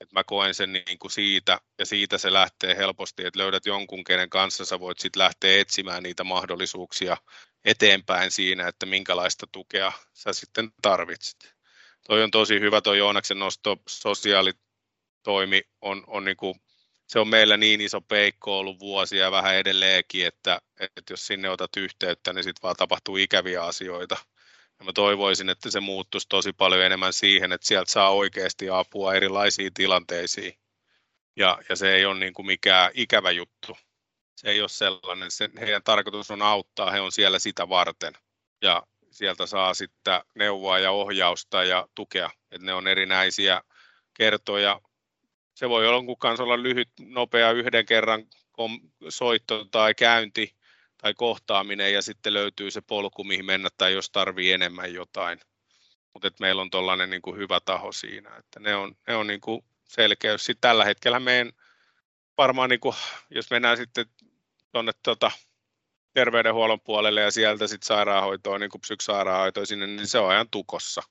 [0.00, 4.04] Et mä koen sen niin kuin siitä, ja siitä se lähtee helposti, että löydät jonkun,
[4.04, 7.16] kenen kanssa sä voit sitten lähteä etsimään niitä mahdollisuuksia
[7.64, 11.54] eteenpäin siinä, että minkälaista tukea sä sitten tarvitset.
[12.06, 16.54] Toi on tosi hyvä, tuo Joonaksen nosto, sosiaalitoimi on, on niin kuin
[17.12, 21.76] se on meillä niin iso peikko ollut vuosia vähän edelleenkin, että, että jos sinne otat
[21.76, 24.16] yhteyttä, niin sitten vaan tapahtuu ikäviä asioita.
[24.78, 29.14] Ja mä toivoisin, että se muuttuisi tosi paljon enemmän siihen, että sieltä saa oikeasti apua
[29.14, 30.52] erilaisiin tilanteisiin.
[31.36, 33.76] Ja, ja se ei ole niin kuin mikään ikävä juttu.
[34.44, 35.30] Se ei ole sellainen.
[35.30, 38.12] Se, heidän tarkoitus on auttaa, he on siellä sitä varten.
[38.62, 42.30] Ja sieltä saa sitten neuvoa ja ohjausta ja tukea.
[42.50, 43.62] Että ne on erinäisiä
[44.14, 44.80] kertoja
[45.54, 48.26] se voi olla kanssa olla lyhyt, nopea yhden kerran
[49.08, 50.56] soitto tai käynti
[50.98, 55.40] tai kohtaaminen ja sitten löytyy se polku, mihin mennä tai jos tarvii enemmän jotain.
[56.12, 59.64] Mutta meillä on tuollainen niin hyvä taho siinä, että ne on, ne on niin kuin
[59.84, 60.44] selkeys.
[60.44, 61.52] Sitten tällä hetkellä meidän
[62.38, 62.96] varmaan, niin kuin,
[63.30, 64.06] jos mennään sitten
[64.72, 65.30] tuonne tota,
[66.14, 71.02] terveydenhuollon puolelle ja sieltä sitten sairaanhoitoon, niin psyksairaanhoitoon sinne, niin se on ajan tukossa.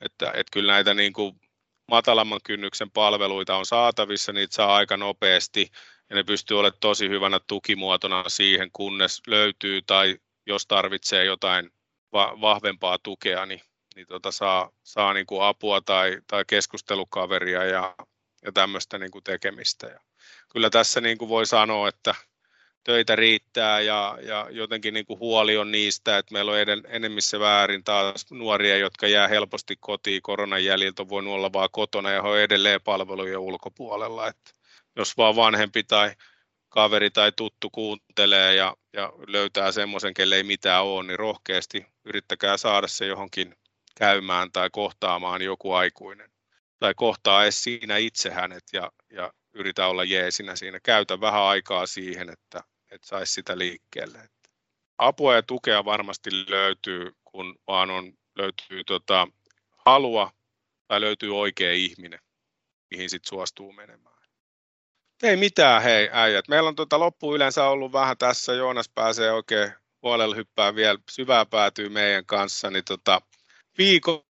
[0.00, 1.40] Että, että kyllä näitä niin kuin
[1.88, 5.70] matalamman kynnyksen palveluita on saatavissa, niitä saa aika nopeasti
[6.10, 10.16] ja ne pystyy olemaan tosi hyvänä tukimuotona siihen, kunnes löytyy tai
[10.46, 11.70] jos tarvitsee jotain
[12.12, 13.60] va- vahvempaa tukea, niin,
[13.94, 17.94] niin tota saa, saa niin kuin apua tai, tai keskustelukaveria ja,
[18.44, 19.86] ja tämmöistä niin kuin tekemistä.
[19.86, 20.00] Ja
[20.52, 22.14] kyllä tässä niin kuin voi sanoa, että
[22.84, 27.40] töitä riittää ja, ja jotenkin niin kuin huoli on niistä, että meillä on eden, enemmissä
[27.40, 32.28] väärin taas nuoria, jotka jää helposti kotiin koronan jäljiltä, voinut olla vaan kotona ja he
[32.28, 34.28] on edelleen palvelujen ulkopuolella.
[34.28, 34.50] Että
[34.96, 36.14] jos vaan vanhempi tai
[36.68, 42.56] kaveri tai tuttu kuuntelee ja, ja löytää semmoisen, kelle ei mitään ole, niin rohkeasti yrittäkää
[42.56, 43.54] saada se johonkin
[43.98, 46.30] käymään tai kohtaamaan joku aikuinen.
[46.78, 50.80] Tai kohtaa edes siinä itse hänet ja, ja yritä olla jeesinä siinä.
[50.82, 52.60] Käytä vähän aikaa siihen, että
[52.92, 54.28] että saisi sitä liikkeelle.
[54.98, 59.28] Apua ja tukea varmasti löytyy, kun vaan on, löytyy tota,
[59.86, 60.32] halua
[60.88, 62.20] tai löytyy oikea ihminen,
[62.90, 64.12] mihin sitten suostuu menemään.
[65.22, 66.48] Ei mitään, hei äijät.
[66.48, 68.52] Meillä on tota loppu yleensä ollut vähän tässä.
[68.52, 72.70] Joonas pääsee oikein puolella hyppää vielä syvää päätyy meidän kanssa.
[72.70, 73.20] Niin tota,
[73.78, 74.22] viikon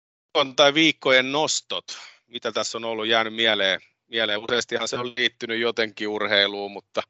[0.56, 1.84] tai viikkojen nostot,
[2.26, 3.80] mitä tässä on ollut jäänyt mieleen.
[4.08, 4.40] mieleen.
[4.40, 7.02] Useastihan se on liittynyt jotenkin urheiluun, mutta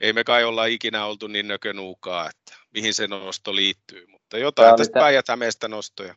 [0.00, 4.66] ei me kai olla ikinä oltu niin nökönuukaa, että mihin se nosto liittyy, mutta jotain
[4.66, 6.14] Tämä tästä tä- Päijät-Hämeestä nostoja.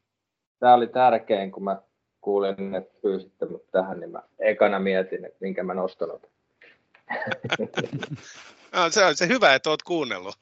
[0.60, 1.81] Tämä oli tärkein, kun mä
[2.22, 6.10] kuulin, että pyysitte mut tähän, niin mä ekana mietin, että minkä mä nostan.
[8.72, 10.35] no, se on se hyvä, että oot kuunnellut.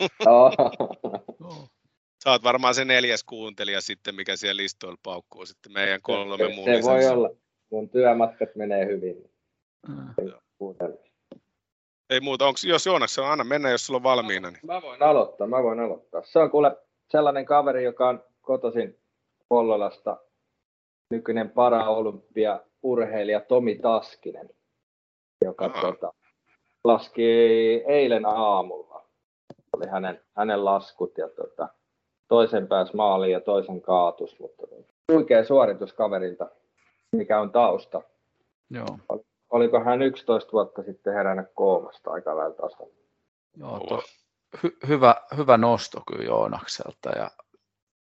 [2.24, 6.66] Sä oot varmaan se neljäs kuuntelija sitten, mikä siellä listoilla paukkuu sitten meidän kolme muun
[6.66, 7.30] Se voi olla.
[7.70, 9.32] Mun työmatkat menee hyvin.
[9.88, 10.14] Mm.
[12.12, 14.52] Ei muuta, onko, jos Joonas on, anna mennä, jos sulla on valmiina.
[14.52, 14.60] Niin.
[14.64, 16.22] Mä voin aloittaa, mä voin aloittaa.
[16.24, 16.78] Se on kuule
[17.10, 19.00] sellainen kaveri, joka on kotoisin
[19.50, 20.18] Pollolasta,
[21.10, 24.50] nykyinen paraolympia urheilija Tomi Taskinen,
[25.46, 25.82] joka Aha.
[25.82, 26.14] tota,
[26.84, 27.24] laski
[27.88, 29.06] eilen aamulla.
[29.74, 31.68] Oli hänen, hänen laskut ja tota,
[32.28, 34.68] toisen pääs maaliin ja toisen kaatus, mutta
[35.12, 36.50] huikea suoritus kaverilta,
[37.12, 38.02] mikä on tausta.
[38.70, 39.22] Joo,
[39.52, 43.02] Oliko hän 11 vuotta sitten herännyt koomasta aika lailla tasolla?
[43.58, 44.04] joo to,
[44.64, 47.32] hy, hyvä, hyvä nosto kyllä Joonakselta ja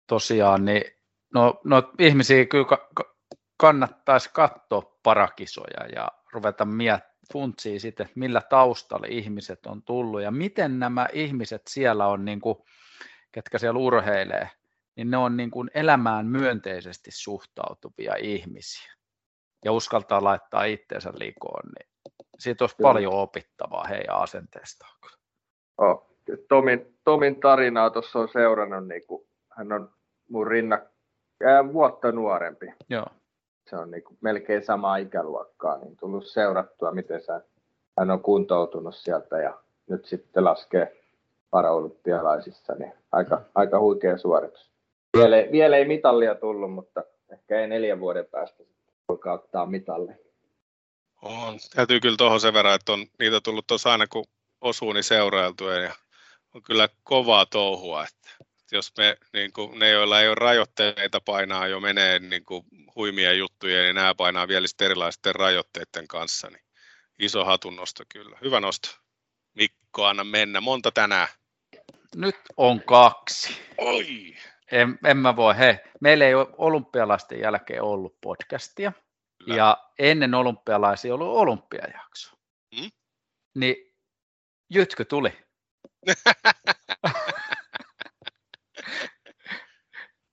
[0.07, 0.85] tosiaan niin
[1.35, 3.15] no, no ihmisiä kyllä ka, ka,
[3.57, 10.31] kannattaisi katsoa parakisoja ja ruveta miettimään funtsia sitten, että millä taustalla ihmiset on tullut ja
[10.31, 12.59] miten nämä ihmiset siellä on, niin kuin,
[13.33, 14.51] ketkä siellä urheilee,
[14.97, 18.93] niin ne on niin kuin elämään myönteisesti suhtautuvia ihmisiä
[19.65, 21.89] ja uskaltaa laittaa itteensä likoon, niin
[22.39, 22.89] siitä olisi Kyllä.
[22.89, 24.99] paljon opittavaa heidän asenteestaan.
[25.79, 26.07] Oh.
[26.49, 29.91] Tomin, Tomin tarinaa tuossa on seurannut, niin kuin, hän on
[30.29, 30.79] mun rinna,
[31.45, 32.67] ää, vuotta nuorempi.
[32.91, 33.07] Joo,
[33.71, 37.41] Se on niin kuin, melkein samaa ikäluokkaa, niin tullut seurattua, miten sä,
[37.99, 39.59] hän on kuntoutunut sieltä ja
[39.89, 40.97] nyt sitten laskee
[41.51, 44.71] paraolympialaisissa, niin aika, aika huikea suoritus.
[45.17, 48.63] Vielä, ei- vielä ei mitallia tullut, mutta ehkä ei neljän vuoden päästä
[49.09, 50.13] alkaa ottaa mitalli.
[51.23, 51.59] On.
[51.75, 54.25] Täytyy kyllä tuohon sen verran, että on niitä tullut tuossa aina kun
[54.61, 55.95] osuu, niin seurailtua ja
[56.55, 58.05] on kyllä kovaa touhua.
[58.05, 62.65] Että jos me, niin kuin, ne, joilla ei ole rajoitteita painaa jo menee niin kuin
[62.97, 66.51] huimia juttuja, niin nämä painaa vielä sitten erilaisten rajoitteiden kanssa.
[66.51, 66.65] Niin
[67.19, 68.39] iso hatunnosto kyllä.
[68.45, 68.89] Hyvä nosto.
[69.55, 70.61] Mikko, anna mennä.
[70.61, 71.29] Monta tänään?
[72.17, 73.57] nyt on kaksi.
[73.79, 74.37] Oi!
[74.73, 78.93] En, en mä voi, hei, meillä ei ole olympialaisten jälkeen ollut podcastia,
[79.45, 79.57] Kyllä.
[79.57, 82.37] ja ennen olympialaisia ollut olympiajakso.
[82.81, 82.91] Mm?
[83.55, 83.93] Niin
[84.71, 85.39] Jytky tuli.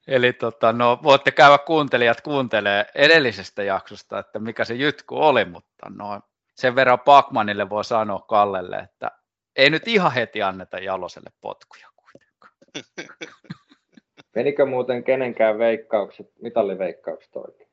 [0.08, 5.90] Eli tota, no, voitte käydä kuuntelijat kuuntelee edellisestä jaksosta, että mikä se jytky oli, mutta
[5.90, 6.22] no,
[6.56, 9.12] sen verran Pakmanille voi sanoa Kallelle, että
[9.56, 12.54] ei nyt ihan heti anneta Jaloselle potkuja kuitenkaan.
[14.40, 17.70] Menikö muuten kenenkään veikkaukset, mitalliveikkaukset oikein?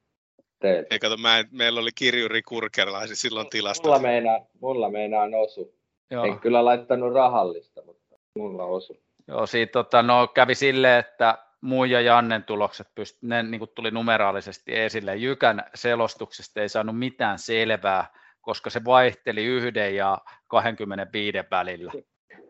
[0.58, 0.86] Teiltä.
[0.90, 3.88] Ei kato, mä en, meillä oli kirjuri Kurkerlaisi silloin tilasta.
[3.88, 5.74] Mulla meinaa, mulla meinaa osu.
[6.10, 6.24] Joo.
[6.24, 8.96] En kyllä laittanut rahallista, mutta mulla osu.
[9.28, 13.70] Joo, siitä tota, no, kävi silleen, että muun ja Jannen tulokset pyst- ne niin kuin
[13.74, 15.16] tuli numeraalisesti esille.
[15.16, 18.06] Jykän selostuksesta ei saanut mitään selvää,
[18.40, 21.92] koska se vaihteli yhden ja 25 välillä.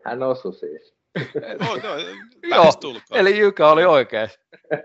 [0.05, 0.96] Hän osui siis.
[1.59, 1.97] No, no,
[2.55, 2.73] Joo.
[3.11, 4.29] Eli Jykä oli oikein.
[4.73, 4.79] 1-25.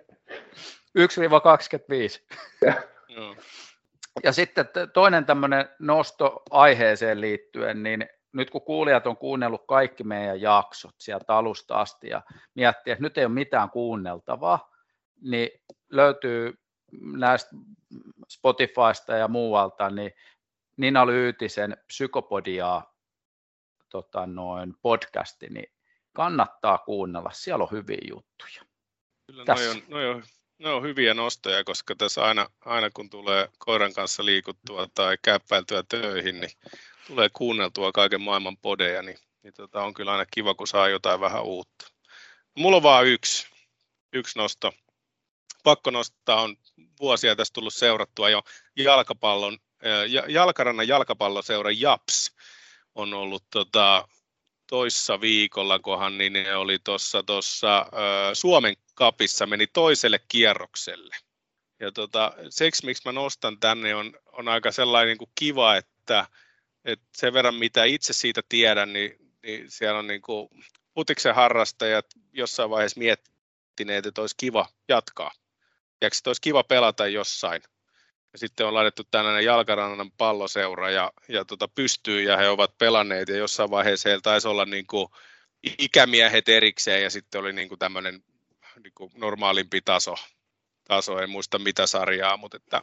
[3.08, 3.36] Joo.
[4.22, 10.40] Ja sitten toinen tämmöinen nosto aiheeseen liittyen, niin nyt kun kuulijat on kuunnellut kaikki meidän
[10.40, 12.22] jaksot sieltä alusta asti ja
[12.54, 14.70] miettii, että nyt ei ole mitään kuunneltavaa,
[15.20, 15.50] niin
[15.90, 16.58] löytyy
[17.16, 17.50] näistä
[18.28, 20.12] Spotifysta ja muualta, niin
[20.76, 22.94] Nina Lyytisen Psykopodiaa
[23.88, 25.72] tota noin, podcasti, niin
[26.12, 28.62] kannattaa kuunnella, siellä on hyviä juttuja.
[29.26, 29.70] Kyllä noi Tässä.
[29.70, 30.24] on, noi on,
[30.58, 35.82] noi on hyviä nostoja, koska tässä aina, aina kun tulee koiran kanssa liikuttua tai käppäiltyä
[35.88, 36.50] töihin, niin
[37.06, 41.20] tulee kuunneltua kaiken maailman podeja, niin, niin tota, on kyllä aina kiva, kun saa jotain
[41.20, 41.86] vähän uutta.
[42.58, 43.46] Mulla on vaan yksi,
[44.12, 44.72] yksi nosto.
[45.64, 46.56] Pakko nostaa, on
[47.00, 48.42] vuosia tässä tullut seurattua jo
[48.76, 49.58] jalkapallon,
[50.08, 52.36] Ja- Jalkarannan jalkapalloseura JAPS
[52.94, 54.08] on ollut tota,
[54.72, 57.86] toissa viikolla, kohan niin ne oli tuossa tossa,
[58.32, 61.16] Suomen kapissa, meni toiselle kierrokselle.
[61.80, 66.26] Ja tota, seksi, miksi mä nostan tänne, on, on aika sellainen niin kuin kiva, että,
[66.84, 70.48] että sen verran mitä itse siitä tiedän, niin, niin siellä on niin kuin
[70.94, 75.30] putiksen harrastajat jossain vaiheessa miettineet, että olisi kiva jatkaa.
[76.00, 77.62] Ja että olisi kiva pelata jossain.
[78.32, 83.28] Ja sitten on laitettu tällainen jalkarannan palloseura ja, ja tota pystyy ja he ovat pelanneet.
[83.28, 85.08] Ja jossain vaiheessa heillä taisi olla niin kuin
[85.78, 88.24] ikämiehet erikseen ja sitten oli niin kuin tämmöinen
[88.82, 90.14] niin kuin normaalimpi taso,
[90.88, 92.82] taso, en muista mitä sarjaa, mutta että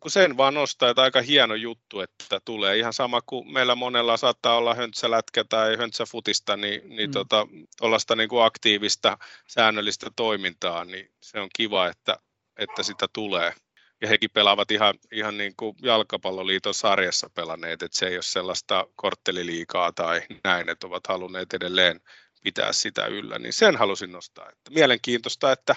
[0.00, 2.78] kuin sen vaan nostaa, että aika hieno juttu, että tulee.
[2.78, 7.12] Ihan sama kuin meillä monella saattaa olla höntsälätkä tai höntsäfutista, niin, niin Mm.
[7.12, 7.46] tota,
[7.78, 12.18] tuollaista niin kuin aktiivista säännöllistä toimintaa, niin se on kiva, että,
[12.56, 13.54] että sitä tulee
[14.00, 18.86] ja hekin pelaavat ihan, ihan niin kuin jalkapalloliiton sarjassa pelanneet, että se ei ole sellaista
[18.96, 22.00] kortteliliikaa tai näin, että ovat halunneet edelleen
[22.42, 24.50] pitää sitä yllä, niin sen halusin nostaa.
[24.50, 25.76] Että mielenkiintoista, että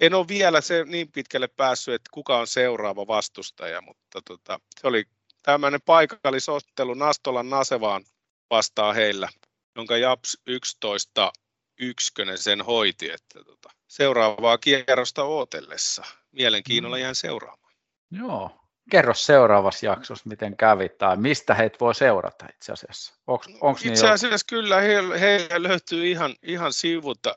[0.00, 4.86] en ole vielä se niin pitkälle päässyt, että kuka on seuraava vastustaja, mutta tota, se
[4.86, 5.04] oli
[5.42, 8.04] tämmöinen paikallisottelu Nastolan Nasevaan
[8.50, 9.28] vastaa heillä,
[9.76, 11.32] jonka Japs 11
[11.80, 16.04] ykkönen sen hoiti, että tota, seuraavaa kierrosta ootellessa.
[16.32, 17.02] Mielenkiinnolla mm.
[17.02, 17.72] jään seuraamaan.
[18.10, 18.50] Joo.
[18.90, 23.14] Kerro seuraavassa jaksossa, miten kävi tai mistä heitä voi seurata itse asiassa.
[23.26, 27.34] Onks, onks itse niin asiassa niin kyllä heillä he löytyy ihan, ihan sivulta.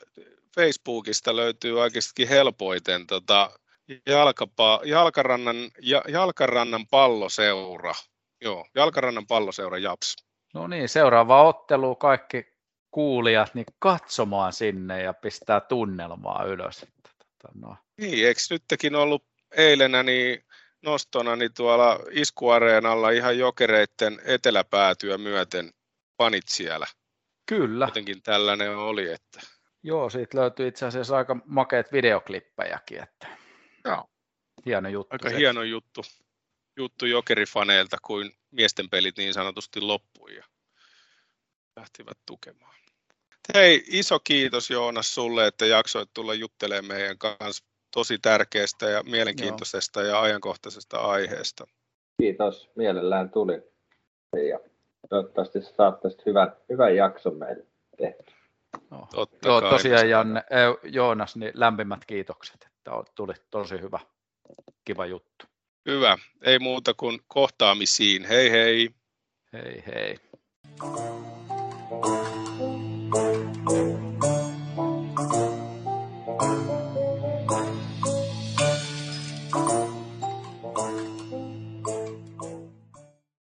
[0.55, 3.51] Facebookista löytyy oikeasti helpoiten tota,
[4.05, 7.93] jalkapa, jalkarannan, ja, jalkarannan palloseura.
[8.41, 10.15] Joo, jalkarannan palloseura Japs.
[10.53, 12.45] No niin, seuraava ottelu kaikki
[12.91, 16.85] kuulijat niin katsomaan sinne ja pistää tunnelmaa ylös.
[17.03, 17.76] Tota, no.
[18.01, 20.45] Niin, eikö nytkin ollut eilenä niin
[20.81, 25.71] nostona niin tuolla iskuareenalla ihan jokereiden eteläpäätyä myöten
[26.17, 26.87] panit siellä.
[27.45, 27.85] Kyllä.
[27.85, 29.41] Jotenkin tällainen oli, että...
[29.83, 33.27] Joo, siitä löytyy itse asiassa aika makeat videoklippejäkin, että
[33.85, 34.09] Joo.
[34.65, 35.15] hieno juttu.
[35.15, 35.37] Aika se.
[35.37, 36.01] hieno juttu,
[36.77, 40.45] juttu jokerifaneilta, kuin miesten pelit niin sanotusti loppui ja
[41.75, 42.75] lähtivät tukemaan.
[43.53, 50.01] Hei, iso kiitos Joonas sulle, että jaksoit tulla juttelemaan meidän kanssa tosi tärkeästä ja mielenkiintoisesta
[50.01, 50.09] Joo.
[50.09, 51.68] ja ajankohtaisesta aiheesta.
[52.22, 53.63] Kiitos, mielellään tuli.
[54.49, 54.59] Ja
[55.09, 57.65] toivottavasti saatte hyvän, hyvän jakson meille
[57.97, 58.34] tehty.
[58.89, 59.07] No.
[59.15, 60.43] Totta Joo, kai, tosiaan Janne,
[60.84, 63.99] Joonas, niin lämpimät kiitokset, että tuli tosi hyvä,
[64.85, 65.45] kiva juttu.
[65.85, 68.26] Hyvä, ei muuta kuin kohtaamisiin.
[68.26, 68.89] Hei hei!
[69.53, 70.18] Hei hei!
[73.61, 74.00] Thank.